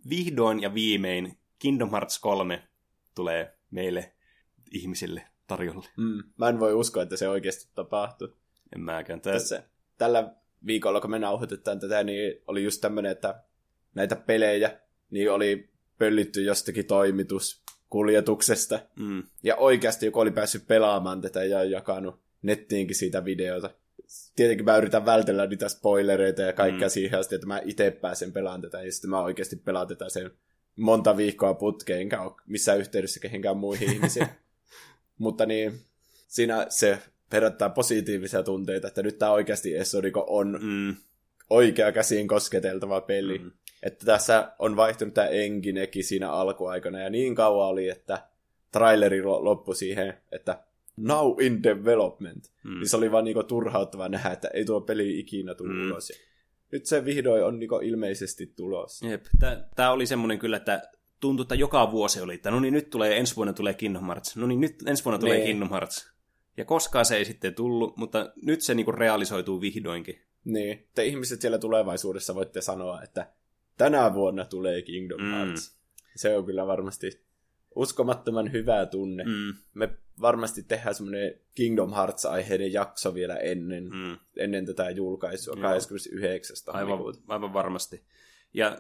vihdoin 0.09 0.61
ja 0.61 0.73
viimein 0.73 1.37
Kingdom 1.59 1.91
Hearts 1.91 2.19
3 2.19 2.67
tulee 3.15 3.57
meille 3.71 4.13
ihmisille 4.71 5.27
tarjolle. 5.47 5.87
Mm. 5.97 6.23
Mä 6.37 6.49
en 6.49 6.59
voi 6.59 6.73
uskoa, 6.73 7.03
että 7.03 7.17
se 7.17 7.29
oikeasti 7.29 7.71
tapahtuu. 7.75 8.27
En 8.75 8.81
mäkään. 8.81 9.21
Tää, 9.21 9.33
Tässä, 9.33 9.63
tällä 9.97 10.33
viikolla, 10.65 11.01
kun 11.01 11.11
me 11.11 11.19
nauhoitetaan 11.19 11.79
tätä, 11.79 12.03
niin 12.03 12.41
oli 12.47 12.63
just 12.63 12.81
tämmöinen, 12.81 13.11
että 13.11 13.43
näitä 13.95 14.15
pelejä 14.15 14.79
niin 15.09 15.31
oli 15.31 15.69
pöllitty 15.97 16.43
jostakin 16.43 16.85
toimituskuljetuksesta. 16.85 18.79
mm, 18.99 19.23
Ja 19.43 19.55
oikeasti 19.55 20.05
joku 20.05 20.19
oli 20.19 20.31
päässyt 20.31 20.67
pelaamaan 20.67 21.21
tätä 21.21 21.43
ja 21.43 21.63
jakanut 21.63 22.21
nettiinkin 22.41 22.95
siitä 22.95 23.25
videota. 23.25 23.69
Tietenkin 24.35 24.65
mä 24.65 24.77
yritän 24.77 25.05
vältellä 25.05 25.47
niitä 25.47 25.69
spoilereita 25.69 26.41
ja 26.41 26.53
kaikkea 26.53 26.87
mm. 26.87 26.91
siihen 26.91 27.19
asti, 27.19 27.35
että 27.35 27.47
mä 27.47 27.61
itse 27.65 27.91
pääsen 27.91 28.33
pelaamaan 28.33 28.61
tätä. 28.61 28.81
Ja 28.81 28.91
sitten 28.91 29.09
mä 29.09 29.21
oikeasti 29.21 29.55
pelaan 29.55 29.87
tätä 29.87 30.09
sen 30.09 30.31
monta 30.75 31.17
viikkoa 31.17 31.53
putkeen, 31.53 32.01
enkä 32.01 32.21
ole 32.21 32.31
missään 32.47 32.79
yhteydessä 32.79 33.19
kehenkään 33.19 33.57
muihin 33.57 33.93
ihmisiin. 33.93 34.27
Mutta 35.17 35.45
niin, 35.45 35.79
siinä 36.27 36.65
se 36.69 36.99
herättää 37.31 37.69
positiivisia 37.69 38.43
tunteita, 38.43 38.87
että 38.87 39.03
nyt 39.03 39.17
tämä 39.17 39.31
oikeasti 39.31 39.75
Essoriko 39.75 40.25
on 40.27 40.59
mm, 40.61 40.95
oikea 41.49 41.91
käsiin 41.91 42.27
kosketeltava 42.27 43.01
peli. 43.01 43.37
Mm. 43.37 43.51
Että 43.83 44.05
tässä 44.05 44.51
on 44.59 44.75
vaihtunut 44.75 45.13
tämä 45.13 45.27
enginekin 45.27 46.03
siinä 46.03 46.31
alkuaikana, 46.31 46.99
ja 46.99 47.09
niin 47.09 47.35
kauan 47.35 47.67
oli, 47.67 47.89
että 47.89 48.23
traileri 48.71 49.23
lo- 49.23 49.43
loppui 49.43 49.75
siihen, 49.75 50.17
että 50.31 50.63
now 51.07 51.41
in 51.41 51.63
development. 51.63 52.51
Mm. 52.63 52.71
Mm. 52.71 52.79
Niin 52.79 52.89
se 52.89 52.97
oli 52.97 53.11
vaan 53.11 53.23
niinku 53.23 53.43
turhauttava 53.43 54.09
nähdä, 54.09 54.29
että 54.29 54.47
ei 54.47 54.65
tuo 54.65 54.81
peli 54.81 55.19
ikinä 55.19 55.55
tule 55.55 55.69
Mm. 55.73 55.79
mm. 55.79 55.91
ulos. 55.91 56.11
Nyt 56.71 56.85
se 56.85 57.05
vihdoin 57.05 57.43
on 57.43 57.59
niinku 57.59 57.75
ilmeisesti 57.83 58.53
tulos. 58.55 59.01
Jep. 59.01 59.25
Tämä 59.75 59.91
oli 59.91 60.05
semmoinen 60.05 60.39
kyllä, 60.39 60.57
että 60.57 60.81
tuntui, 61.19 61.43
että 61.43 61.55
joka 61.55 61.91
vuosi 61.91 62.21
oli, 62.21 62.33
että 62.33 62.51
no 62.51 62.59
niin 62.59 62.73
nyt 62.73 62.89
tulee, 62.89 63.17
ensi 63.17 63.35
vuonna 63.35 63.53
tulee 63.53 63.73
Kingdom 63.73 64.05
Hearts. 64.05 64.35
No 64.37 64.47
niin 64.47 64.61
nyt 64.61 64.75
ensi 64.87 65.05
vuonna 65.05 65.19
tulee 65.19 65.37
Nee. 65.37 65.45
Kingdom 65.45 65.69
Hearts. 65.69 66.11
Ja 66.57 66.65
koskaan 66.65 67.05
se 67.05 67.15
ei 67.15 67.25
sitten 67.25 67.53
tullut, 67.55 67.97
mutta 67.97 68.31
nyt 68.41 68.61
se 68.61 68.73
niinku 68.73 68.91
realisoituu 68.91 69.61
vihdoinkin. 69.61 70.21
Niin, 70.45 70.87
te 70.95 71.05
ihmiset 71.05 71.41
siellä 71.41 71.57
tulevaisuudessa 71.57 72.35
voitte 72.35 72.61
sanoa, 72.61 73.01
että 73.03 73.27
tänä 73.77 74.13
vuonna 74.13 74.45
tulee 74.45 74.81
Kingdom 74.81 75.21
Mm. 75.21 75.31
Hearts. 75.31 75.77
Se 76.15 76.37
on 76.37 76.45
kyllä 76.45 76.67
varmasti 76.67 77.21
uskomattoman 77.75 78.51
hyvä 78.51 78.85
tunne. 78.85 79.23
Mm, 79.23 79.53
me 79.73 79.89
varmasti 80.21 80.63
tehdään 80.63 80.95
semmoinen 80.95 81.33
Kingdom 81.55 81.93
Hearts-aiheiden 81.93 82.73
jakso 82.73 83.13
vielä 83.13 83.35
ennen, 83.35 83.83
mm. 83.83 84.17
ennen 84.37 84.65
tätä 84.65 84.89
julkaisua, 84.89 85.53
Joo. 85.53 85.69
29. 85.69 86.57
aivan, 86.67 86.87
tammikuuta. 86.89 87.19
aivan 87.27 87.53
varmasti. 87.53 88.03
Ja 88.53 88.77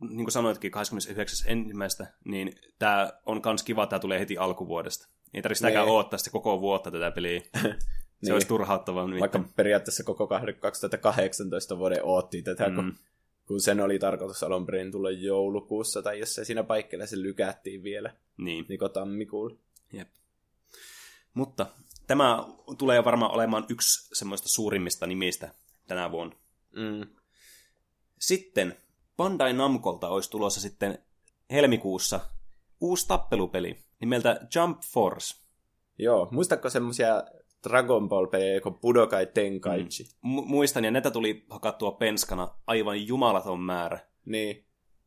niin 0.00 0.16
kuin 0.24 0.32
sanoitkin, 0.32 0.70
29. 0.70 1.50
ensimmäistä, 1.52 2.06
niin 2.24 2.52
tämä 2.78 3.12
on 3.26 3.42
kans 3.42 3.62
kiva, 3.62 3.86
tämä 3.86 4.00
tulee 4.00 4.20
heti 4.20 4.38
alkuvuodesta. 4.38 5.08
Ei 5.34 5.42
tarvitse 5.42 5.58
sitäkään 5.58 5.86
Nee. 5.86 5.94
odottaa 5.94 6.18
sitä 6.18 6.30
koko 6.30 6.60
vuotta 6.60 6.90
tätä 6.90 7.10
peliä. 7.10 7.40
Se 7.62 8.28
Niin. 8.28 8.32
olisi 8.34 8.46
turhauttavaa. 8.48 9.06
Vaikka 9.20 9.44
periaatteessa 9.56 10.04
koko 10.04 10.28
2018 10.60 11.78
vuoden 11.78 11.98
oottiin 12.02 12.44
tätä, 12.44 12.68
mm. 12.68 12.70
Mm. 12.70 12.76
kun, 12.76 12.94
kun 13.46 13.60
sen 13.60 13.80
oli 13.80 13.98
tarkoitus 13.98 14.42
alun 14.42 14.66
perin 14.66 14.92
tulla 14.92 15.10
joulukuussa, 15.10 16.02
tai 16.02 16.18
jos 16.20 16.34
se 16.34 16.44
siinä 16.44 16.62
paikkeilla 16.64 17.06
se 17.06 17.22
lykättiin 17.22 17.82
vielä, 17.82 18.14
Niin. 18.36 18.66
niin 18.68 18.78
kuin 18.78 18.92
tammikuulla. 18.92 19.56
Jep. 19.92 20.08
Mutta 21.34 21.66
tämä 22.06 22.44
tulee 22.78 23.04
varmaan 23.04 23.32
olemaan 23.32 23.66
yksi 23.68 24.16
semmoista 24.16 24.48
suurimmista 24.48 25.06
nimistä 25.06 25.54
tänä 25.86 26.10
vuonna. 26.10 26.36
Mm. 26.72 27.06
Sitten 28.18 28.76
Bandai 29.16 29.52
Namcolta 29.52 30.08
olisi 30.08 30.30
tulossa 30.30 30.60
sitten 30.60 30.98
helmikuussa 31.50 32.20
uusi 32.80 33.08
tappelupeli 33.08 33.78
nimeltä 34.00 34.40
Jump 34.54 34.80
Force. 34.92 35.34
Joo, 35.98 36.28
muistatko 36.30 36.70
semmosia 36.70 37.22
Dragon 37.68 38.08
Ball-pelejä 38.08 38.60
kuin 38.60 38.74
Budokai 38.74 39.26
Tenkaichi? 39.26 40.02
Mm. 40.02 40.38
Mu- 40.38 40.46
muistan, 40.46 40.84
ja 40.84 40.90
näitä 40.90 41.10
tuli 41.10 41.44
hakattua 41.50 41.92
penskana 41.92 42.48
aivan 42.66 43.06
jumalaton 43.06 43.60
määrä. 43.60 43.98
Niin. 44.24 44.66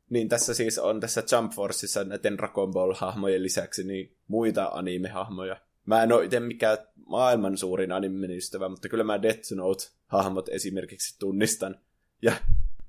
Niin 0.09 0.29
tässä 0.29 0.53
siis 0.53 0.79
on 0.79 0.99
tässä 0.99 1.23
Jump 1.31 1.51
Forceissa 1.51 2.03
näiden 2.03 2.37
Dragon 2.37 2.73
Ball-hahmojen 2.73 3.43
lisäksi 3.43 3.83
niin 3.83 4.17
muita 4.27 4.65
anime-hahmoja. 4.65 5.57
Mä 5.87 6.03
en 6.03 6.11
ole 6.11 6.25
itse 6.25 6.39
mikään 6.39 6.77
maailman 7.05 7.57
suurin 7.57 7.91
anime-ystävä, 7.91 8.69
mutta 8.69 8.89
kyllä 8.89 9.03
mä 9.03 9.21
Death 9.21 9.51
Note-hahmot 9.51 10.49
esimerkiksi 10.49 11.19
tunnistan. 11.19 11.75
Ja 12.21 12.31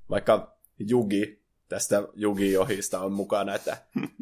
vaikka 0.09 0.57
Yugi 0.91 1.41
tästä 1.69 2.03
Yugi-ohista 2.21 2.99
on 2.99 3.13
mukana, 3.13 3.55
että 3.55 3.77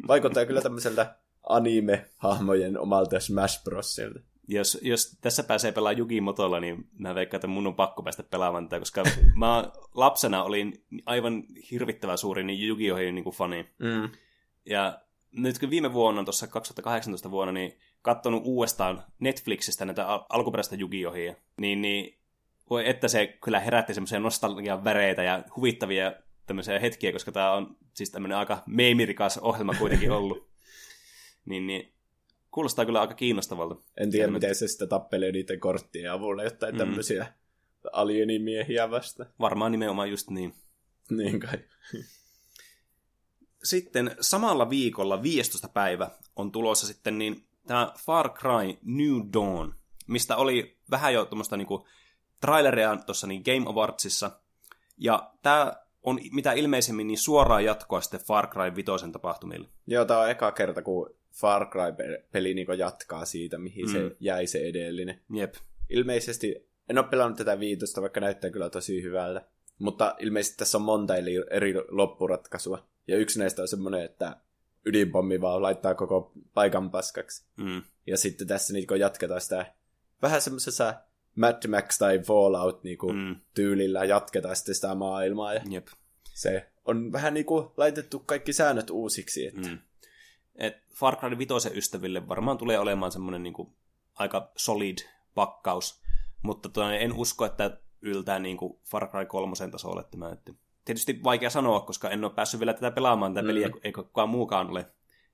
vaikuttaa 0.08 0.46
kyllä 0.46 0.60
tämmöiseltä 0.60 1.14
anime-hahmojen 1.48 2.78
omalta 2.78 3.20
Smash 3.20 3.64
Brosilta. 3.64 4.20
Jos, 4.48 4.78
jos 4.82 5.18
tässä 5.20 5.42
pääsee 5.42 5.72
pelaamaan 5.72 5.98
Yugi 5.98 6.20
Motolla, 6.20 6.60
niin 6.60 6.88
mä 6.98 7.14
veikkaan, 7.14 7.38
että 7.38 7.46
mun 7.46 7.66
on 7.66 7.74
pakko 7.74 8.02
päästä 8.02 8.22
pelaamaan 8.22 8.68
tätä, 8.68 8.78
koska 8.78 9.04
mä 9.34 9.72
lapsena 9.94 10.44
olin 10.44 10.84
aivan 11.06 11.44
hirvittävä 11.70 12.16
suuri 12.16 12.44
niin 12.44 12.68
Yu-Gi-Ohin 12.68 13.14
niin 13.14 13.24
fani. 13.32 13.68
Mm. 13.78 14.10
Ja 14.66 15.00
nyt 15.32 15.58
kun 15.58 15.70
viime 15.70 15.92
vuonna, 15.92 16.24
tuossa 16.24 16.46
2018 16.46 17.30
vuonna, 17.30 17.52
niin 17.52 17.78
katsonut 18.02 18.42
uudestaan 18.44 19.04
Netflixistä 19.18 19.84
näitä 19.84 20.06
al- 20.06 20.24
alkuperäistä 20.28 20.76
Yu-Gi-Ohia, 20.76 21.34
niin, 21.60 21.82
niin 21.82 22.18
voi 22.70 22.88
että 22.88 23.08
se 23.08 23.26
kyllä 23.26 23.60
herätti 23.60 23.94
semmoisia 23.94 24.20
nostalgian 24.20 24.84
väreitä 24.84 25.22
ja 25.22 25.44
huvittavia 25.56 26.12
tämmöisiä 26.46 26.78
hetkiä, 26.78 27.12
koska 27.12 27.32
tämä 27.32 27.52
on 27.52 27.76
siis 27.94 28.10
tämmöinen 28.10 28.38
aika 28.38 28.62
meemirikas 28.66 29.38
ohjelma 29.38 29.74
kuitenkin 29.74 30.10
ollut. 30.10 30.48
niin, 31.48 31.66
niin 31.66 31.92
kuulostaa 32.50 32.84
kyllä 32.84 33.00
aika 33.00 33.14
kiinnostavalta. 33.14 33.76
En 33.96 34.10
tiedä, 34.10 34.32
miten 34.32 34.54
se 34.54 34.68
sitä 34.68 34.86
tappelee 34.86 35.32
niiden 35.32 35.60
korttien 35.60 36.12
avulla, 36.12 36.44
jotain 36.44 36.74
mm. 36.74 36.78
tämmöisiä 36.78 37.32
alienimiehiä 37.92 38.90
vasta. 38.90 39.26
Varmaan 39.40 39.72
nimenomaan 39.72 40.10
just 40.10 40.30
niin. 40.30 40.54
Niin 41.10 41.40
kai. 41.40 41.58
Sitten 43.64 44.16
samalla 44.20 44.70
viikolla 44.70 45.22
15. 45.22 45.68
päivä 45.68 46.10
on 46.36 46.52
tulossa 46.52 46.86
sitten 46.86 47.18
niin 47.18 47.47
tämä 47.68 47.92
Far 47.98 48.30
Cry 48.30 48.78
New 48.82 49.32
Dawn, 49.32 49.74
mistä 50.06 50.36
oli 50.36 50.78
vähän 50.90 51.14
jo 51.14 51.24
tuommoista 51.24 51.56
niinku 51.56 51.86
traileria 52.40 52.96
tuossa 52.96 53.26
niin 53.26 53.42
Game 53.44 53.70
Awardsissa. 53.70 54.30
Ja 54.96 55.32
tämä 55.42 55.72
on 56.02 56.20
mitä 56.32 56.52
ilmeisemmin 56.52 57.06
niin 57.06 57.18
suoraan 57.18 57.64
jatkoa 57.64 58.00
sitten 58.00 58.20
Far 58.20 58.46
Cry 58.46 58.76
5 58.76 59.12
tapahtumille. 59.12 59.68
Joo, 59.86 60.04
tää 60.04 60.18
on 60.18 60.30
eka 60.30 60.52
kerta, 60.52 60.82
kun 60.82 61.14
Far 61.34 61.70
Cry-peli 61.70 62.54
niinku 62.54 62.72
jatkaa 62.72 63.24
siitä, 63.24 63.58
mihin 63.58 63.86
mm. 63.86 63.92
se 63.92 64.16
jäi 64.20 64.46
se 64.46 64.58
edellinen. 64.58 65.20
Jep. 65.34 65.54
Ilmeisesti, 65.88 66.68
en 66.88 66.98
ole 66.98 67.06
pelannut 67.06 67.38
tätä 67.38 67.60
viitosta, 67.60 68.00
vaikka 68.00 68.20
näyttää 68.20 68.50
kyllä 68.50 68.70
tosi 68.70 69.02
hyvältä. 69.02 69.44
Mutta 69.78 70.16
ilmeisesti 70.18 70.56
tässä 70.56 70.78
on 70.78 70.82
monta 70.82 71.16
eri, 71.16 71.34
eri 71.50 71.74
loppuratkaisua. 71.88 72.88
Ja 73.06 73.16
yksi 73.16 73.38
näistä 73.38 73.62
on 73.62 73.68
semmoinen, 73.68 74.04
että 74.04 74.36
ydinpommi 74.88 75.40
vaan 75.40 75.62
laittaa 75.62 75.94
koko 75.94 76.32
paikan 76.54 76.90
paskaksi. 76.90 77.46
Mm. 77.56 77.82
Ja 78.06 78.16
sitten 78.16 78.46
tässä 78.46 78.72
niin 78.72 78.86
jatketaan 78.98 79.40
sitä 79.40 79.74
vähän 80.22 80.42
semmoisessa 80.42 80.94
Mad 81.34 81.68
Max 81.68 81.98
tai 81.98 82.18
Fallout 82.18 82.84
niin 82.84 82.98
kuin, 82.98 83.16
mm. 83.16 83.36
tyylillä 83.54 84.04
jatketaan 84.04 84.56
sitten 84.56 84.74
sitä 84.74 84.94
maailmaa. 84.94 85.54
Ja 85.54 85.62
Jep. 85.70 85.86
se 86.34 86.70
on 86.84 87.12
vähän 87.12 87.34
niin 87.34 87.46
kuin 87.46 87.68
laitettu 87.76 88.18
kaikki 88.18 88.52
säännöt 88.52 88.90
uusiksi. 88.90 89.46
Että... 89.46 89.68
Mm. 89.68 89.78
Et 90.54 90.76
Far 90.94 91.16
Cry 91.16 91.38
5 91.38 91.68
ystäville 91.74 92.28
varmaan 92.28 92.58
tulee 92.58 92.78
olemaan 92.78 93.12
semmoinen 93.12 93.42
niinku 93.42 93.76
aika 94.14 94.52
solid 94.56 94.98
pakkaus, 95.34 96.02
mutta 96.42 96.68
tuonne 96.68 97.04
en 97.04 97.12
usko, 97.12 97.44
että 97.44 97.80
yltää 98.02 98.38
niinku 98.38 98.80
Far 98.90 99.08
Cry 99.10 99.26
3 99.26 99.54
tasolle 99.70 100.04
tämä. 100.10 100.32
Että 100.32 100.52
tietysti 100.88 101.20
vaikea 101.24 101.50
sanoa, 101.50 101.80
koska 101.80 102.10
en 102.10 102.24
ole 102.24 102.32
päässyt 102.32 102.60
vielä 102.60 102.74
tätä 102.74 102.90
pelaamaan 102.90 103.34
tätä 103.34 103.42
mm. 103.42 103.46
peliä, 103.46 103.70
eikä 103.82 104.02
kukaan 104.02 104.28
muukaan 104.28 104.70
ole 104.70 104.86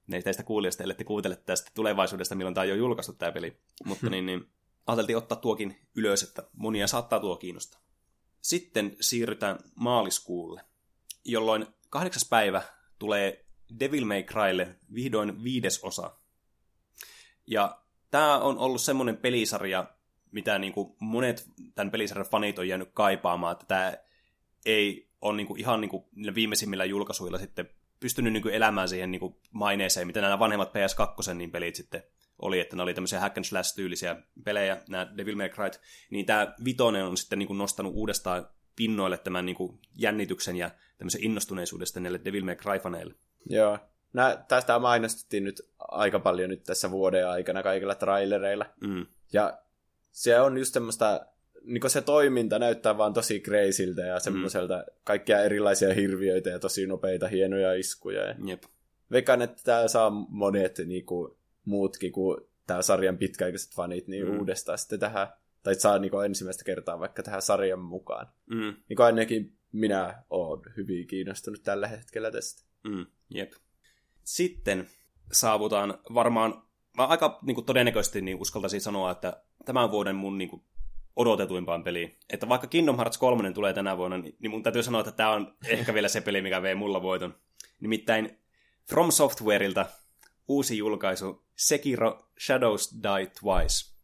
ne 0.07 0.23
teistä 0.23 0.43
kuulijasta, 0.43 0.83
ellei 0.83 0.97
te 0.97 1.05
kuuntele 1.05 1.37
tästä 1.37 1.71
tulevaisuudesta, 1.75 2.35
milloin 2.35 2.55
tämä 2.55 2.63
on 2.63 2.69
jo 2.69 2.75
julkaistu 2.75 3.13
tämä 3.13 3.33
peli. 3.33 3.57
Mutta 3.85 4.11
niin, 4.11 4.27
niin, 4.27 4.47
ajateltiin 4.87 5.17
ottaa 5.17 5.39
tuokin 5.39 5.77
ylös, 5.95 6.23
että 6.23 6.43
monia 6.53 6.87
saattaa 6.87 7.21
tuo 7.21 7.37
kiinnostaa. 7.37 7.81
Sitten 8.41 8.97
siirrytään 9.01 9.59
maaliskuulle, 9.75 10.61
jolloin 11.25 11.67
kahdeksas 11.91 12.29
päivä 12.29 12.63
tulee 12.99 13.45
Devil 13.81 14.05
May 14.05 14.23
Crylle 14.23 14.77
vihdoin 14.95 15.45
viides 15.45 15.85
osa. 15.85 16.17
Ja 17.47 17.83
tämä 18.11 18.39
on 18.39 18.59
ollut 18.59 18.81
semmoinen 18.81 19.17
pelisarja, 19.17 19.87
mitä 20.31 20.59
niinku 20.59 20.97
monet 21.01 21.47
tämän 21.75 21.91
pelisarjan 21.91 22.31
fanit 22.31 22.59
on 22.59 22.69
jäänyt 22.69 22.91
kaipaamaan, 22.93 23.53
että 23.53 23.67
tämä 23.67 23.95
ei 24.67 25.14
ole 25.25 25.37
niinku 25.37 25.57
ihan 25.57 25.81
niinku 25.81 26.09
niillä 26.15 26.35
viimeisimmillä 26.35 26.85
julkaisuilla 26.85 27.39
sitten 27.39 27.71
pystynyt 28.01 28.33
niinku 28.33 28.49
elämään 28.49 28.89
siihen 28.89 29.11
niinku 29.11 29.41
maineeseen, 29.53 30.07
mitä 30.07 30.21
nämä 30.21 30.39
vanhemmat 30.39 30.73
PS2 30.73 31.35
niin 31.35 31.51
pelit 31.51 31.75
sitten 31.75 32.03
oli, 32.39 32.61
että 32.61 32.77
ne 32.77 32.83
oli 32.83 32.95
tämmöisiä 32.95 33.21
hack 33.21 33.39
and 33.39 33.45
slash-tyylisiä 33.45 34.17
pelejä, 34.45 34.83
nämä 34.89 35.17
Devil 35.17 35.37
May 35.37 35.49
Cry, 35.49 35.71
niin 36.11 36.27
tämä 36.27 36.55
vitonen 36.65 37.05
on 37.05 37.17
sitten 37.17 37.39
niinku 37.39 37.55
nostanut 37.55 37.93
uudestaan 37.95 38.49
pinnoille 38.77 39.19
tämän 39.19 39.47
niinku 39.47 39.79
jännityksen 39.99 40.57
ja 40.57 40.71
tämmöisen 40.99 41.25
innostuneisuudesta 41.25 42.01
näille 42.01 42.21
Devil 42.25 42.45
May 42.45 42.55
Cry-faneille. 42.55 43.15
Joo. 43.51 43.79
Nää, 44.13 44.45
tästä 44.49 44.79
mainostettiin 44.79 45.45
nyt 45.45 45.63
aika 45.79 46.19
paljon 46.19 46.51
nyt 46.51 46.65
tässä 46.65 46.91
vuoden 46.91 47.29
aikana 47.29 47.63
kaikilla 47.63 47.95
trailereilla. 47.95 48.67
Mm. 48.81 49.07
Ja 49.33 49.59
se 50.13 50.41
on 50.41 50.59
just 50.59 50.75
semmoista, 50.75 51.27
niin 51.65 51.91
se 51.91 52.03
toiminta 52.03 52.59
näyttää 52.59 52.99
vaan 52.99 53.13
tosi 53.13 53.41
kreisiltä 53.41 54.03
ja 54.03 54.21
semmoiselta 54.21 54.77
mm. 54.77 54.97
kaikkia 55.05 55.45
erilaisia 55.45 55.95
hirviöitä 55.95 56.51
ja 56.51 56.59
tosi 56.59 56.87
nopeita 56.87 57.29
hienoja 57.29 57.75
iskuja. 57.75 58.23
Ja 58.23 58.35
Jep. 58.45 58.63
veikkaan, 59.11 59.43
että 59.43 59.63
tää 59.65 59.89
saa 59.89 60.11
monet 60.11 60.79
niin 60.87 61.07
kuin, 61.07 61.37
muutkin 61.65 62.13
kuin 62.13 62.41
tämä 62.67 62.83
sarjan 62.83 63.19
pitkäaikaiset 63.19 63.75
fanit 63.75 64.09
niin 64.09 64.29
mm. 64.29 64.39
uudestaan 64.39 64.79
sitten 64.79 65.01
tähän, 65.01 65.29
tai 65.63 65.75
saa 65.75 65.99
niin 65.99 66.11
kuin, 66.11 66.27
ensimmäistä 66.27 66.65
kertaa 66.65 66.99
vaikka 66.99 67.23
tähän 67.23 67.43
sarjan 67.43 67.81
mukaan. 67.81 68.27
Mm. 68.47 68.75
Niin 68.89 68.97
kuin 68.97 69.07
ainakin 69.07 69.59
minä 69.73 70.23
olen 70.31 70.61
hyvin 70.77 71.07
kiinnostunut 71.07 71.63
tällä 71.63 71.89
hetkellä 71.89 72.31
tästä. 72.31 72.63
Mm. 72.85 73.07
Jep. 73.31 73.53
Sitten 74.25 74.89
saavutaan 75.33 75.99
varmaan, 76.15 76.63
mä 76.97 77.07
aika 77.07 77.39
niin 77.43 77.55
kuin 77.55 77.65
todennäköisesti 77.65 78.21
niin 78.21 78.41
uskaltaisin 78.41 78.81
sanoa, 78.81 79.11
että 79.11 79.43
tämän 79.65 79.91
vuoden 79.91 80.17
mun 80.17 80.39
niin 80.39 80.51
kuin, 80.51 80.63
odotetuimpaan 81.17 81.85
peliin. 81.85 82.19
Että 82.31 82.49
vaikka 82.49 82.67
Kingdom 82.67 82.97
Hearts 82.97 83.19
3 83.19 83.53
tulee 83.53 83.73
tänä 83.73 83.97
vuonna, 83.97 84.19
niin, 84.19 84.37
niin 84.39 84.51
mun 84.51 84.63
täytyy 84.63 84.83
sanoa, 84.83 85.01
että 85.01 85.13
tämä 85.13 85.31
on 85.31 85.57
ehkä 85.69 85.95
vielä 85.95 86.09
se 86.09 86.21
peli, 86.21 86.43
mikä 86.43 86.63
vei 86.63 86.75
mulla 86.75 87.03
voiton. 87.03 87.35
Nimittäin 87.81 88.39
From 88.89 89.11
Softwareilta 89.11 89.87
uusi 90.49 90.79
julkaisu 90.79 91.45
Sekiro 91.57 92.31
Shadows 92.47 92.99
Die 93.03 93.33
Twice. 93.41 93.95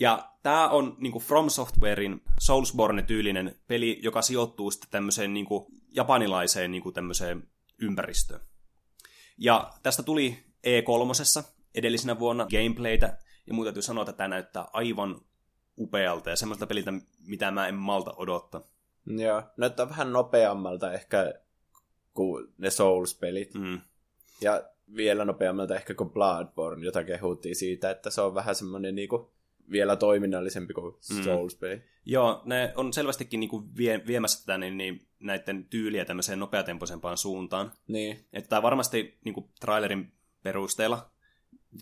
Ja 0.00 0.30
tämä 0.42 0.68
on 0.68 0.96
niin 0.98 1.12
kuin 1.12 1.24
From 1.24 1.50
Softwarein 1.50 2.20
Soulsborne-tyylinen 2.40 3.56
peli, 3.66 4.00
joka 4.02 4.22
sijoittuu 4.22 4.70
sitten 4.70 4.90
tämmöiseen 4.90 5.34
niin 5.34 5.46
kuin 5.46 5.66
japanilaiseen 5.90 6.70
niin 6.70 6.82
kuin 6.82 6.94
tämmöiseen 6.94 7.48
ympäristöön. 7.78 8.40
Ja 9.38 9.72
tästä 9.82 10.02
tuli 10.02 10.44
E3 10.66 11.44
edellisenä 11.74 12.18
vuonna 12.18 12.46
gameplaytä, 12.46 13.18
ja 13.46 13.54
muuta 13.54 13.68
täytyy 13.68 13.82
sanoa, 13.82 14.02
että 14.02 14.12
tämä 14.12 14.28
näyttää 14.28 14.66
aivan 14.72 15.20
upealta 15.78 16.30
ja 16.30 16.36
semmoista 16.36 16.66
peliltä, 16.66 16.92
mitä 17.26 17.50
mä 17.50 17.68
en 17.68 17.74
malta 17.74 18.14
odottaa. 18.16 18.60
Joo, 19.06 19.42
näyttää 19.56 19.88
vähän 19.88 20.12
nopeammalta 20.12 20.92
ehkä 20.92 21.34
kuin 22.14 22.48
ne 22.58 22.70
Souls-pelit. 22.70 23.54
Mm. 23.54 23.80
Ja 24.40 24.62
vielä 24.96 25.24
nopeammalta 25.24 25.76
ehkä 25.76 25.94
kuin 25.94 26.10
Bloodborne, 26.10 26.84
jota 26.84 27.04
kehuttiin 27.04 27.56
siitä, 27.56 27.90
että 27.90 28.10
se 28.10 28.20
on 28.20 28.34
vähän 28.34 28.54
semmoinen 28.54 28.94
niinku 28.94 29.30
vielä 29.70 29.96
toiminnallisempi 29.96 30.74
kuin 30.74 30.94
Mm. 31.14 31.22
Souls-peli. 31.22 31.82
Joo, 32.04 32.42
ne 32.44 32.72
on 32.76 32.92
selvästikin 32.92 33.40
niin 33.40 33.50
kuin 33.50 33.76
vie, 33.76 34.02
viemässä 34.06 34.40
tätä 34.40 34.58
niin, 34.58 34.76
niin, 34.76 35.08
näiden 35.20 35.64
tyyliä 35.64 36.04
tämmöiseen 36.04 36.38
nopeatempoisempaan 36.38 37.18
suuntaan. 37.18 37.72
Niin, 37.88 38.26
Että 38.32 38.48
tämä 38.48 38.62
varmasti 38.62 39.18
niin 39.24 39.34
kuin 39.34 39.50
trailerin 39.60 40.12
perusteella, 40.42 41.10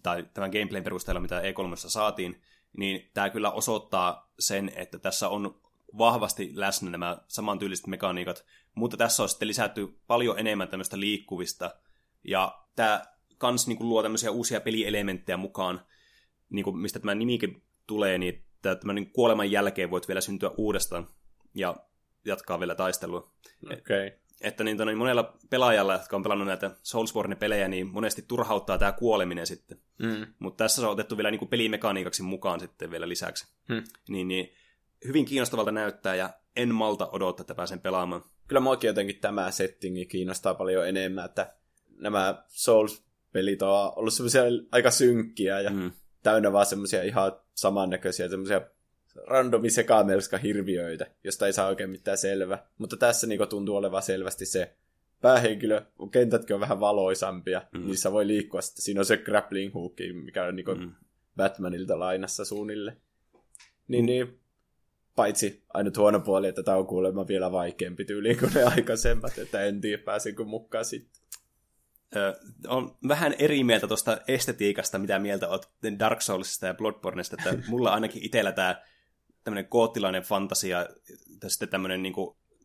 tai 0.03 0.24
tämän 0.34 0.51
gameplayn 0.51 0.84
perusteella, 0.84 1.20
mitä 1.20 1.40
E3 1.40 1.76
saatiin, 1.76 2.42
niin 2.77 3.11
tämä 3.14 3.31
kyllä 3.31 3.51
osoittaa 3.51 4.33
sen, 4.39 4.72
että 4.77 4.99
tässä 4.99 5.29
on 5.29 5.61
vahvasti 5.99 6.51
läsnä 6.55 6.91
nämä 6.91 7.18
samantyyliset 7.29 7.87
mekaniikat, 7.87 8.45
mutta 8.75 8.97
tässä 8.97 9.22
on 9.22 9.29
sitten 9.29 9.49
lisätty 9.49 9.99
paljon 10.07 10.39
enemmän 10.39 10.68
tämmöistä 10.68 11.01
liikkuvista, 11.01 11.75
ja 12.25 12.64
tämä 12.77 13.03
kans 13.39 13.66
niin 13.66 13.79
kuin 13.79 13.89
luo 13.89 14.03
tämmöisiä 14.03 14.31
uusia 14.31 14.61
pelielementtejä 14.61 15.37
mukaan, 15.37 15.87
niin 16.51 16.64
kuin 16.64 16.79
mistä 16.79 16.99
tämä 16.99 17.14
nimikin 17.14 17.62
tulee, 17.87 18.18
niin 18.18 18.45
tämän 18.62 18.95
niin 18.95 19.12
kuoleman 19.12 19.51
jälkeen 19.51 19.91
voit 19.91 20.09
vielä 20.09 20.20
syntyä 20.20 20.51
uudestaan 20.57 21.09
ja 21.55 21.77
jatkaa 22.25 22.61
vielä 22.61 22.75
taistelua. 22.75 23.33
Okay. 23.64 24.11
Että 24.41 24.64
niin, 24.64 24.76
niin 24.76 24.99
monella 24.99 25.37
pelaajalla, 25.51 25.93
jotka 25.93 26.16
on 26.16 26.22
pelannut 26.22 26.47
näitä 26.49 26.70
Soulsborne-pelejä, 26.82 27.68
niin 27.68 27.87
monesti 27.87 28.22
turhauttaa 28.22 28.78
tämä 28.78 28.93
kuoleminen 28.93 29.47
sitten. 29.47 29.78
Mm. 29.99 30.26
Mutta 30.39 30.64
tässä 30.64 30.80
se 30.80 30.87
on 30.87 30.93
otettu 30.93 31.16
vielä 31.16 31.30
niin 31.30 31.39
kuin 31.39 31.49
pelimekaniikaksi 31.49 32.22
mukaan 32.22 32.61
sitten 32.61 32.91
vielä 32.91 33.09
lisäksi. 33.09 33.47
Hmm. 33.68 33.82
Niin, 34.09 34.28
niin 34.28 34.53
hyvin 35.07 35.24
kiinnostavalta 35.24 35.72
näyttää 35.72 36.14
ja 36.14 36.30
en 36.57 36.74
malta 36.74 37.09
odottaa, 37.12 37.43
että 37.43 37.55
pääsen 37.55 37.80
pelaamaan. 37.80 38.24
Kyllä 38.49 38.61
muakin 38.61 38.89
jotenkin 38.89 39.20
tämä 39.20 39.51
settingi 39.51 40.07
kiinnostaa 40.07 40.55
paljon 40.55 40.89
enemmän, 40.89 41.24
että 41.24 41.55
nämä 41.99 42.45
Souls-pelit 42.49 43.62
on 43.62 43.93
ollut 43.97 44.14
semmoisia 44.14 44.43
aika 44.72 44.91
synkkiä 44.91 45.61
ja 45.61 45.70
Mm. 45.70 45.93
täynnä 46.22 46.53
vaan 46.53 46.66
semmoisia 46.66 47.03
ihan 47.03 47.32
samannäköisiä, 47.55 48.28
semmoisia 48.28 48.61
randomi 49.27 49.71
sekamelska 49.71 50.39
hirviöitä, 50.39 51.07
josta 51.25 51.47
ei 51.47 51.53
saa 51.53 51.69
oikein 51.69 51.91
mitään 51.91 52.19
selvää. 52.19 52.67
Mutta 52.79 52.97
tässä 52.97 53.27
niinku 53.27 53.47
tuntuu 53.47 53.77
olevan 53.77 54.03
selvästi 54.03 54.47
se 54.47 54.75
päähenkilö, 55.21 55.83
kentätkin 56.11 56.55
on 56.55 56.61
vähän 56.61 56.81
valoisampia, 56.81 57.62
mm. 57.73 57.87
niissä 57.87 58.12
voi 58.12 58.27
liikkua 58.27 58.62
sitten. 58.62 58.83
Siinä 58.83 59.01
on 59.01 59.05
se 59.05 59.17
grappling 59.17 59.75
hook, 59.75 59.93
mikä 60.25 60.45
on 60.45 60.57
niinku 60.57 60.75
mm. 60.75 60.93
Batmanilta 61.37 61.99
lainassa 61.99 62.45
suunnille. 62.45 62.97
Niin, 63.89 64.07
niin 64.07 64.41
paitsi 65.17 65.62
ainut 65.75 65.97
huono 65.97 66.21
puoli, 66.21 66.49
että 66.49 66.62
tämä 66.62 66.77
on 66.77 66.87
kuulemma 66.87 67.27
vielä 67.27 67.53
vaikeampi 67.53 68.05
tyyli 68.05 68.35
kuin 68.35 68.53
ne 68.55 68.62
aikaisemmat, 68.62 69.39
että 69.39 69.65
en 69.65 69.81
tiedä 69.81 70.03
pääsenkö 70.03 70.45
mukaan 70.45 70.85
sitten. 70.85 71.23
Ö, 72.17 72.35
on 72.69 72.97
vähän 73.09 73.35
eri 73.39 73.65
mieltä 73.65 73.87
tuosta 73.87 74.19
estetiikasta, 74.29 74.99
mitä 74.99 75.19
mieltä 75.19 75.49
oot 75.49 75.71
Dark 75.99 76.21
Soulsista 76.21 76.67
ja 76.67 76.75
Bloodborneista, 76.75 77.37
että 77.39 77.69
mulla 77.69 77.95
ainakin 77.95 78.23
itsellä 78.23 78.53
tämä 78.53 78.83
tämmöinen 79.45 79.68
koottilainen 79.68 80.22
fantasia 80.22 80.78
ja 81.42 81.51
sitten 81.51 81.68
tämmöinen 81.68 82.03
niin 82.03 82.14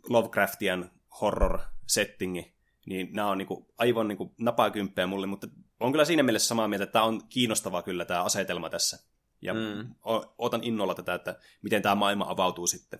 Lovecraftian 0.09 0.91
horror-settingi, 1.21 2.53
niin 2.85 3.09
nämä 3.11 3.29
on 3.29 3.37
niin 3.37 3.47
kuin, 3.47 3.65
aivan 3.77 4.07
niin 4.07 4.17
kuin 4.17 4.31
napakymppejä 4.37 5.07
mulle, 5.07 5.27
mutta 5.27 5.47
on 5.79 5.91
kyllä 5.91 6.05
siinä 6.05 6.23
mielessä 6.23 6.47
samaa 6.47 6.67
mieltä, 6.67 6.83
että 6.83 6.93
tämä 6.93 7.05
on 7.05 7.21
kiinnostavaa 7.29 7.83
kyllä 7.83 8.05
tämä 8.05 8.23
asetelma 8.23 8.69
tässä. 8.69 8.99
Ja 9.41 9.53
mm. 9.53 9.95
otan 10.37 10.63
innolla 10.63 10.95
tätä, 10.95 11.13
että 11.13 11.39
miten 11.61 11.81
tämä 11.81 11.95
maailma 11.95 12.25
avautuu 12.29 12.67
sitten. 12.67 12.99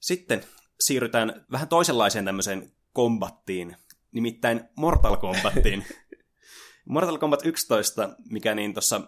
Sitten 0.00 0.44
siirrytään 0.80 1.46
vähän 1.52 1.68
toisenlaiseen 1.68 2.24
tämmöiseen 2.24 2.72
kombattiin, 2.92 3.76
nimittäin 4.12 4.60
Mortal 4.76 5.16
Kombattiin. 5.16 5.86
Mortal 6.84 7.18
Kombat 7.18 7.46
11, 7.46 8.16
mikä 8.30 8.54
niin 8.54 8.74
tuossa 8.74 9.00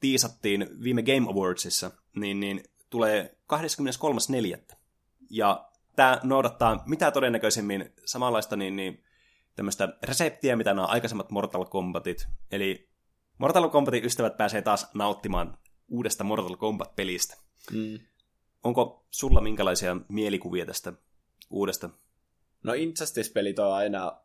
tiisattiin 0.00 0.66
viime 0.82 1.02
Game 1.02 1.30
Awardsissa, 1.30 1.90
niin, 2.16 2.40
niin 2.40 2.64
tulee 2.90 3.38
23.4. 3.52 4.76
Ja 5.30 5.70
tämä 5.96 6.20
noudattaa 6.22 6.82
mitä 6.86 7.10
todennäköisemmin 7.10 7.92
samanlaista 8.04 8.56
niin, 8.56 8.76
niin, 8.76 9.04
tämmöistä 9.56 9.88
reseptiä, 10.02 10.56
mitä 10.56 10.74
nämä 10.74 10.86
aikaisemmat 10.86 11.30
Mortal 11.30 11.64
Kombatit. 11.64 12.28
Eli 12.50 12.90
Mortal 13.38 13.68
Kombatin 13.68 14.04
ystävät 14.04 14.36
pääsee 14.36 14.62
taas 14.62 14.90
nauttimaan 14.94 15.58
uudesta 15.88 16.24
Mortal 16.24 16.56
Kombat-pelistä. 16.56 17.36
Mm. 17.72 17.98
Onko 18.64 19.06
sulla 19.10 19.40
minkälaisia 19.40 19.96
mielikuvia 20.08 20.66
tästä 20.66 20.92
uudesta? 21.50 21.90
No 22.62 22.72
Injustice-pelit 22.72 23.58
on 23.58 23.72
aina, 23.72 24.20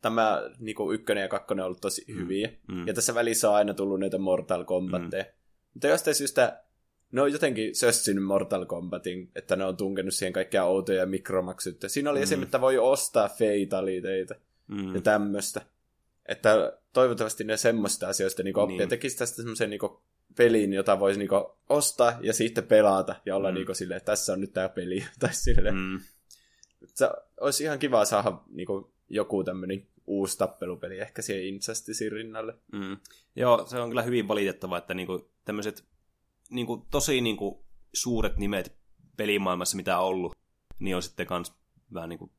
tämä 0.00 0.42
niin 0.58 0.76
ykkönen 0.94 1.22
ja 1.22 1.28
kakkonen 1.28 1.62
on 1.62 1.66
ollut 1.66 1.80
tosi 1.80 2.04
hyviä. 2.08 2.52
mm. 2.68 2.86
Ja 2.86 2.94
tässä 2.94 3.14
välissä 3.14 3.50
on 3.50 3.56
aina 3.56 3.74
tullut 3.74 4.00
näitä 4.00 4.18
Mortal 4.18 4.64
Kombatteja. 4.64 5.24
Mm. 5.24 5.30
Mutta 5.74 5.86
jostain 5.86 6.14
syystä 6.14 6.64
ne 7.12 7.22
on 7.22 7.32
jotenkin 7.32 7.74
sössinyt 7.74 8.24
Mortal 8.24 8.66
Kombatin, 8.66 9.30
että 9.34 9.56
ne 9.56 9.64
on 9.64 9.76
tunkenut 9.76 10.14
siihen 10.14 10.32
kaikkia 10.32 10.64
outoja 10.64 10.98
ja 10.98 11.06
mikromaksyttä. 11.06 11.88
Siinä 11.88 12.10
oli 12.10 12.18
mm. 12.18 12.22
esimerkiksi, 12.22 12.46
että 12.46 12.60
voi 12.60 12.78
ostaa 12.78 13.28
fataliteita 13.28 14.34
Mm. 14.68 14.94
ja 14.94 15.00
tämmöistä. 15.00 15.60
Että 16.26 16.78
toivottavasti 16.92 17.44
ne 17.44 17.56
semmoista 17.56 18.08
asioista 18.08 18.42
niin 18.42 18.58
oppii 18.58 18.76
Niin. 18.76 18.80
ja 18.80 18.86
tekisi 18.86 19.18
tästä 19.18 19.36
semmoisen 19.36 19.70
niin 19.70 19.80
pelin, 20.36 20.72
jota 20.72 21.00
voisi 21.00 21.18
niin 21.18 21.30
ostaa 21.68 22.18
ja 22.20 22.32
sitten 22.32 22.64
pelata 22.64 23.16
ja 23.26 23.36
olla 23.36 23.50
mm. 23.50 23.54
niin 23.54 23.76
silleen, 23.76 23.96
että 23.96 24.12
tässä 24.12 24.32
on 24.32 24.40
nyt 24.40 24.52
tämä 24.52 24.68
peli. 24.68 25.04
tai 25.20 25.34
silleen, 25.34 25.74
mm. 25.74 26.00
Se 26.94 27.10
olisi 27.40 27.64
ihan 27.64 27.78
kiva 27.78 28.04
saada 28.04 28.38
niin 28.50 28.68
joku 29.08 29.44
tämmöinen 29.44 29.86
uusi 30.06 30.38
tappelupeli 30.38 30.98
ehkä 30.98 31.22
siihen 31.22 31.44
Injusticein 31.44 32.12
rinnalle. 32.12 32.54
Mm. 32.72 32.96
Joo, 33.36 33.66
se 33.66 33.78
on 33.78 33.88
kyllä 33.88 34.02
hyvin 34.02 34.28
valitettavaa, 34.28 34.78
että 34.78 34.94
niinku 34.94 35.30
tämmöiset 35.44 35.84
niinku, 36.50 36.86
tosi 36.90 37.20
niinku, 37.20 37.64
suuret 37.94 38.36
nimet 38.36 38.76
pelimaailmassa, 39.16 39.76
mitä 39.76 39.98
on 39.98 40.06
ollut, 40.06 40.36
niin 40.78 40.96
on 40.96 41.02
sitten 41.02 41.26
kans 41.26 41.54
vähän 41.94 42.08
niinku 42.08 42.32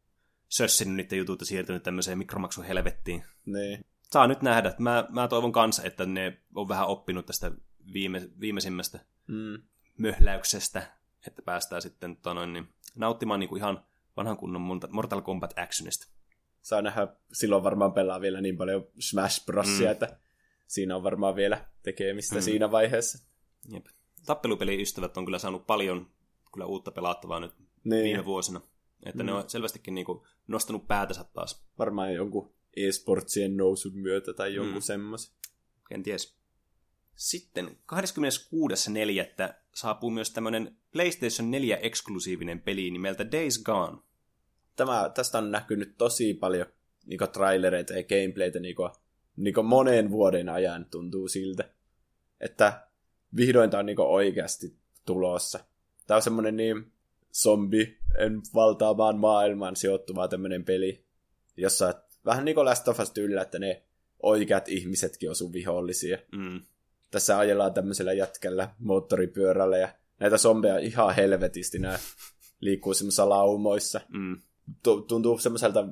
sössinyt 0.50 0.96
niiden 0.96 1.18
jutut 1.18 1.40
ja 1.40 1.46
siirtynyt 1.46 1.84
tämmöiseen 1.84 2.18
mikromaksun 2.18 2.64
helvettiin. 2.64 3.24
Niin. 3.46 3.86
Saa 4.04 4.28
nyt 4.28 4.42
nähdä. 4.42 4.74
Mä, 4.80 5.08
mä 5.10 5.28
toivon 5.28 5.52
kanssa, 5.52 5.84
että 5.84 6.06
ne 6.06 6.38
on 6.56 6.68
vähän 6.68 6.88
oppinut 6.88 7.26
tästä 7.26 7.52
viime, 7.94 8.30
viimeisimmästä 8.40 9.00
Mm. 9.28 9.62
möhläyksestä, 9.98 10.92
että 11.28 11.42
päästään 11.42 11.82
sitten 11.82 12.16
tota 12.16 12.34
noin, 12.34 12.54
niin, 12.54 12.68
nauttimaan 12.96 13.40
niinku 13.40 13.56
ihan 13.56 13.86
vanhan 14.18 14.38
kunnon 14.38 14.80
Mortal 14.90 15.22
Kombat 15.22 15.54
actionista. 15.60 16.08
Saa 16.62 16.82
nähdä, 16.82 17.08
silloin 17.34 17.64
varmaan 17.64 17.94
pelaa 17.94 18.22
vielä 18.22 18.42
niin 18.42 18.58
paljon 18.58 18.88
Smash 19.00 19.46
Brosia, 19.46 19.88
mm. 19.88 19.92
että 19.92 20.20
siinä 20.68 20.96
on 20.96 21.04
varmaan 21.04 21.36
vielä 21.36 21.66
tekemistä 21.84 22.36
mm. 22.36 22.42
siinä 22.42 22.72
vaiheessa. 22.72 23.28
Jep. 23.70 23.86
Tappelupeliystävät 24.28 25.18
on 25.18 25.26
kyllä 25.26 25.40
saanut 25.40 25.68
paljon 25.68 26.08
kyllä 26.54 26.66
uutta 26.66 26.92
pelattavaa 26.92 27.40
nyt 27.40 27.52
Niin. 27.84 28.04
viime 28.04 28.26
vuosina. 28.26 28.62
Että 29.06 29.24
mm. 29.24 29.28
ne 29.28 29.34
on 29.34 29.50
selvästikin 29.50 29.96
niinku 29.96 30.28
nostanut 30.48 30.88
päätänsä 30.88 31.24
taas. 31.24 31.66
Varmaan 31.80 32.14
jonkun 32.14 32.54
e-sportsien 32.76 33.58
nousun 33.58 33.94
myötä 33.96 34.34
tai 34.34 34.56
jonkun 34.56 34.76
mm. 34.76 34.82
semmoisen. 34.82 35.36
Kenties. 35.90 36.38
Sitten 37.16 37.68
26.4. 37.68 39.54
saapuu 39.74 40.10
myös 40.10 40.32
tämmöinen 40.32 40.78
PlayStation 40.92 41.52
4-eksklusiivinen 41.54 42.62
peli 42.62 42.92
nimeltä 42.92 43.32
Days 43.32 43.64
Gone. 43.64 43.98
Tämä, 44.76 45.12
tästä 45.16 45.38
on 45.38 45.52
näkynyt 45.52 45.98
tosi 45.98 46.34
paljon 46.34 46.68
niin 47.06 47.20
trailereita 47.34 47.94
ja 47.94 48.04
gameplaytä 48.04 48.60
niin 48.60 48.76
niin 49.36 49.66
monen 49.66 50.12
vuoden 50.12 50.50
ajan 50.50 50.86
tuntuu 50.86 51.28
siltä. 51.28 51.70
Että 52.40 52.87
vihdoin 53.36 53.70
tämä 53.70 53.80
on 53.80 53.86
niin 53.86 54.00
oikeasti 54.00 54.76
tulossa. 55.06 55.60
Tämä 56.08 56.16
on 56.16 56.22
semmoinen 56.22 56.58
niin 56.58 56.92
zombi 57.34 57.98
en 58.18 58.42
valtaamaan 58.54 59.18
maailman 59.20 59.76
sijoittuva 59.76 60.28
tämmöinen 60.28 60.64
peli, 60.64 61.06
jossa 61.58 61.94
vähän 62.26 62.46
niin 62.46 62.56
kuin 62.56 62.66
Last 62.66 62.88
of 62.88 63.00
Us 63.00 63.12
tyylillä, 63.12 63.42
että 63.42 63.60
ne 63.60 63.84
oikeat 64.24 64.70
ihmisetkin 64.70 65.30
on 65.30 65.36
sun 65.36 65.54
vihollisia. 65.54 66.18
Mm. 66.32 66.62
Tässä 67.12 67.38
ajellaan 67.38 67.74
tämmöisellä 67.74 68.14
jätkällä 68.14 68.70
moottoripyörällä 68.80 69.78
ja 69.78 69.90
näitä 70.20 70.38
zombeja 70.38 70.80
ihan 70.80 71.16
helvetisti 71.16 71.80
nämä 71.80 72.00
liikkuu 72.62 72.94
semmoisissa 72.94 73.30
laumoissa. 73.30 74.02
Mm. 74.10 74.42
Tu- 74.84 75.02
tuntuu 75.02 75.38
semmoiselta 75.38 75.88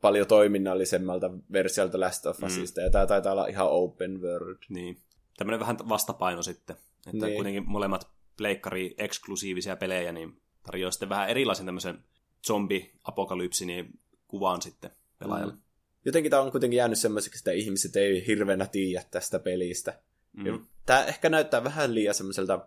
paljon 0.00 0.26
toiminnallisemmalta 0.26 1.30
versiolta 1.52 2.00
Last 2.00 2.26
of 2.26 2.42
Usista, 2.42 2.80
mm. 2.80 2.84
ja 2.84 2.90
tämä 2.90 3.06
taitaa 3.06 3.32
olla 3.32 3.46
ihan 3.46 3.68
open 3.70 4.22
world. 4.22 4.58
Niin. 4.68 4.96
Tämmöinen 5.40 5.60
vähän 5.60 5.76
vastapaino 5.88 6.42
sitten. 6.42 6.76
Että 7.06 7.26
Niin. 7.26 7.34
kuitenkin 7.34 7.64
molemmat 7.66 8.08
pleikkari-eksklusiivisia 8.36 9.76
pelejä, 9.76 10.12
niin 10.12 10.40
tarjoaa 10.62 10.90
sitten 10.90 11.08
vähän 11.08 11.28
erilaisen 11.28 11.66
tämmöisen 11.66 12.04
zombi-apokalypsi 12.46 13.66
niin 13.66 13.98
kuvan 14.28 14.62
sitten 14.62 14.90
pelaajalle. 15.18 15.52
Mm. 15.52 15.60
Jotenkin 16.04 16.30
tämä 16.30 16.42
on 16.42 16.50
kuitenkin 16.50 16.76
jäänyt 16.76 16.98
semmoiseksi, 16.98 17.38
että 17.38 17.52
ihmiset 17.52 17.96
ei 17.96 18.26
hirveänä 18.26 18.66
tiedä 18.66 19.04
tästä 19.10 19.38
pelistä. 19.38 20.00
Mm. 20.32 20.66
Tämä 20.86 21.04
ehkä 21.04 21.28
näyttää 21.28 21.64
vähän 21.64 21.94
liian 21.94 22.14
semmoiselta 22.14 22.66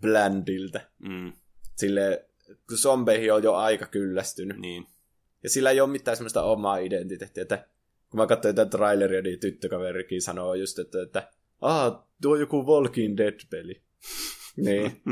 blandilta. 0.00 0.80
Mm. 0.98 1.32
Sille, 1.76 2.24
kun 2.68 2.78
zombeihin 2.78 3.32
on 3.32 3.42
jo 3.42 3.54
aika 3.54 3.86
kyllästynyt. 3.86 4.58
Niin. 4.58 4.86
Ja 5.42 5.50
sillä 5.50 5.70
ei 5.70 5.80
ole 5.80 5.90
mitään 5.90 6.16
semmoista 6.16 6.42
omaa 6.42 6.78
identiteettiä, 6.78 7.42
että 7.42 7.66
kun 8.10 8.20
mä 8.20 8.26
katsoin 8.26 8.54
tätä 8.54 8.70
traileria, 8.70 9.22
niin 9.22 9.40
tyttökaverikin 9.40 10.22
sanoo 10.22 10.54
just, 10.54 10.78
että, 10.78 11.02
että 11.02 11.28
Aa, 11.62 12.06
tuo 12.22 12.36
joku 12.36 12.66
Walking 12.66 13.16
Dead-peli. 13.16 13.82
niin, 14.64 15.02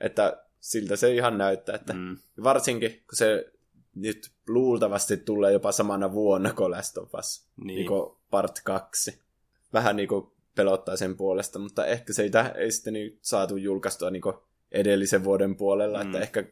että 0.00 0.44
siltä 0.60 0.96
se 0.96 1.14
ihan 1.14 1.38
näyttää, 1.38 1.74
että 1.74 1.92
Mm. 1.92 2.16
varsinkin 2.42 2.90
kun 2.90 3.16
se 3.16 3.52
nyt 3.94 4.30
luultavasti 4.48 5.16
tulee 5.16 5.52
jopa 5.52 5.72
samana 5.72 6.12
vuonna 6.12 6.52
kuin 6.52 6.70
Last 6.70 6.98
of 6.98 7.14
Us, 7.14 7.46
Niin. 7.56 7.76
niin. 7.76 7.88
part 8.30 8.60
2. 8.64 9.18
Vähän 9.72 9.96
niin 9.96 10.08
kuin 10.08 10.26
pelottaa 10.54 10.96
sen 10.96 11.16
puolesta, 11.16 11.58
mutta 11.58 11.86
ehkä 11.86 12.12
se 12.12 12.22
ei, 12.22 12.30
ei 12.54 12.70
sitten 12.72 12.92
niin 12.92 13.18
saatu 13.22 13.56
julkaistua 13.56 14.10
niin 14.10 14.22
kuin 14.22 14.34
edellisen 14.72 15.24
vuoden 15.24 15.56
puolella, 15.56 15.98
mm. 16.00 16.06
että 16.06 16.20
ehkä 16.20 16.44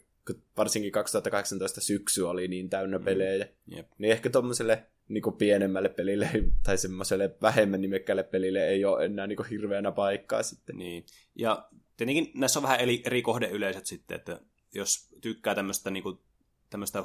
varsinkin 0.57 0.93
2018 0.93 1.81
syksy 1.81 2.23
oli 2.23 2.49
niin 2.49 2.71
täynnä 2.71 2.99
pelejä, 2.99 3.49
Jep. 3.67 3.87
niin 3.99 4.13
ehkä 4.13 4.31
tuommoiselle 4.31 4.87
niin 5.09 5.22
pienemmälle 5.38 5.88
pelille 5.88 6.30
tai 6.66 6.78
semmoiselle 6.78 7.36
vähemmän 7.42 7.80
nimekkäälle 7.80 8.22
pelille 8.22 8.68
ei 8.68 8.84
ole 8.84 9.05
enää 9.05 9.26
niin 9.26 9.48
hirveänä 9.50 9.92
paikkaa 9.92 10.42
sitten. 10.42 10.76
Niin. 10.76 11.05
Ja 11.34 11.68
tietenkin 11.96 12.30
näissä 12.34 12.59
on 12.59 12.62
vähän 12.62 12.80
eri, 12.80 13.03
eri 13.07 13.22
kohdeyleisöt 13.22 13.86
sitten, 13.86 14.14
että 14.14 14.40
jos 14.74 15.09
tykkää 15.20 15.55
tämmöistä 15.55 15.90
niinku, 15.90 16.22
tämmöistä 16.70 17.05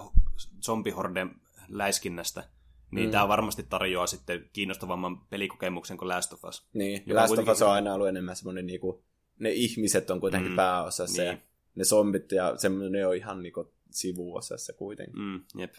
zombihorden 0.65 1.31
läiskinnästä, 1.67 2.43
niin 2.91 3.07
mm. 3.07 3.11
tämä 3.11 3.27
varmasti 3.27 3.63
tarjoaa 3.63 4.07
sitten 4.07 4.49
kiinnostavamman 4.53 5.21
pelikokemuksen 5.21 5.97
kuin 5.97 6.09
Last 6.09 6.33
of 6.33 6.43
Us. 6.43 6.67
Niin, 6.73 7.03
Joka 7.05 7.21
Last 7.21 7.37
of 7.37 7.49
Us 7.49 7.61
on 7.61 7.71
aina 7.71 7.93
ollut 7.93 8.07
enemmän 8.07 8.35
semmoinen, 8.35 8.65
niin 8.65 8.79
kuin, 8.79 9.03
ne 9.39 9.51
ihmiset 9.51 10.09
on 10.09 10.19
kuitenkin 10.19 10.51
mm, 10.51 10.55
pääosassa 10.55 11.21
niin. 11.21 11.31
ja 11.31 11.37
ne 11.75 11.83
zombit 11.83 12.31
ja 12.31 12.57
semmoinen 12.57 12.91
ne 12.91 13.07
on 13.07 13.15
ihan 13.15 13.43
niin 13.43 13.53
kuin, 13.53 13.67
sivuosassa 13.91 14.73
kuitenkin. 14.73 15.19
Mm, 15.19 15.41
jep. 15.57 15.73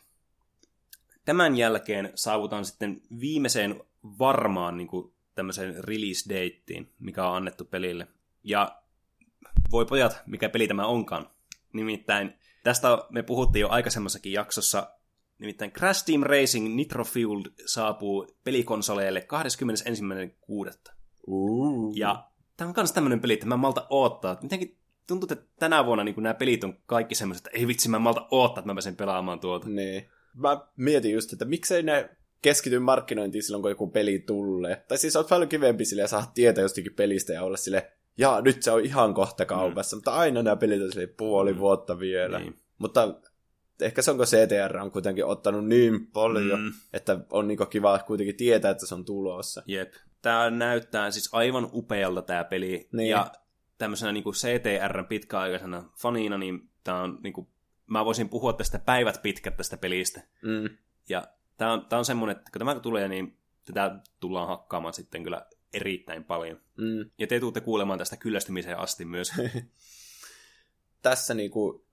Tämän 1.29 1.57
jälkeen 1.57 2.13
saavutaan 2.15 2.65
sitten 2.65 3.01
viimeiseen 3.21 3.81
varmaan 4.19 4.77
niin 4.77 4.89
kuin 4.89 5.13
tämmöiseen 5.35 5.85
release 5.85 6.29
dateen, 6.29 6.89
mikä 6.99 7.29
on 7.29 7.37
annettu 7.37 7.65
pelille. 7.65 8.07
Ja 8.45 8.83
voi 9.71 9.87
pojat, 9.87 10.23
mikä 10.27 10.49
peli 10.49 10.69
tämä 10.69 10.87
onkaan. 10.87 11.31
Nimittäin 11.73 12.35
tästä 12.65 12.89
me 13.11 13.23
puhuttiin 13.23 13.61
jo 13.61 13.69
aikaisemmassakin 13.69 14.33
jaksossa. 14.33 14.91
Nimittäin 15.39 15.73
Crash 15.73 16.05
Team 16.05 16.23
Racing 16.23 16.75
Nitro 16.75 17.05
Fueled 17.05 17.53
saapuu 17.67 18.27
pelikonsoleille 18.45 19.27
21.6. 20.87 20.93
Uh. 21.27 21.97
Ja 21.97 22.29
tämä 22.57 22.69
on 22.69 22.75
myös 22.77 22.93
tämmöinen 22.93 23.21
peli, 23.21 23.33
että 23.33 23.47
mä 23.47 23.57
malta 23.57 23.87
oottaa. 23.91 24.33
Että 24.33 24.45
Mitenkin 24.45 24.79
tuntuu, 25.07 25.29
että 25.31 25.47
tänä 25.59 25.87
vuonna 25.87 26.05
niin 26.05 26.23
nämä 26.23 26.35
pelit 26.35 26.65
on 26.65 26.79
kaikki 26.87 27.15
semmoiset, 27.15 27.47
että 27.47 27.59
ei 27.59 27.67
vitsi, 27.67 27.89
mä 27.89 27.99
malta 27.99 28.29
oottaa, 28.31 28.61
että 28.61 28.67
mä 28.67 28.75
pääsen 28.75 28.97
pelaamaan 28.97 29.41
tuota. 29.41 29.69
Niin. 29.69 30.18
Mä 30.35 30.61
mietin 30.77 31.13
just, 31.13 31.33
että 31.33 31.45
miksei 31.45 31.83
ne 31.83 32.11
keskity 32.43 32.79
markkinointiin 32.79 33.43
silloin, 33.43 33.63
kun 33.63 33.71
joku 33.71 33.91
peli 33.91 34.19
tulee. 34.19 34.85
Tai 34.89 34.99
siis 34.99 35.17
on 35.17 35.25
paljon 35.25 35.49
kivempi 35.49 35.85
sille 35.85 36.03
ja 36.03 36.09
saada 36.09 36.27
tietää 36.35 36.63
jostakin 36.63 36.95
pelistä 36.95 37.33
ja 37.33 37.43
olla 37.43 37.57
sille, 37.57 37.93
jaa, 38.19 38.41
nyt 38.41 38.63
se 38.63 38.71
on 38.71 38.85
ihan 38.85 39.15
kohta 39.15 39.45
kaupassa. 39.45 39.97
Mm. 39.97 39.99
Mutta 39.99 40.13
aina 40.13 40.43
nämä 40.43 40.57
pelit 40.57 40.83
on 40.83 40.91
silleen 40.91 41.15
puoli 41.17 41.53
mm. 41.53 41.59
vuotta 41.59 41.99
vielä. 41.99 42.39
Niin. 42.39 42.61
Mutta 42.79 43.15
ehkä 43.81 44.03
se 44.03 44.11
onko 44.11 44.25
CTR 44.25 44.77
on 44.77 44.91
kuitenkin 44.91 45.25
ottanut 45.25 45.67
niin 45.67 46.07
paljon, 46.07 46.61
Mm. 46.61 46.73
että 46.93 47.19
on 47.31 47.49
niinku 47.49 47.67
kiva 47.67 47.99
kuitenkin 47.99 48.37
tietää, 48.37 48.71
että 48.71 48.87
se 48.87 48.95
on 48.95 49.05
tulossa. 49.05 49.63
Jep. 49.67 49.93
Tämä 50.23 50.51
näyttää 50.51 51.11
siis 51.11 51.29
aivan 51.33 51.69
upealta 51.73 52.23
tämä 52.23 52.45
peli. 52.45 52.89
Niin. 52.93 53.11
Ja 53.11 53.33
tämmöisenä 53.79 54.13
niin 54.13 54.25
CTRn 54.25 55.07
pitkäaikaisena 55.07 55.91
fanina, 55.99 56.39
niin 56.39 56.69
tämä 56.85 57.03
on 57.03 57.19
niin 57.23 57.33
kuin, 57.33 57.49
mä 57.89 58.05
voisin 58.05 58.29
puhua 58.29 58.53
tästä 58.53 58.79
päivät 58.79 59.23
pitkät 59.23 59.57
tästä 59.57 59.77
pelistä. 59.77 60.21
Mm. 60.43 60.77
Ja 61.09 61.29
tämä 61.57 61.73
on, 61.73 61.87
tämä 61.87 61.99
on 61.99 62.05
semmoinen, 62.05 62.37
että 62.37 62.51
kun 62.51 62.59
tämä 62.59 62.81
tulee, 62.81 63.09
niin 63.09 63.37
tätä 63.65 63.99
tullaan 64.21 64.49
hakkaamaan 64.49 64.95
sitten 64.95 65.23
kyllä 65.23 65.47
erittäin 65.73 66.25
paljon. 66.25 66.61
Mm. 66.77 67.11
Ja 67.19 67.27
te 67.27 67.41
tuutte 67.41 67.61
kuulemaan 67.61 67.99
tästä 67.99 68.17
kyllästymiseen 68.17 68.79
asti 68.79 69.05
myös. 69.05 69.33
Tässä 71.03 71.35
niinku 71.35 71.85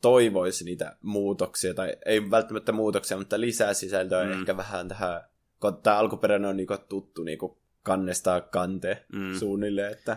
toivoisi 0.00 0.64
niitä 0.64 0.96
muutoksia, 1.02 1.74
tai 1.74 1.96
ei 2.06 2.30
välttämättä 2.30 2.72
muutoksia, 2.72 3.16
mutta 3.16 3.40
lisää 3.40 3.74
sisältöä 3.74 4.24
mm. 4.24 4.32
ehkä 4.32 4.56
vähän 4.56 4.88
tähän, 4.88 5.20
kun 5.60 5.76
tämä 5.82 5.98
alkuperäinen 5.98 6.50
on 6.50 6.56
niinku 6.56 6.78
tuttu 6.88 7.24
niinku 7.24 7.58
kannesta 7.82 8.40
kanteen 8.40 8.96
mm. 9.12 9.34
suunnilleen, 9.38 9.92
että 9.92 10.16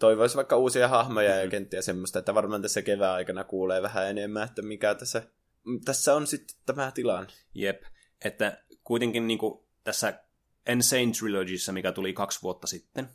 toivoisi 0.00 0.36
vaikka 0.36 0.56
uusia 0.56 0.88
hahmoja 0.88 1.34
mm. 1.34 1.40
ja 1.40 1.48
kenttiä 1.48 1.82
semmoista, 1.82 2.18
että 2.18 2.34
varmaan 2.34 2.62
tässä 2.62 2.82
kevään 2.82 3.14
aikana 3.14 3.44
kuulee 3.44 3.82
vähän 3.82 4.08
enemmän, 4.10 4.44
että 4.44 4.62
mikä 4.62 4.94
tässä, 4.94 5.22
tässä 5.84 6.14
on 6.14 6.26
sitten 6.26 6.56
tämä 6.66 6.90
tilanne. 6.90 7.32
Jep, 7.54 7.82
että 8.24 8.64
kuitenkin 8.84 9.26
niinku 9.26 9.68
tässä 9.84 10.20
Insane 10.68 11.12
Trilogyssa, 11.18 11.72
mikä 11.72 11.92
tuli 11.92 12.12
kaksi 12.12 12.42
vuotta 12.42 12.66
sitten, 12.66 13.08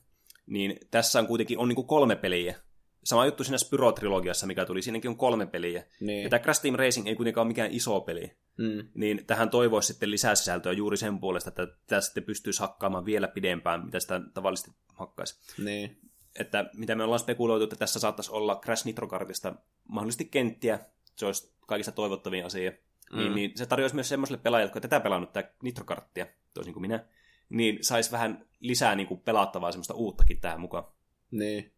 niin 0.46 0.80
tässä 0.92 1.20
on 1.20 1.28
kuitenkin 1.28 1.60
on 1.60 1.68
niinku 1.68 1.84
kolme 1.84 2.16
peliä. 2.16 2.56
Sama 3.04 3.26
juttu 3.26 3.44
siinä 3.44 3.58
Spyro-trilogiassa, 3.58 4.48
mikä 4.48 4.66
tuli, 4.66 4.82
siinäkin 4.82 5.10
on 5.10 5.18
kolme 5.18 5.46
peliä. 5.46 5.84
Niin. 6.00 6.24
Ja 6.24 6.30
tämä 6.30 6.40
Crash 6.40 6.62
Team 6.62 6.76
Racing 6.76 7.08
ei 7.08 7.16
kuitenkaan 7.16 7.46
ole 7.46 7.48
mikään 7.48 7.72
iso 7.72 8.02
peli. 8.02 8.38
Mm. 8.58 8.88
Niin 8.94 9.26
tähän 9.26 9.50
toivoisi 9.50 9.88
sitten 9.88 10.12
lisää 10.12 10.36
sisältöä 10.36 10.72
juuri 10.72 10.98
sen 10.98 11.20
puolesta, 11.20 11.50
että 11.50 11.68
tämä 11.88 12.02
sitten 12.02 12.24
pystyisi 12.24 12.60
hakkaamaan 12.60 13.06
vielä 13.06 13.28
pidempään, 13.28 13.86
mitä 13.86 14.00
sitä 14.00 14.22
tavallisesti 14.34 14.72
hakkaisi. 14.94 15.64
Niin. 15.64 15.98
Että 16.40 16.70
mitä 16.74 16.96
me 16.96 17.04
ollaan 17.04 17.20
spekuloitu, 17.20 17.64
että 17.64 17.76
tässä 17.76 18.00
saattaisi 18.00 18.32
olla 18.32 18.60
Crash 18.64 18.86
Nitro 18.86 19.08
Kartista 19.08 19.56
mahdollisesti 19.88 20.26
kenttiä, 20.26 20.80
se 21.16 21.26
olisi 21.26 21.54
kaikista 21.68 21.92
toivottavin 21.92 22.46
asia. 22.46 22.72
Mm. 23.12 23.18
Niin, 23.18 23.36
niin 23.36 23.52
se 23.56 23.66
tarjoaisi 23.66 23.96
myös 23.96 24.10
semmoiselle 24.10 24.42
pelaajille, 24.44 24.66
jotka 24.66 24.82
tätä 24.82 25.00
pelannut 25.00 25.34
tätä 25.34 25.52
Nitro-karttia, 25.64 26.28
toisin 26.54 26.74
kuin 26.74 26.82
minä, 26.82 27.06
niin 27.50 27.78
saisi 27.82 28.12
vähän 28.12 28.46
lisää 28.60 28.96
niin 28.96 29.08
kuin 29.08 29.20
pelattavaa 29.20 29.72
semmoista 29.72 29.94
uuttakin 29.94 30.42
tähän 30.42 30.62
mukaan. 30.62 30.84
Niin. 31.32 31.74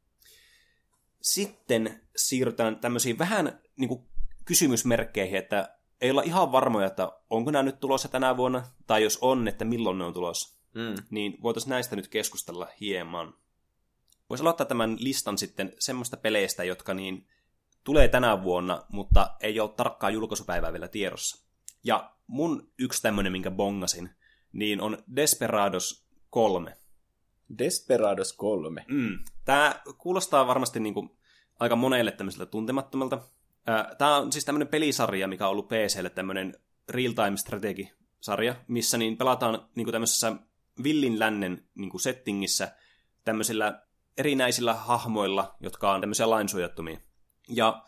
Sitten 1.21 2.01
siirrytään 2.15 2.79
tämmöisiin 2.79 3.17
vähän 3.17 3.59
niin 3.75 3.89
kuin 3.89 4.01
kysymysmerkkeihin, 4.45 5.37
että 5.37 5.77
ei 6.01 6.11
olla 6.11 6.21
ihan 6.21 6.51
varmoja, 6.51 6.87
että 6.87 7.11
onko 7.29 7.51
nämä 7.51 7.63
nyt 7.63 7.79
tulossa 7.79 8.07
tänä 8.07 8.37
vuonna, 8.37 8.63
tai 8.87 9.03
jos 9.03 9.17
on, 9.21 9.47
että 9.47 9.65
milloin 9.65 9.97
ne 9.97 10.03
on 10.03 10.13
tulossa. 10.13 10.59
Mm. 10.73 10.95
Niin 11.09 11.37
voitaisiin 11.43 11.69
näistä 11.69 11.95
nyt 11.95 12.07
keskustella 12.07 12.67
hieman. 12.81 13.33
Voisi 14.30 14.41
aloittaa 14.41 14.65
tämän 14.65 14.95
listan 14.99 15.38
sitten 15.38 15.73
semmoista 15.80 16.17
peleistä, 16.17 16.63
jotka 16.63 16.93
niin 16.93 17.28
tulee 17.84 18.07
tänä 18.07 18.43
vuonna, 18.43 18.84
mutta 18.89 19.36
ei 19.41 19.59
ole 19.59 19.69
tarkkaa 19.69 20.09
julkaisupäivää 20.09 20.73
vielä 20.73 20.88
tiedossa. 20.88 21.47
Ja 21.84 22.13
mun 22.28 22.71
yksi 22.80 23.01
tämmöinen, 23.01 23.32
minkä 23.32 23.51
bongasin, 23.51 24.09
niin 24.53 24.82
on 24.82 24.97
Desperados 25.15 26.07
3. 26.30 26.78
Desperados 27.57 28.34
3. 28.34 28.86
Mm. 28.88 29.19
Tämä 29.45 29.82
kuulostaa 29.97 30.47
varmasti 30.47 30.80
niin 30.80 30.93
kuin 30.93 31.09
aika 31.59 31.75
monelle 31.75 32.11
tämmöiseltä 32.11 32.45
tuntemattomalta. 32.45 33.21
Tämä 33.97 34.17
on 34.17 34.32
siis 34.32 34.45
tämmöinen 34.45 34.67
pelisarja, 34.67 35.28
mikä 35.28 35.45
on 35.45 35.51
ollut 35.51 35.67
PClle 35.67 36.09
tämmöinen 36.09 36.55
real-time 36.89 37.38
strategisarja, 37.38 38.55
missä 38.67 38.97
niin 38.97 39.17
pelataan 39.17 39.69
niin 39.75 39.86
kuin 39.86 39.91
tämmöisessä 39.91 40.36
villin 40.84 41.19
lännen 41.19 41.67
niin 41.75 41.89
kuin 41.89 42.01
settingissä 42.01 42.75
tämmöisillä 43.23 43.86
erinäisillä 44.18 44.74
hahmoilla, 44.74 45.55
jotka 45.59 45.91
on 45.91 46.01
tämmöisiä 46.01 46.30
lainsuojattomia. 46.30 46.99
Ja 47.47 47.84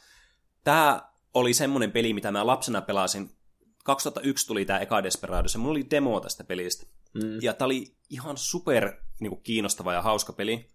tämä 0.63 1.09
oli 1.33 1.53
semmoinen 1.53 1.91
peli, 1.91 2.13
mitä 2.13 2.31
mä 2.31 2.47
lapsena 2.47 2.81
pelasin. 2.81 3.31
2001 3.83 4.47
tuli 4.47 4.65
tämä 4.65 4.79
eka 4.79 5.03
Desperados, 5.03 5.53
ja 5.53 5.59
mulla 5.59 5.71
oli 5.71 5.89
demo 5.89 6.19
tästä 6.19 6.43
pelistä. 6.43 6.85
Mm. 7.13 7.41
Ja 7.41 7.53
tämä 7.53 7.65
oli 7.65 7.95
ihan 8.09 8.37
super 8.37 8.93
niin 9.19 9.29
kuin, 9.29 9.43
kiinnostava 9.43 9.93
ja 9.93 10.01
hauska 10.01 10.33
peli. 10.33 10.69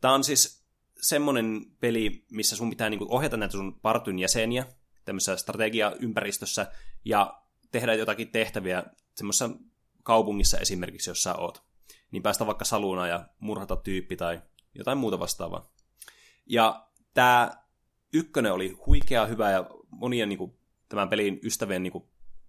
Tämä 0.00 0.14
on 0.14 0.24
siis 0.24 0.64
semmoinen 1.00 1.66
peli, 1.80 2.24
missä 2.30 2.56
sun 2.56 2.70
pitää 2.70 2.90
niin 2.90 2.98
kuin, 2.98 3.10
ohjata 3.10 3.36
näitä 3.36 3.52
sun 3.52 3.80
partyn 3.80 4.18
jäseniä 4.18 4.66
tämmöisessä 5.04 5.36
strategiaympäristössä 5.36 6.72
ja 7.04 7.42
tehdä 7.70 7.94
jotakin 7.94 8.28
tehtäviä 8.28 8.84
semmoisessa 9.14 9.50
kaupungissa 10.02 10.58
esimerkiksi, 10.58 11.10
jossa 11.10 11.30
sä 11.30 11.38
oot. 11.38 11.62
Niin 12.10 12.22
päästä 12.22 12.46
vaikka 12.46 12.64
saluna 12.64 13.06
ja 13.06 13.28
murhata 13.40 13.76
tyyppi 13.76 14.16
tai 14.16 14.42
jotain 14.74 14.98
muuta 14.98 15.18
vastaavaa. 15.18 15.72
Ja 16.46 16.86
tämä 17.14 17.50
ykkönen 18.12 18.52
oli 18.52 18.78
huikea 18.86 19.26
hyvä 19.26 19.50
ja 19.50 19.70
monien 19.90 20.28
niin 20.28 20.38
kuin, 20.38 20.58
tämän 20.88 21.08
pelin 21.08 21.40
ystävien 21.42 21.82
niin 21.82 21.92
kuin, 21.92 22.04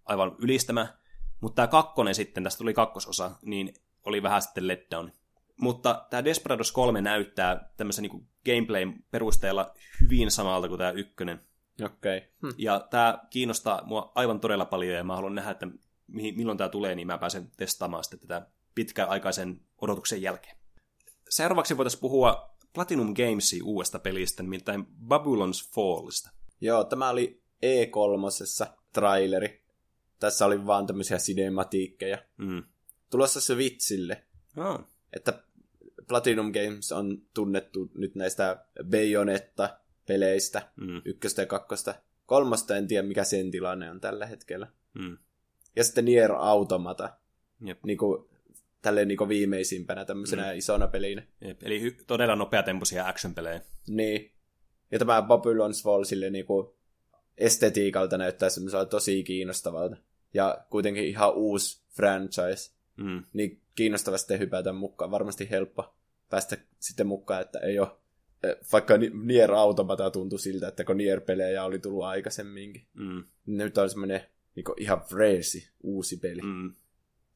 aivan 0.05 0.35
ylistämä, 0.39 0.87
mutta 1.41 1.55
tämä 1.55 1.67
kakkonen 1.67 2.15
sitten, 2.15 2.43
tästä 2.43 2.57
tuli 2.57 2.73
kakkososa, 2.73 3.31
niin 3.41 3.73
oli 4.03 4.23
vähän 4.23 4.41
sitten 4.41 4.67
letdown. 4.67 5.11
Mutta 5.61 6.05
tämä 6.09 6.23
Desperados 6.23 6.71
3 6.71 7.01
näyttää 7.01 7.69
tämmöisen 7.77 8.01
niin 8.01 8.27
gameplayn 8.45 9.03
perusteella 9.11 9.73
hyvin 10.01 10.31
samalta 10.31 10.67
kuin 10.67 10.77
tämä 10.77 10.91
ykkönen. 10.91 11.41
Okei. 11.85 12.17
Okay. 12.17 12.29
Hm. 12.41 12.55
Ja 12.57 12.87
tämä 12.89 13.19
kiinnostaa 13.29 13.81
mua 13.85 14.11
aivan 14.15 14.39
todella 14.39 14.65
paljon 14.65 14.95
ja 14.95 15.03
mä 15.03 15.15
haluan 15.15 15.35
nähdä, 15.35 15.51
että 15.51 15.67
mihin, 16.07 16.37
milloin 16.37 16.57
tämä 16.57 16.69
tulee, 16.69 16.95
niin 16.95 17.07
mä 17.07 17.17
pääsen 17.17 17.51
testaamaan 17.57 18.03
sitten 18.03 18.19
tätä 18.19 18.47
pitkäaikaisen 18.75 19.61
odotuksen 19.81 20.21
jälkeen. 20.21 20.57
Seuraavaksi 21.29 21.77
voitaisiin 21.77 22.01
puhua 22.01 22.55
Platinum 22.73 23.13
Gamesin 23.13 23.63
uudesta 23.63 23.99
pelistä, 23.99 24.43
nimittäin 24.43 24.85
Babylon's 25.07 25.71
Fallista. 25.75 26.29
Joo, 26.61 26.83
tämä 26.83 27.09
oli 27.09 27.41
E3 27.65 28.67
traileri. 28.93 29.63
Tässä 30.19 30.45
oli 30.45 30.65
vaan 30.65 30.87
tämmöisiä 30.87 31.17
cinematiikkeja. 31.17 32.17
Mm. 32.37 32.63
Tulossa 33.09 33.41
Switchille. 33.41 34.23
Oh. 34.57 34.79
Että 35.13 35.43
Platinum 36.07 36.51
Games 36.51 36.91
on 36.91 37.21
tunnettu 37.33 37.91
nyt 37.95 38.15
näistä 38.15 38.65
Bayonetta-peleistä, 38.89 40.69
Mm. 40.75 41.01
ykköstä 41.05 41.41
ja 41.41 41.45
kakkosta. 41.45 41.95
Kolmosta 42.25 42.77
en 42.77 42.87
tiedä, 42.87 43.07
mikä 43.07 43.23
sen 43.23 43.51
tilanne 43.51 43.91
on 43.91 44.01
tällä 44.01 44.25
hetkellä. 44.25 44.67
Mm. 44.93 45.17
Ja 45.75 45.83
sitten 45.83 46.05
Nier 46.05 46.31
Automata, 46.31 47.09
Jep. 47.65 47.83
niin 47.83 47.97
kuin, 47.97 48.29
tälleen 48.85 49.07
niin 49.07 49.29
viimeisimpänä 49.29 50.05
tämmöisenä 50.05 50.51
mm. 50.51 50.57
isona 50.57 50.87
pelinä. 50.87 51.23
Jep. 51.41 51.63
Eli 51.63 51.89
hy- 51.89 52.03
todella 52.07 52.35
nopeatempoisia 52.35 53.07
action-pelejä. 53.07 53.61
Niin. 53.87 54.31
Ja 54.91 54.99
tämä 54.99 55.21
Babylon's 55.21 55.83
Fall 55.83 56.03
sille 56.03 56.29
niin 56.29 56.45
kuin 56.45 56.67
estetiikalta 57.37 58.17
näyttää 58.17 58.49
semmoiselta 58.49 58.85
tosi 58.85 59.23
kiinnostavalta. 59.23 59.97
Ja 60.33 60.65
kuitenkin 60.69 61.03
ihan 61.03 61.33
uusi 61.33 61.83
franchise. 61.95 62.71
Mm. 62.97 63.23
Niin 63.33 63.61
kiinnostava 63.75 64.17
sitten 64.17 64.39
hypätä 64.39 64.73
mukaan. 64.73 65.11
Varmasti 65.11 65.49
helppo 65.49 65.95
päästä 66.29 66.57
sitten 66.79 67.07
mukaan, 67.07 67.41
että 67.41 67.59
ei 67.59 67.79
ole 67.79 67.87
eh, 68.43 68.55
vaikka 68.71 68.97
Ni- 68.97 69.11
Nier 69.23 69.51
Automata 69.51 70.11
tuntui 70.11 70.39
siltä, 70.39 70.67
että 70.67 70.83
kun 70.83 70.97
Nier-pelejä 70.97 71.63
oli 71.63 71.79
tullut 71.79 72.03
aikaisemminkin. 72.03 72.87
Mm. 72.93 73.23
Nyt 73.45 73.77
on 73.77 73.89
semmoinen 73.89 74.21
niin 74.55 74.65
ihan 74.77 75.01
freesi 75.09 75.69
uusi 75.83 76.17
peli, 76.17 76.41
mm. 76.41 76.73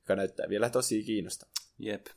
Joka 0.09 0.15
näyttää 0.15 0.49
vielä 0.49 0.69
tosi 0.69 1.03
kiinnostavaa. 1.03 1.53
Jep. 1.79 2.07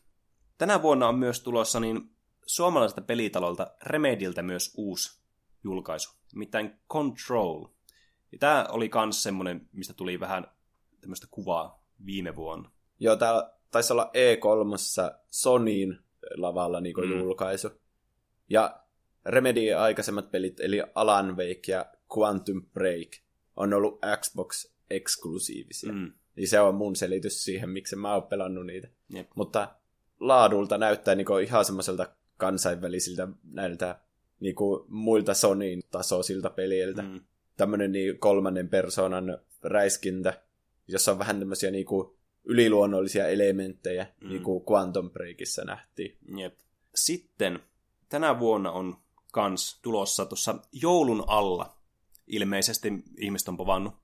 Tänä 0.59 0.83
vuonna 0.83 1.09
on 1.09 1.19
myös 1.19 1.41
tulossa 1.41 1.81
niin 1.81 2.11
suomalaiselta 2.47 3.03
pelitalolta 3.03 3.67
Remediltä 3.83 4.43
myös 4.43 4.75
uusi 4.77 5.21
julkaisu, 5.65 6.11
nimittäin 6.35 6.81
Control. 6.91 7.67
Ja 8.33 8.39
tämä 8.39 8.67
oli 8.71 8.91
myös 8.95 9.23
semmoinen, 9.23 9.69
mistä 9.73 9.95
tuli 9.95 10.21
vähän 10.21 10.47
tämmöistä 11.01 11.27
kuvaa 11.31 11.87
viime 12.07 12.37
vuonna. 12.37 12.71
Joo, 13.01 13.17
täällä 13.17 13.53
taisi 13.71 13.93
olla 13.93 14.11
E3 14.15 15.19
Sonyin 15.31 15.99
lavalla 16.37 16.81
niin 16.81 16.97
mm. 16.97 17.19
julkaisu. 17.19 17.71
Ja 18.51 18.85
Remedy 19.25 19.73
aikaisemmat 19.73 20.31
pelit, 20.31 20.61
eli 20.61 20.83
Alan 20.95 21.37
Wake 21.37 21.63
ja 21.73 21.87
Quantum 22.19 22.67
Break, 22.73 23.09
on 23.57 23.75
ollut 23.75 24.01
Xbox 24.21 24.73
eksklusiivisia. 24.91 25.93
Mm. 25.93 26.13
Niin 26.37 26.49
se 26.49 26.61
on 26.61 26.75
mun 26.75 26.97
selitys 26.97 27.45
siihen, 27.45 27.71
miksi 27.71 27.97
mä 27.97 28.15
oon 28.15 28.23
pelannut 28.23 28.67
niitä. 28.67 28.89
Jep. 29.09 29.31
Mutta 29.35 29.75
laadulta 30.21 30.79
näyttää 30.79 31.15
niinku 31.15 31.37
ihan 31.37 31.65
semmoiselta 31.65 32.07
kansainvälisiltä 32.37 33.29
näiltä 33.45 34.01
niinku 34.41 34.87
muilta 34.89 35.35
Sonyin 35.35 35.83
tasoisilta 35.91 36.51
peliiltä. 36.51 37.03
Mm. 37.03 37.09
Mm. 37.09 37.21
Tämmönen 37.57 37.93
niin 37.93 38.19
kolmannen 38.19 38.69
persoonan 38.69 39.39
räiskintä, 39.63 40.43
jossa 40.89 41.13
on 41.13 41.19
vähän 41.19 41.39
tämmöisiä 41.39 41.71
niinku 41.71 42.17
yliluonnollisia 42.45 43.29
elementtejä, 43.29 44.07
mm. 44.21 44.29
niin 44.29 44.43
kuin 44.43 44.65
Quantum 44.71 45.11
Breakissä 45.11 45.65
nähtiin. 45.65 46.19
Jep. 46.39 46.59
Sitten 46.95 47.61
tänä 48.09 48.39
vuonna 48.39 48.73
on 48.73 48.97
kans 49.33 49.81
tulossa 49.83 50.27
tuossa 50.27 50.59
joulun 50.73 51.25
alla, 51.27 51.77
ilmeisesti 52.27 52.93
ihmiset 53.19 53.49
on 53.49 53.57
povannut, 53.57 53.95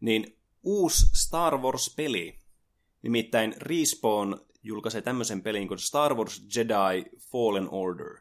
niin 0.00 0.38
uusi 0.66 1.06
Star 1.26 1.58
Wars-peli. 1.58 2.38
Nimittäin 3.02 3.54
Respawn 3.58 4.40
julkaisee 4.62 5.02
tämmöisen 5.02 5.42
pelin 5.42 5.68
kuin 5.68 5.78
Star 5.78 6.14
Wars 6.14 6.42
Jedi 6.56 7.04
Fallen 7.32 7.68
Order. 7.70 8.16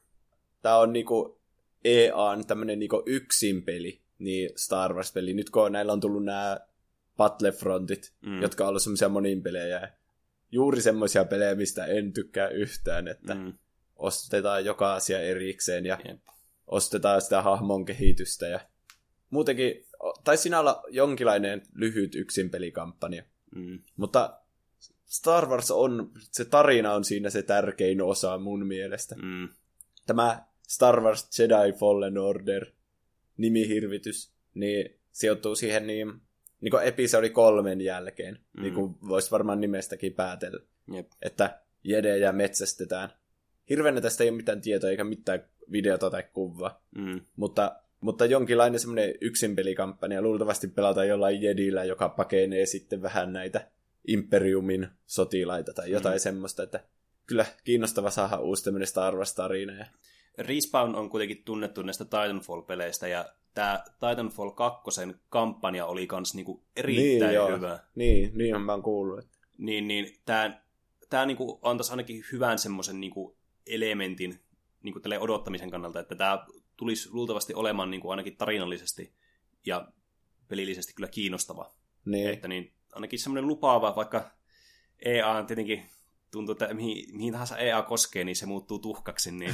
Tämä 0.61 0.77
on 0.77 0.93
niinku 0.93 1.41
EAN 1.85 2.45
tämmönen 2.47 2.79
niinku 2.79 3.03
yksin 3.05 3.63
peli, 3.63 4.01
niin 4.19 4.49
Star 4.55 4.93
Wars-peli. 4.93 5.33
Nyt 5.33 5.49
kun 5.49 5.71
näillä 5.71 5.93
on 5.93 5.99
tullut 5.99 6.25
nämä 6.25 6.59
Battlefrontit, 7.17 8.13
Mm. 8.21 8.41
jotka 8.41 8.63
on 8.63 8.69
ollut 8.69 8.81
semmoisia 8.81 9.09
monin 9.09 9.43
pelejä. 9.43 9.93
Juuri 10.51 10.81
semmoisia 10.81 11.25
pelejä, 11.25 11.55
mistä 11.55 11.85
en 11.85 12.13
tykkää 12.13 12.47
yhtään, 12.49 13.07
että. 13.07 13.35
Mm. 13.35 13.53
ostetaan 13.95 14.65
joka 14.65 14.93
asia 14.93 15.21
erikseen 15.21 15.85
ja 15.85 15.97
Jep. 16.07 16.19
ostetaan 16.67 17.21
sitä 17.21 17.41
hahmon 17.41 17.85
kehitystä 17.85 18.47
ja 18.47 18.59
muutenkin 19.29 19.84
taisi 20.23 20.43
siinä 20.43 20.59
olla 20.59 20.83
jonkinlainen 20.89 21.61
lyhyt 21.73 22.15
yksinpelikampanja. 22.15 23.23
Mm. 23.55 23.79
Mutta 23.95 24.39
Star 25.05 25.45
Wars 25.45 25.71
on, 25.71 26.11
se 26.19 26.45
tarina 26.45 26.93
on 26.93 27.03
siinä 27.03 27.29
se 27.29 27.43
tärkein 27.43 28.01
osa 28.01 28.37
mun 28.37 28.67
mielestä. 28.67 29.15
Mm. 29.15 29.49
Tämä 30.07 30.43
Star 30.67 31.01
Wars 31.01 31.39
Jedi 31.39 31.73
Fallen 31.79 32.17
Order 32.17 32.65
nimihirvitys, 33.37 34.31
niin 34.53 34.99
sijoittuu 35.11 35.55
siihen 35.55 35.87
niin, 35.87 36.13
niin 36.61 36.71
kuin 36.71 36.83
episodi 36.83 37.29
kolmen 37.29 37.81
jälkeen, 37.81 38.39
mm. 38.53 38.61
niin 38.61 38.73
kuin 38.73 38.95
voisi 39.07 39.31
varmaan 39.31 39.61
nimestäkin 39.61 40.13
päätellä, 40.13 40.59
Jep. 40.93 41.07
että 41.21 41.59
jedejä 41.83 42.31
metsästetään. 42.31 43.09
Hirveänä 43.69 44.01
tästä 44.01 44.23
ei 44.23 44.29
ole 44.29 44.37
mitään 44.37 44.61
tietoa 44.61 44.89
eikä 44.89 45.03
mitään 45.03 45.43
videota 45.71 46.09
tai 46.09 46.23
kuvaa, 46.33 46.81
Mm. 46.95 47.21
mutta, 47.35 47.75
mutta 48.01 48.25
jonkinlainen 48.25 48.79
semmoinen 48.79 49.13
yksinpelikampanja 49.21 50.21
luultavasti 50.21 50.67
pelataan 50.67 51.07
jollain 51.07 51.41
jedillä, 51.41 51.83
joka 51.83 52.09
pakenee 52.09 52.65
sitten 52.65 53.01
vähän 53.01 53.33
näitä 53.33 53.67
Imperiumin 54.07 54.87
sotilaita 55.05 55.73
tai 55.73 55.91
jotain 55.91 56.15
mm. 56.15 56.19
semmoista, 56.19 56.63
että 56.63 56.83
kyllä 57.25 57.45
kiinnostava 57.63 58.09
saada 58.09 58.39
uusi 58.39 58.63
tämmöinen 58.63 58.87
Star 58.87 59.15
Wars-tarina. 59.15 59.73
Ja... 59.73 59.85
Respawn 60.37 60.95
on 60.95 61.09
kuitenkin 61.09 61.43
tunnettu 61.45 61.81
näistä 61.81 62.05
Titanfall-peleistä, 62.05 63.07
ja 63.07 63.25
tämä 63.53 63.83
Titanfall 64.09 64.49
2 64.49 65.01
kampanja 65.29 65.85
oli 65.85 66.07
kans 66.07 66.35
niinku 66.35 66.63
erittäin 66.75 67.35
joo. 67.35 67.51
hyvä. 67.51 67.79
Niin, 67.95 68.31
niin 68.37 68.61
mä 68.61 68.71
oon 68.71 68.83
kuullut. 68.83 69.19
Että... 69.19 69.37
Niin, 69.57 69.87
niin 69.87 70.15
tämä 70.25 70.61
tää 71.09 71.25
niinku 71.25 71.59
antaisi 71.61 71.91
ainakin 71.91 72.23
hyvän 72.31 72.59
semmoisen 72.59 72.99
niinku 73.01 73.37
elementin 73.67 74.39
niinku 74.83 74.99
tälle 74.99 75.19
odottamisen 75.19 75.71
kannalta, 75.71 75.99
että 75.99 76.15
tämä 76.15 76.45
tulisi 76.77 77.09
luultavasti 77.11 77.53
olemaan 77.53 77.91
niinku 77.91 78.09
ainakin 78.09 78.37
tarinallisesti 78.37 79.13
ja 79.65 79.87
pelillisesti 80.47 80.93
kyllä 80.93 81.09
kiinnostava. 81.09 81.75
Niin. 82.05 82.29
Että 82.29 82.47
niin, 82.47 82.73
ainakin 82.93 83.19
semmoinen 83.19 83.47
lupaava, 83.47 83.95
vaikka 83.95 84.31
EA 85.05 85.31
on 85.31 85.45
tietenkin 85.45 85.89
tuntuu, 86.31 86.51
että 86.51 86.73
mihin, 86.73 87.17
mihin 87.17 87.31
tahansa 87.31 87.57
EA 87.57 87.81
koskee, 87.81 88.23
niin 88.23 88.35
se 88.35 88.45
muuttuu 88.45 88.79
tuhkaksi, 88.79 89.31
niin, 89.31 89.53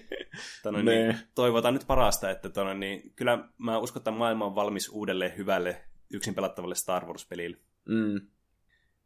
tano, 0.62 0.78
niin 0.78 0.84
Nee. 0.84 1.16
toivotaan 1.34 1.74
nyt 1.74 1.86
parasta, 1.86 2.30
että 2.30 2.48
tano, 2.48 2.74
niin, 2.74 3.12
kyllä 3.16 3.48
mä 3.58 3.78
uskon, 3.78 4.00
että 4.00 4.10
maailma 4.10 4.44
on 4.46 4.54
valmis 4.54 4.88
uudelle 4.88 5.34
hyvälle 5.36 5.84
yksin 6.10 6.34
pelattavalle 6.34 6.74
Star 6.74 7.06
Wars-pelille. 7.06 7.56
Mm. 7.84 8.20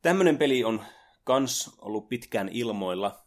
Tämmöinen 0.03 0.39
peli 0.39 0.65
on 0.65 0.83
kans 1.25 1.77
ollut 1.79 2.09
pitkään 2.09 2.49
ilmoilla. 2.49 3.27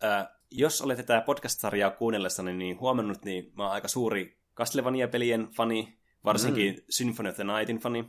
Ää, 0.00 0.38
jos 0.52 0.82
olette 0.82 1.02
tätä 1.02 1.20
podcast-sarjaa 1.20 1.90
kuunnellessanne, 1.90 2.52
niin 2.52 2.80
huomannut, 2.80 3.24
niin 3.24 3.52
mä 3.56 3.64
oon 3.64 3.72
aika 3.72 3.88
suuri 3.88 4.38
Castlevania-pelien 4.56 5.48
fani, 5.56 5.98
varsinkin 6.24 6.74
mm. 6.74 6.82
Symphony 6.90 7.28
of 7.28 7.34
the 7.34 7.44
Nightin 7.44 7.78
fani. 7.78 8.04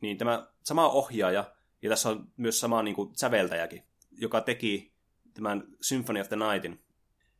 Niin 0.00 0.18
tämä 0.18 0.48
sama 0.64 0.88
ohjaaja, 0.88 1.54
ja 1.82 1.90
tässä 1.90 2.08
on 2.08 2.28
myös 2.36 2.60
sama 2.60 2.82
niin 2.82 2.94
kuin, 2.94 3.10
säveltäjäkin, 3.16 3.82
joka 4.10 4.40
teki 4.40 4.92
tämän 5.34 5.64
Symphony 5.80 6.20
of 6.20 6.28
the 6.28 6.36
Nightin, 6.36 6.80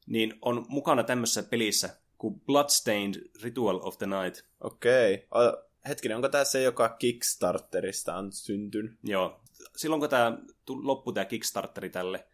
niin 0.07 0.35
on 0.43 0.67
mukana 0.69 1.03
tämmöisessä 1.03 1.43
pelissä 1.43 1.97
kuin 2.19 2.41
Bloodstained 2.41 3.31
Ritual 3.43 3.81
of 3.83 3.99
the 3.99 4.07
Night. 4.07 4.47
Okei. 4.61 5.27
Okay. 5.31 5.63
Hetkinen, 5.89 6.17
onko 6.17 6.29
tämä 6.29 6.45
se, 6.45 6.63
joka 6.63 6.89
Kickstarterista 6.89 8.17
on 8.17 8.33
syntynyt? 8.33 8.99
Joo. 9.03 9.41
Silloin 9.77 10.01
kun 10.01 10.09
tämä 10.09 10.39
loppui 10.69 11.15
tämä 11.15 11.25
Kickstarteri 11.25 11.91
tälle, 11.91 12.27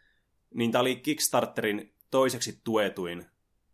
niin 0.57 0.73
tämä 0.73 0.81
oli 0.81 0.97
Kickstarterin 0.97 1.95
toiseksi 2.11 2.61
tuetuin 2.65 3.27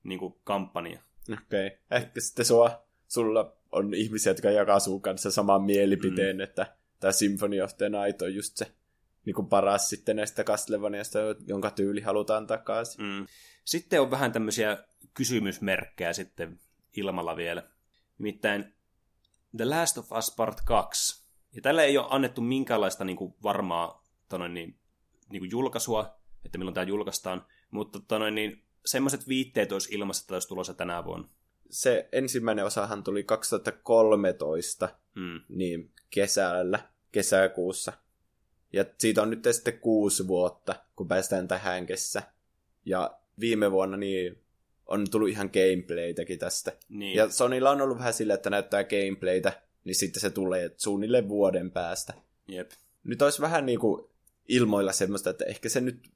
niin 0.05 0.19
kuin, 0.19 0.35
kampanja. 0.45 1.01
Okei. 1.33 1.67
Okay. 1.67 1.79
Ehkä 1.91 2.21
sitten 2.21 2.45
sua, 2.45 2.85
sulla 3.09 3.57
on 3.73 3.95
ihmisiä, 3.95 4.31
jotka 4.31 4.51
jakaa 4.51 4.81
sun 4.81 5.03
kanssa 5.03 5.31
saman 5.31 5.63
mielipiteen, 5.63 6.37
mm. 6.37 6.41
että 6.41 6.77
tämä 7.01 7.13
Symphony 7.13 7.61
of 7.61 7.77
the 7.77 7.89
Night 7.89 8.23
on 8.23 8.35
just 8.35 8.57
se 8.57 8.73
niin 9.25 9.35
kuin 9.35 9.47
paras 9.47 9.89
sitten 9.89 10.17
näistä 10.17 10.45
Castlevaniasta, 10.45 11.19
jonka 11.47 11.71
tyyli 11.71 12.01
halutaan 12.01 12.47
takaisin. 12.47 13.05
Mm. 13.05 13.27
Sitten 13.65 14.01
on 14.01 14.11
vähän 14.11 14.33
tämmöisiä 14.33 14.85
kysymysmerkkejä 15.15 16.13
sitten 16.13 16.61
ilmalla 16.97 17.37
vielä. 17.37 17.63
Nimittäin 18.19 18.75
The 19.57 19.65
Last 19.65 19.99
of 19.99 20.13
Us 20.13 20.35
Part 20.37 20.61
2. 20.61 21.27
Ja 21.53 21.63
tälle 21.63 21.85
ei 21.85 21.99
ole 21.99 22.07
annettu 22.11 22.41
minkäänlaista 22.41 23.05
niin 23.05 23.17
kuin 23.17 23.35
varmaa 23.43 24.05
tonne, 24.29 24.49
niin, 24.49 24.79
niin 25.31 25.41
kuin 25.41 25.51
julkaisua, 25.51 26.22
että 26.45 26.59
milloin 26.59 26.75
tämä 26.75 26.87
julkaistaan, 26.87 27.47
mutta 27.71 28.01
tonne, 28.09 28.31
niin, 28.31 28.63
semmoiset 28.87 29.29
viitteet 29.29 29.73
olisi 29.73 29.95
ilmassa, 29.95 30.23
että 30.23 30.35
olisi 30.35 30.49
tulossa 30.49 30.75
tänä 30.75 31.05
vuonna. 31.05 31.29
Se 31.71 32.09
ensimmäinen 32.13 32.65
osahan 32.65 33.05
tuli 33.05 33.25
2013, 33.25 34.89
Mm. 35.15 35.41
niin 35.49 35.91
kesällä, 36.11 36.79
kesäkuussa. 37.13 37.93
Ja 38.73 38.85
siitä 38.99 39.23
on 39.23 39.31
nyt 39.31 39.45
sitten 39.51 39.79
kuusi 39.79 40.27
vuotta, 40.29 40.75
kun 40.97 41.09
päästään 41.09 41.49
tähän 41.49 41.87
kesä. 41.87 42.23
Ja 42.85 43.19
viime 43.41 43.73
vuonna 43.73 43.97
niin 43.97 44.39
on 44.87 45.11
tullut 45.11 45.29
ihan 45.29 45.51
gameplaytäkin 45.53 46.39
tästä. 46.39 46.73
Niin. 46.89 47.17
Ja 47.17 47.29
Sonylla 47.29 47.71
on 47.71 47.81
ollut 47.81 47.99
vähän 47.99 48.13
sillä, 48.13 48.35
että 48.35 48.51
näyttää 48.51 48.85
gameplaytä, 48.85 49.63
niin 49.85 49.95
sitten 49.95 50.21
se 50.21 50.31
tulee 50.31 50.71
suunnilleen 50.77 51.29
vuoden 51.29 51.71
päästä. 51.71 52.15
Jep. 52.49 52.71
Nyt 53.05 53.23
olisi 53.23 53.41
vähän 53.41 53.67
niin 53.67 53.79
kuin 53.79 54.05
ilmoilla 54.49 54.93
semmoista, 54.93 55.31
että 55.31 55.45
ehkä 55.45 55.69
se 55.69 55.81
nyt 55.81 56.11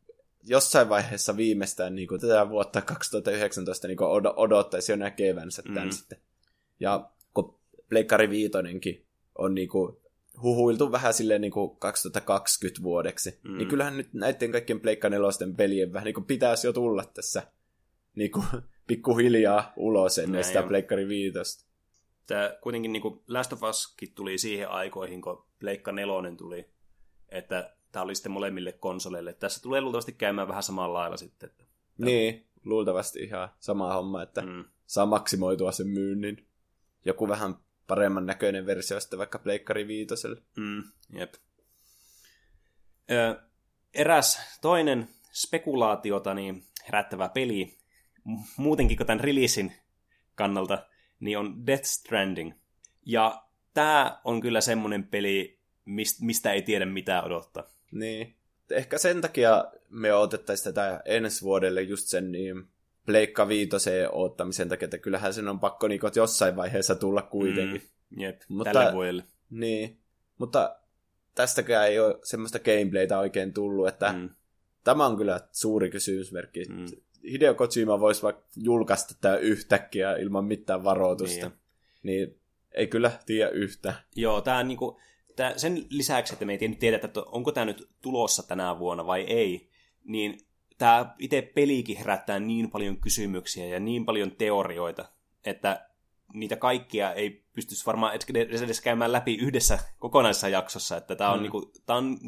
jossain 0.47 0.89
vaiheessa 0.89 1.37
viimeistään 1.37 1.95
niin 1.95 2.09
kuin 2.09 2.21
tätä 2.21 2.49
vuotta 2.49 2.83
2019 2.83 3.89
niin 3.89 3.97
kuin 3.97 4.09
od- 4.09 4.35
odottaisi 4.37 4.93
jo 4.93 4.97
näkevänsä 4.97 5.63
tämän 5.63 5.85
Mm. 5.85 5.91
sitten. 5.91 6.19
Ja 6.81 7.11
kun 7.35 7.59
Pleikkari 7.89 8.31
Viitonenkin 8.31 9.07
on 9.39 9.55
niin 9.55 9.69
kuin 9.69 9.97
huhuiltu 10.43 10.93
vähän 10.93 11.15
silleen 11.15 11.41
niin 11.41 11.51
kuin 11.53 11.77
2020 11.77 12.83
vuodeksi, 12.83 13.39
mm. 13.43 13.59
niin 13.59 13.69
kyllähän 13.69 13.97
nyt 13.97 14.15
näiden 14.15 14.53
kaikkien 14.53 14.81
Pleikka 14.81 15.09
nelosten 15.09 15.57
pelien 15.57 15.93
vähän 15.93 16.05
niin 16.05 16.15
kuin 16.15 16.25
pitäisi 16.25 16.67
jo 16.67 16.73
tulla 16.73 17.05
tässä 17.05 17.43
niin 18.15 18.31
kuin 18.31 18.47
pikkuhiljaa 18.89 19.73
ulos 19.77 20.19
ennen 20.19 20.33
Näin 20.33 20.45
sitä. 20.45 20.63
Pleikkari 20.63 21.09
Viitosta. 21.09 21.67
Tämä 22.27 22.57
kuitenkin 22.63 22.93
niin 22.93 23.03
kuin 23.03 23.21
Last 23.29 23.53
of 23.53 23.63
Uskin 23.63 24.13
tuli 24.15 24.39
siihen 24.39 24.69
aikoihin, 24.69 25.23
kun 25.23 25.45
Pleikka 25.59 25.93
nelonen 25.93 26.37
tuli, 26.37 26.67
että 27.29 27.76
tämä 27.97 28.05
oli 28.05 28.15
sitten 28.15 28.33
molemmille 28.33 28.73
konsoleille. 28.73 29.33
Tässä 29.33 29.63
tulee 29.63 29.81
luultavasti 29.81 30.13
käymään 30.13 30.49
vähän 30.49 30.63
samalla 30.63 30.99
lailla 30.99 31.17
sitten. 31.17 31.51
Että, 31.51 31.65
Niin, 31.99 32.47
luultavasti 32.65 33.23
ihan 33.23 33.49
sama 33.59 33.95
homma, 33.95 34.23
että 34.23 34.41
mm. 34.41 34.65
saa 34.87 35.07
maksimoitua 35.07 35.73
sen 35.73 35.89
myynnin. 35.89 36.47
Joku 37.05 37.29
vähän 37.29 37.55
paremman 37.87 38.27
näköinen 38.27 38.67
versio 38.67 39.01
sitten 39.01 39.19
vaikka 39.19 39.39
Pleikkari 39.39 39.89
Viitoselle. 39.89 40.43
Mm, 40.57 40.83
jep. 41.13 41.35
Ö, 43.11 43.41
eräs 43.95 44.59
toinen 44.61 45.09
spekulaatiota 45.33 46.35
niin 46.35 46.65
herättävä 46.87 47.29
peli, 47.29 47.79
mu- 48.29 48.47
muutenkin 48.57 48.97
kuin 48.97 49.07
tämän 49.07 49.21
releasin 49.21 49.73
kannalta, 50.35 50.87
niin 51.21 51.39
on 51.39 51.67
Death 51.67 51.85
Stranding. 51.85 52.53
Ja 53.07 53.43
tämä 53.75 54.21
on 54.25 54.41
kyllä 54.41 54.61
semmoinen 54.61 55.07
peli, 55.07 55.61
mist, 55.85 56.21
mistä 56.21 56.53
ei 56.53 56.63
tiedä 56.63 56.87
mitä 56.87 57.23
odottaa. 57.23 57.76
Niin. 57.93 58.35
Ehkä 58.71 58.99
sen 58.99 59.21
takia 59.21 59.65
me 59.91 60.15
otettaisiin 60.15 60.75
tätä 60.75 61.01
ensi 61.05 61.43
vuodelle 61.43 61.83
just 61.83 62.09
sen 62.09 62.33
niin 62.33 62.65
Pleikka 63.07 63.49
Viitoseen 63.49 64.13
ottamisen 64.13 64.69
takia, 64.69 64.87
että 64.87 64.99
kyllähän 64.99 65.35
sen 65.35 65.49
on 65.49 65.61
pakko 65.61 65.89
niin 65.89 66.01
jossain 66.17 66.57
vaiheessa 66.57 66.95
tulla 66.95 67.23
kuitenkin. 67.23 67.83
Mm, 68.11 68.21
jep, 68.21 68.41
Mutta- 68.49 68.73
tälle 68.73 68.93
vuodelle. 68.93 69.25
Niin. 69.51 69.99
Mutta 70.39 70.77
tästäkään 71.35 71.89
ei 71.89 72.01
ole 72.01 72.19
semmoista 72.23 72.59
gameplaytä 72.59 73.19
oikein 73.19 73.53
tullut, 73.53 73.89
että 73.89 74.13
mm. 74.13 74.31
Tämä 74.87 75.07
on 75.07 75.17
kyllä 75.17 75.41
suuri 75.53 75.91
kysymysmerkki. 75.91 76.65
Mm. 76.65 76.87
Hideo 77.31 77.55
Kojima 77.55 78.01
voisi 78.01 78.23
vaikka 78.23 78.43
julkaista 78.57 79.15
tämä 79.21 79.37
yhtäkkiä 79.37 80.17
ilman 80.17 80.45
mitään 80.45 80.85
varoitusta. 80.85 81.47
Niin. 81.47 81.59
Niin, 82.03 82.39
ei 82.73 82.87
kyllä 82.87 83.11
tiedä 83.27 83.51
yhtä. 83.51 83.95
Joo, 84.17 84.41
tämä 84.41 84.63
niinku, 84.63 85.01
tää, 85.37 85.59
sen 85.59 85.87
lisäksi, 85.91 86.33
että 86.33 86.45
me 86.45 86.53
ei 86.53 86.59
tiedä- 86.59 86.75
tiedetä, 86.75 87.07
että 87.07 87.21
onko 87.21 87.53
tämä 87.53 87.65
nyt 87.65 87.89
tulossa 88.03 88.43
tänä 88.43 88.79
vuonna 88.79 89.07
vai 89.07 89.21
ei, 89.23 89.71
niin 90.05 90.39
tämä 90.79 91.15
itse 91.19 91.43
pelikin 91.55 91.97
herättää 91.97 92.39
niin 92.39 92.71
paljon 92.71 92.97
kysymyksiä 93.01 93.67
ja 93.67 93.81
niin 93.81 94.05
paljon 94.07 94.31
teorioita, 94.31 95.09
että 95.45 95.89
niitä 96.35 96.57
kaikkia 96.57 97.13
ei 97.13 97.45
pystyisi 97.53 97.87
varmaan 97.87 98.15
edes- 98.15 98.63
edes 98.63 98.81
käymään 98.81 99.13
läpi 99.13 99.35
yhdessä 99.35 99.79
kokonaisessa 99.99 100.49
jaksossa, 100.49 100.97
että 100.97 101.17
tämä 101.17 101.31
on, 101.31 101.39
Mm. 101.39 101.43
niinku, 101.43 101.73
tää 101.87 101.97
on 101.97 102.19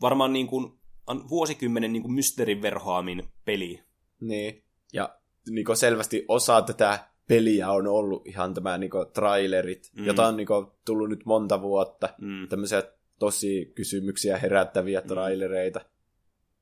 varmaan 0.00 0.32
niinku, 0.32 0.78
on 1.06 1.28
vuosikymmenen 1.28 1.92
niinku 1.92 2.08
mysteerin 2.08 2.62
verhoamin 2.62 3.22
peli. 3.44 3.82
Niin. 4.20 4.64
Ja 4.92 5.18
niin 5.50 5.76
selvästi 5.76 6.24
osa 6.28 6.62
tätä 6.62 7.11
peliä 7.28 7.70
on 7.70 7.86
ollut 7.86 8.26
ihan 8.26 8.54
tämä 8.54 8.78
niin 8.78 8.90
trailerit, 9.12 9.90
mm. 9.94 10.00
Mm. 10.00 10.06
jota 10.06 10.26
on 10.26 10.36
niin 10.36 10.48
tullut 10.84 11.08
nyt 11.08 11.24
monta 11.24 11.62
vuotta. 11.62 12.08
Mm. 12.20 12.48
Tämmöisiä 12.48 12.82
tosi 13.18 13.72
kysymyksiä 13.74 14.38
herättäviä 14.38 15.02
trailereita. 15.02 15.80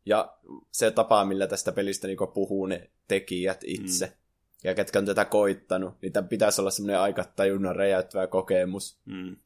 Ja 0.07 0.39
se 0.71 0.91
tapa, 0.91 1.25
millä 1.25 1.47
tästä 1.47 1.73
pelistä 1.73 2.07
niin 2.07 2.19
puhuu 2.35 2.67
ne 2.67 2.91
tekijät 3.09 3.61
itse. 3.67 4.07
Mm. 4.07 4.13
ja 4.65 4.75
ketkä 4.75 4.99
on 4.99 5.07
tätä 5.07 5.25
koittanut, 5.25 5.95
niin 6.03 6.13
tämän 6.13 6.29
pitäisi 6.29 6.61
olla 6.61 6.71
semmoinen 6.71 7.01
aika 7.01 7.25
tajunnan 7.25 7.77
räjäyttävä 7.77 8.27
kokemus. 8.27 9.01
Mm. 9.05 9.37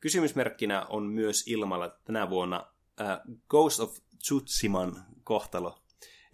Kysymysmerkkinä 0.00 0.86
on 0.86 1.02
myös 1.06 1.44
ilmalla 1.46 1.98
tänä 2.04 2.30
vuonna 2.30 2.66
äh, 3.00 3.20
Ghost 3.48 3.80
of 3.80 3.98
Tsutsiman 4.18 5.04
kohtalo. 5.24 5.78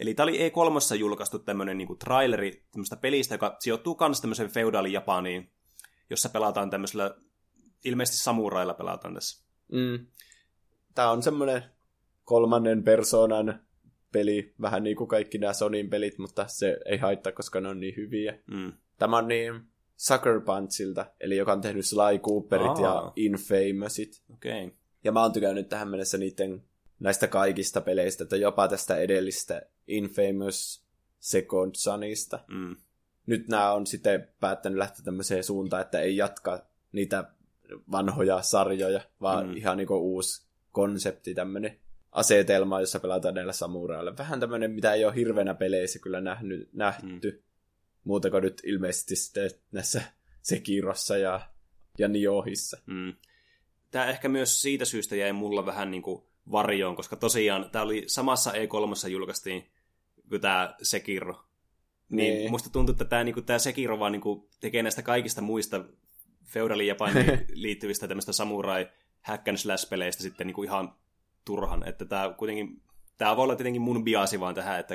Eli 0.01 0.15
tämä 0.15 0.25
oli 0.25 0.49
E3 0.49 0.97
julkaistu 0.97 1.39
tämmöinen 1.39 1.79
niinku 1.79 1.95
traileri 1.95 2.65
tämmöistä 2.73 2.97
pelistä, 2.97 3.35
joka 3.35 3.57
sijoittuu 3.59 3.97
myös 4.01 4.21
tämmöiseen 4.21 4.51
feudaalin 4.51 4.93
Japaniin, 4.93 5.51
jossa 6.11 6.29
pelataan 6.29 6.71
tämmöisellä, 6.71 7.15
ilmeisesti 7.85 8.25
samurailla 8.25 8.75
pelataan 8.75 9.15
tässä. 9.15 9.45
Mm. 9.73 10.07
Tämä 10.95 11.11
on 11.11 11.23
semmoinen 11.23 11.63
kolmannen 12.25 12.83
persoonan 12.83 13.61
peli, 14.13 14.55
vähän 14.61 14.83
niin 14.83 14.97
kuin 14.97 15.09
kaikki 15.09 15.39
nämä 15.39 15.53
Sonin 15.53 15.91
pelit, 15.91 16.19
mutta 16.19 16.45
se 16.49 16.79
ei 16.85 16.99
haittaa, 16.99 17.33
koska 17.33 17.61
ne 17.61 17.69
on 17.69 17.81
niin 17.81 17.97
hyviä. 17.97 18.39
Mm. 18.47 18.73
Tämä 18.99 19.17
on 19.17 19.29
niin 19.29 19.61
Sucker 19.97 20.41
Punchilta, 20.41 21.07
eli 21.21 21.37
joka 21.37 21.53
on 21.53 21.61
tehnyt 21.61 21.87
Sly 21.87 22.19
Cooperit 22.19 22.67
Aa. 22.67 22.83
ja 22.83 23.13
Infamousit. 23.17 24.23
Okei. 24.33 24.65
Okay. 24.65 24.77
Ja 25.05 25.13
mä 25.13 25.23
oon 25.23 25.33
tykännyt 25.33 25.69
tähän 25.69 25.89
mennessä 25.89 26.19
niiden 26.19 26.63
näistä 27.01 27.29
kaikista 27.29 27.81
peleistä, 27.81 28.25
että 28.25 28.37
jopa 28.37 28.69
tästä 28.69 28.97
edellistä 28.97 29.63
Infamous 29.87 30.85
Second 31.19 31.75
Sonista. 31.75 32.41
Mm. 32.49 32.77
Nyt 33.27 33.49
nämä 33.49 33.73
on 33.73 33.87
sitten 33.87 34.29
päättänyt 34.41 34.79
lähteä 34.79 35.05
tämmöiseen 35.05 35.45
suuntaan, 35.45 35.83
että 35.83 36.01
ei 36.01 36.17
jatka 36.17 36.67
niitä 36.93 37.25
vanhoja 37.91 38.43
sarjoja, 38.43 39.01
vaan 39.21 39.47
Mm. 39.47 39.57
ihan 39.57 39.77
niinku 39.77 39.95
uusi 39.95 40.47
konsepti, 40.73 41.35
tämmöinen 41.35 41.81
asetelma, 42.13 42.81
jossa 42.81 43.01
pelataan 43.01 43.35
näillä 43.35 43.53
samurailla. 43.53 44.17
Vähän 44.19 44.41
tämmöinen, 44.41 44.71
mitä 44.71 44.93
ei 44.93 45.05
ole 45.05 45.15
hirveänä 45.15 45.55
peleissä 45.55 45.99
kyllä 45.99 46.21
nähnyt, 46.21 46.69
nähty. 46.73 47.31
Mm. 47.31 47.43
Muuta 48.05 48.31
kuin 48.31 48.43
nyt 48.43 48.61
ilmeisesti 48.65 49.17
sitten 49.17 49.51
näissä 49.73 50.03
Sekirossa 50.43 51.17
ja, 51.17 51.41
ja 51.99 52.09
Niohissa. 52.09 52.79
Mm. 52.87 53.13
Tämä 53.91 54.07
ehkä 54.07 54.29
myös 54.29 54.63
siitä 54.63 54.85
syystä 54.85 55.17
jäi 55.17 55.33
mulla 55.33 55.67
vähän 55.67 55.91
niin 55.91 56.03
kuin 56.03 56.23
varjoon, 56.51 56.97
koska 56.97 57.17
tosiaan 57.17 57.71
tämä 57.71 57.85
oli 57.85 58.05
samassa 58.07 58.51
E3 58.53 59.09
julkaistiin 59.09 59.71
kuin 60.29 60.41
tämä 60.41 60.75
Sekiro. 60.83 61.45
Niin, 62.11 62.35
Niin. 62.35 62.51
musta 62.51 62.71
tuntuu, 62.71 62.93
että 62.93 63.05
tämä, 63.05 63.25
niinku, 63.25 63.43
tämä 63.43 63.59
Sekiro 63.59 63.99
vaan 63.99 64.13
niinku, 64.13 64.49
tekee 64.61 64.83
näistä 64.83 65.03
kaikista 65.03 65.41
muista 65.41 65.85
feudalin 66.45 66.87
Japaniin 66.87 67.47
liittyvistä 67.55 68.09
tämmöistä 68.09 68.33
samurai 68.33 68.89
hack 69.21 69.49
and 69.49 69.57
slash-peleistä 69.57 70.23
sitten 70.23 70.47
niinku 70.47 70.63
ihan 70.63 70.95
turhan. 71.45 71.89
Että 71.89 72.05
tämä 72.05 72.35
kuitenkin, 72.39 72.83
tämä 73.19 73.37
voi 73.37 73.43
olla 73.43 73.57
tietenkin 73.57 73.83
mun 73.83 74.05
biasi 74.05 74.41
vaan 74.41 74.55
tähän, 74.55 74.81
että 74.81 74.95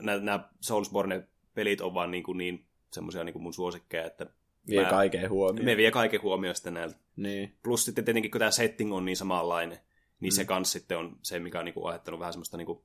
nämä, 0.00 0.18
nämä 0.18 0.48
Soulsborne-pelit 0.60 1.80
on 1.80 1.94
vaan 1.94 2.10
niinku 2.10 2.32
niin 2.32 2.64
semmoisia 2.92 3.24
niinku 3.24 3.38
mun 3.38 3.54
suosikkeja, 3.54 4.04
että 4.06 4.26
Vie 4.68 4.82
Mä- 4.82 4.90
kaiken 4.90 5.30
huomioon. 5.30 5.64
me 5.64 5.76
vie 5.76 5.90
kaiken 5.90 6.22
huomioon 6.22 6.54
sitten 6.54 6.74
näiltä. 6.74 6.96
Niin. 7.16 7.56
Plus 7.62 7.84
sitten 7.84 8.04
tietenkin, 8.04 8.30
kun 8.30 8.38
tämä 8.38 8.50
setting 8.50 8.94
on 8.94 9.04
niin 9.04 9.16
samanlainen, 9.16 9.78
niin 10.20 10.32
Mm. 10.32 10.36
se 10.36 10.44
kans 10.44 10.72
sitten 10.72 10.98
on 10.98 11.16
se, 11.22 11.38
mikä 11.38 11.58
on 11.58 11.64
niinku 11.64 11.86
aiheuttanut 11.86 12.20
vähän 12.20 12.32
semmoista, 12.32 12.56
niinku, 12.56 12.84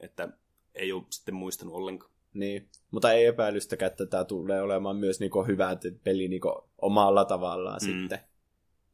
että 0.00 0.28
ei 0.74 0.92
ole 0.92 1.02
sitten 1.10 1.34
muistanut 1.34 1.74
ollenkaan. 1.74 2.12
Niin, 2.34 2.68
mutta 2.90 3.12
ei 3.12 3.26
epäilystäkään, 3.26 3.90
että 3.90 4.06
tämä 4.06 4.24
tulee 4.24 4.62
olemaan 4.62 4.96
myös 4.96 5.20
niinku 5.20 5.42
hyvä 5.44 5.76
peli 6.04 6.28
niinku 6.28 6.62
omalla 6.78 7.24
tavallaan 7.24 7.80
Mm. 7.82 7.86
sitten, 7.86 8.18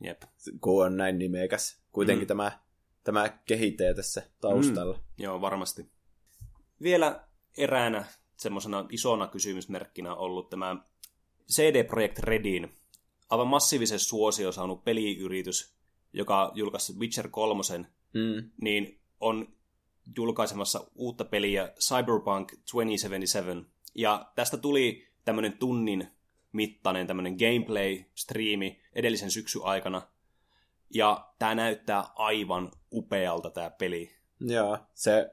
Jep. 0.01 0.23
kun 0.61 0.87
on 0.87 0.97
näin 0.97 1.19
nimekäs. 1.19 1.81
Kuitenkin 1.93 2.25
Mm. 2.25 2.29
tämä, 2.29 2.53
tämä 3.05 3.29
kehittäjä 3.29 3.95
tässä 3.95 4.23
taustalla. 4.41 4.95
Mm. 4.95 5.03
Joo, 5.19 5.41
varmasti. 5.41 5.91
Vielä 6.83 7.25
eräänä 7.59 8.05
semmoisena 8.37 8.87
isona 8.91 9.27
kysymysmerkkinä 9.27 10.15
ollut 10.15 10.51
tämä 10.51 10.77
CD 11.53 11.85
Projekt 11.85 12.19
Redin 12.19 12.75
aivan 13.31 13.47
massiivisen 13.47 13.99
suosio 13.99 14.53
saanut 14.53 14.85
peliyritys, 14.85 15.75
joka 16.13 16.53
julkaisi 16.55 16.99
Witcher 16.99 17.29
3, 17.29 17.63
Mm. 18.15 18.51
niin 18.61 19.01
on 19.21 19.49
julkaisemassa 20.17 20.91
uutta 20.95 21.25
peliä 21.25 21.73
Cyberpunk 21.89 22.49
2077. 22.49 23.67
Ja 23.95 24.33
tästä 24.35 24.57
tuli 24.57 25.07
tämmöinen 25.25 25.53
tunnin 25.53 26.07
mittainen 26.53 27.07
tämmöinen 27.07 27.37
gameplay-striimi 27.37 28.81
edellisen 28.93 29.31
syksyn 29.31 29.63
aikana. 29.65 30.03
Ja 30.95 31.31
tämä 31.39 31.55
näyttää 31.55 32.05
aivan 32.15 32.71
upealta 32.93 33.51
tämä 33.51 33.71
peli. 33.71 34.11
Joo, 34.41 34.79
se 34.95 35.31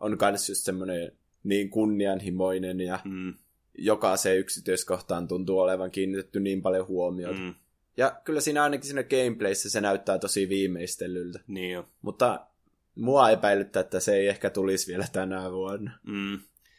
on 0.00 0.18
kans 0.18 0.48
just 0.48 0.64
semmoinen 0.64 1.12
niin 1.44 1.70
kunnianhimoinen 1.70 2.80
ja 2.80 2.98
Mm, 3.04 3.34
jokaiseen 3.78 4.38
yksityiskohtaan 4.38 5.28
tuntuu 5.28 5.58
olevan 5.58 5.90
kiinnitetty 5.90 6.40
niin 6.40 6.62
paljon 6.62 6.86
huomiota. 6.86 7.38
Mm. 7.40 7.54
Ja 7.96 8.20
kyllä 8.24 8.40
siinä 8.40 8.62
ainakin 8.62 8.86
siinä 8.86 9.02
gameplayssä 9.02 9.70
se 9.70 9.80
näyttää 9.80 10.18
tosi 10.18 10.48
viimeistellyltä. 10.48 11.40
niin 11.46 11.72
jo. 11.72 11.88
Mutta 12.02 12.46
mua 12.94 13.30
epäilyttää, 13.30 13.80
että 13.80 14.00
se 14.00 14.14
ei 14.14 14.28
ehkä 14.28 14.50
tulisi 14.50 14.86
vielä 14.86 15.06
tänä 15.12 15.52
vuonna. 15.52 15.90
Mm, 16.02 16.38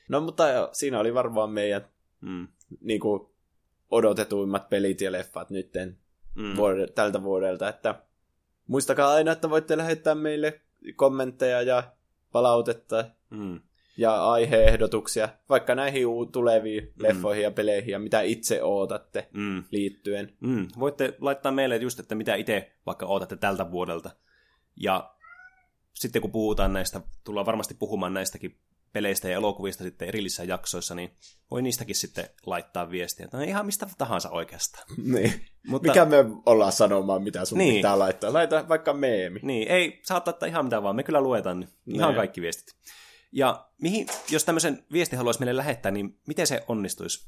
No 0.10 0.22
mutta 0.22 0.50
joo, 0.50 0.70
siinä 0.72 1.00
oli 1.00 1.14
varmaan 1.14 1.50
meidän 1.50 1.88
mm, 2.22 2.48
niin 2.82 3.00
kuin, 3.00 3.30
odotetuimmat 3.92 4.70
pelit 4.70 5.02
ja 5.02 5.12
leffat 5.12 5.50
nytten 5.50 5.98
mm. 6.36 6.56
vuode, 6.56 6.88
tältä 6.88 7.24
vuodelta, 7.24 7.70
että 7.70 8.02
muistakaa 8.68 9.12
aina, 9.14 9.32
että 9.32 9.50
voitte 9.50 9.78
lähettää 9.78 10.16
meille 10.16 10.62
kommentteja 10.96 11.62
ja 11.62 11.84
palautetta 12.32 13.06
Mm, 13.30 13.60
ja 13.98 14.32
aiheehdotuksia, 14.32 15.30
vaikka 15.50 15.76
näihin 15.76 16.08
tuleviin 16.32 16.94
leffoihin 17.00 17.44
ja 17.44 17.52
peleihin 17.52 17.92
ja 17.92 18.00
mitä 18.00 18.22
itse 18.22 18.64
ootatte 18.64 19.28
mm. 19.34 19.64
liittyen. 19.72 20.34
Mm, 20.40 20.68
voitte 20.80 21.14
laittaa 21.22 21.52
meille 21.52 21.78
just, 21.78 22.00
että 22.00 22.16
mitä 22.16 22.36
itse 22.36 22.72
vaikka 22.86 23.06
odotatte 23.06 23.36
tältä 23.36 23.72
vuodelta. 23.72 24.12
Ja 24.76 25.14
sitten 25.94 26.22
kun 26.22 26.32
puhutaan 26.32 26.74
näistä, 26.74 27.02
tullaan 27.24 27.46
varmasti 27.46 27.74
puhumaan 27.74 28.14
näistäkin 28.14 28.60
peleistä 28.94 29.28
ja 29.30 29.36
elokuvista 29.36 29.84
sitten 29.84 30.08
erillisissä 30.08 30.44
jaksoissa, 30.44 30.96
niin 30.96 31.12
voi 31.52 31.62
niistäkin 31.62 31.96
sitten 31.96 32.26
laittaa 32.46 32.92
viestiä. 32.92 33.28
Tai 33.28 33.48
ihan 33.48 33.66
mistä 33.66 33.88
tahansa 33.98 34.30
oikeastaan. 34.30 34.86
Niin. 35.14 35.34
Mutta, 35.68 35.88
Mikä 35.88 36.06
me 36.06 36.26
ollaan 36.46 36.72
sanomaan, 36.72 37.24
mitä 37.24 37.46
sun 37.46 37.58
Niin. 37.58 37.76
pitää 37.76 38.00
laittaa? 38.00 38.34
Laita 38.34 38.66
vaikka 38.70 38.94
meemi. 38.94 39.40
Niin, 39.44 39.68
ei 39.68 40.00
saattaa 40.04 40.32
ottaa 40.32 40.50
ihan 40.50 40.66
mitä 40.66 40.84
vaan, 40.84 40.96
me 40.96 41.04
kyllä 41.04 41.22
luetaan 41.22 41.68
ihan 41.88 42.10
Niin. 42.10 42.16
kaikki 42.16 42.42
viestit. 42.42 42.76
Ja 43.32 43.70
mihin, 43.82 44.08
jos 44.30 44.46
tämmöisen 44.46 44.84
viesti 44.92 45.16
haluaisi 45.16 45.40
meille 45.40 45.58
lähettää, 45.58 45.92
niin 45.92 46.20
miten 46.28 46.48
se 46.48 46.64
onnistuisi? 46.68 47.28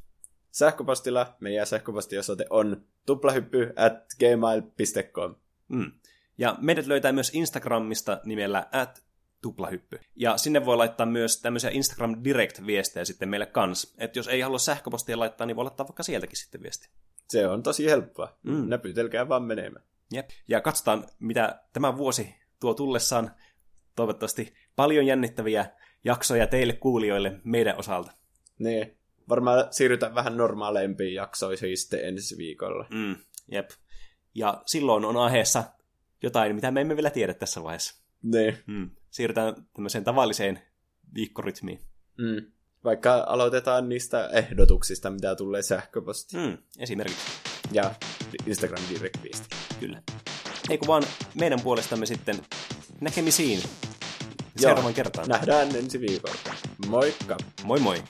Sähköpostilla 0.52 1.36
meidän 1.40 1.68
sähköpostiosoite 1.68 2.46
on 2.50 2.86
tuplahyppy 3.06 3.74
at 3.76 3.94
gmail.com. 4.20 5.36
Mm. 5.68 5.92
Ja 6.38 6.56
meidät 6.62 6.88
löytää 6.88 7.12
myös 7.12 7.32
Instagramista 7.34 8.22
nimellä 8.24 8.68
at 8.72 9.04
tuplahyppy. 9.42 10.00
Ja 10.16 10.38
sinne 10.38 10.66
voi 10.66 10.78
laittaa 10.78 11.06
myös 11.06 11.42
tämmöisiä 11.42 11.70
Instagram 11.70 12.24
Direct-viestejä 12.24 13.06
sitten 13.06 13.30
meille 13.30 13.46
kans. 13.46 13.96
Että 13.98 14.20
jos 14.20 14.28
ei 14.28 14.42
halua 14.42 14.60
sähköpostia 14.60 15.20
laittaa, 15.20 15.48
niin 15.48 15.56
voi 15.56 15.64
laittaa 15.64 15.88
vaikka 15.88 16.04
sieltäkin 16.04 16.38
sitten 16.38 16.64
viesti. 16.64 16.90
Se 17.30 17.48
on 17.48 17.64
tosi 17.64 17.86
helppoa. 17.86 18.38
Mm. 18.44 18.70
Näpytelkää 18.70 19.30
vaan 19.30 19.44
menemään. 19.44 19.86
Jep. 20.12 20.30
Ja 20.48 20.62
katsotaan, 20.62 21.06
mitä 21.20 21.64
tämä 21.74 21.98
vuosi 21.98 22.36
tuo 22.60 22.74
tullessaan. 22.74 23.32
Toivottavasti 23.96 24.54
paljon 24.76 25.06
jännittäviä 25.06 25.66
jaksoja 26.04 26.48
teille 26.48 26.74
kuulijoille 26.74 27.40
meidän 27.44 27.78
osalta. 27.78 28.12
Niin. 28.60 28.98
Varmaan 29.30 29.68
siirrytään 29.72 30.16
vähän 30.16 30.38
normaalempiin 30.38 31.14
jaksoihin 31.14 31.78
sitten 31.78 32.06
ensi 32.06 32.38
viikolla. 32.38 32.86
Mm. 32.90 33.16
Jep. 33.52 33.70
Ja 34.36 34.62
silloin 34.66 35.06
on 35.06 35.18
aiheessa 35.18 35.64
jotain, 36.24 36.56
mitä 36.56 36.72
me 36.72 36.82
emme 36.82 36.96
vielä 36.96 37.10
tiedä 37.10 37.34
tässä 37.34 37.64
vaiheessa. 37.64 38.04
Niin. 38.24 38.58
Mm. 38.68 38.90
Siirrytään 39.10 39.56
tämmöiseen 39.74 40.04
tavalliseen 40.04 40.62
viikkorytmiin. 41.16 41.80
Mm. 42.18 42.52
Vaikka 42.84 43.26
aloitetaan 43.28 43.90
niistä 43.90 44.30
ehdotuksista, 44.34 45.10
mitä 45.10 45.36
tulee 45.36 45.62
sähköpostiin. 45.62 46.44
Mm. 46.44 46.58
Esimerkiksi. 46.80 47.32
Ja 47.72 47.96
Instagram 48.46 48.84
direct. 48.94 49.18
Kyllä. 49.80 50.02
Ei 50.70 50.78
kun 50.78 50.88
vaan 50.88 51.04
meidän 51.40 51.62
puolestamme 51.62 52.06
sitten 52.06 52.36
näkemisiin 53.02 53.60
seuraavan 54.62 54.94
kertaan. 54.94 55.28
Nähdään 55.28 55.76
ensi 55.76 56.02
viikolla. 56.02 56.36
Moikka! 56.88 57.38
Moi 57.64 57.80
moi! 57.80 58.04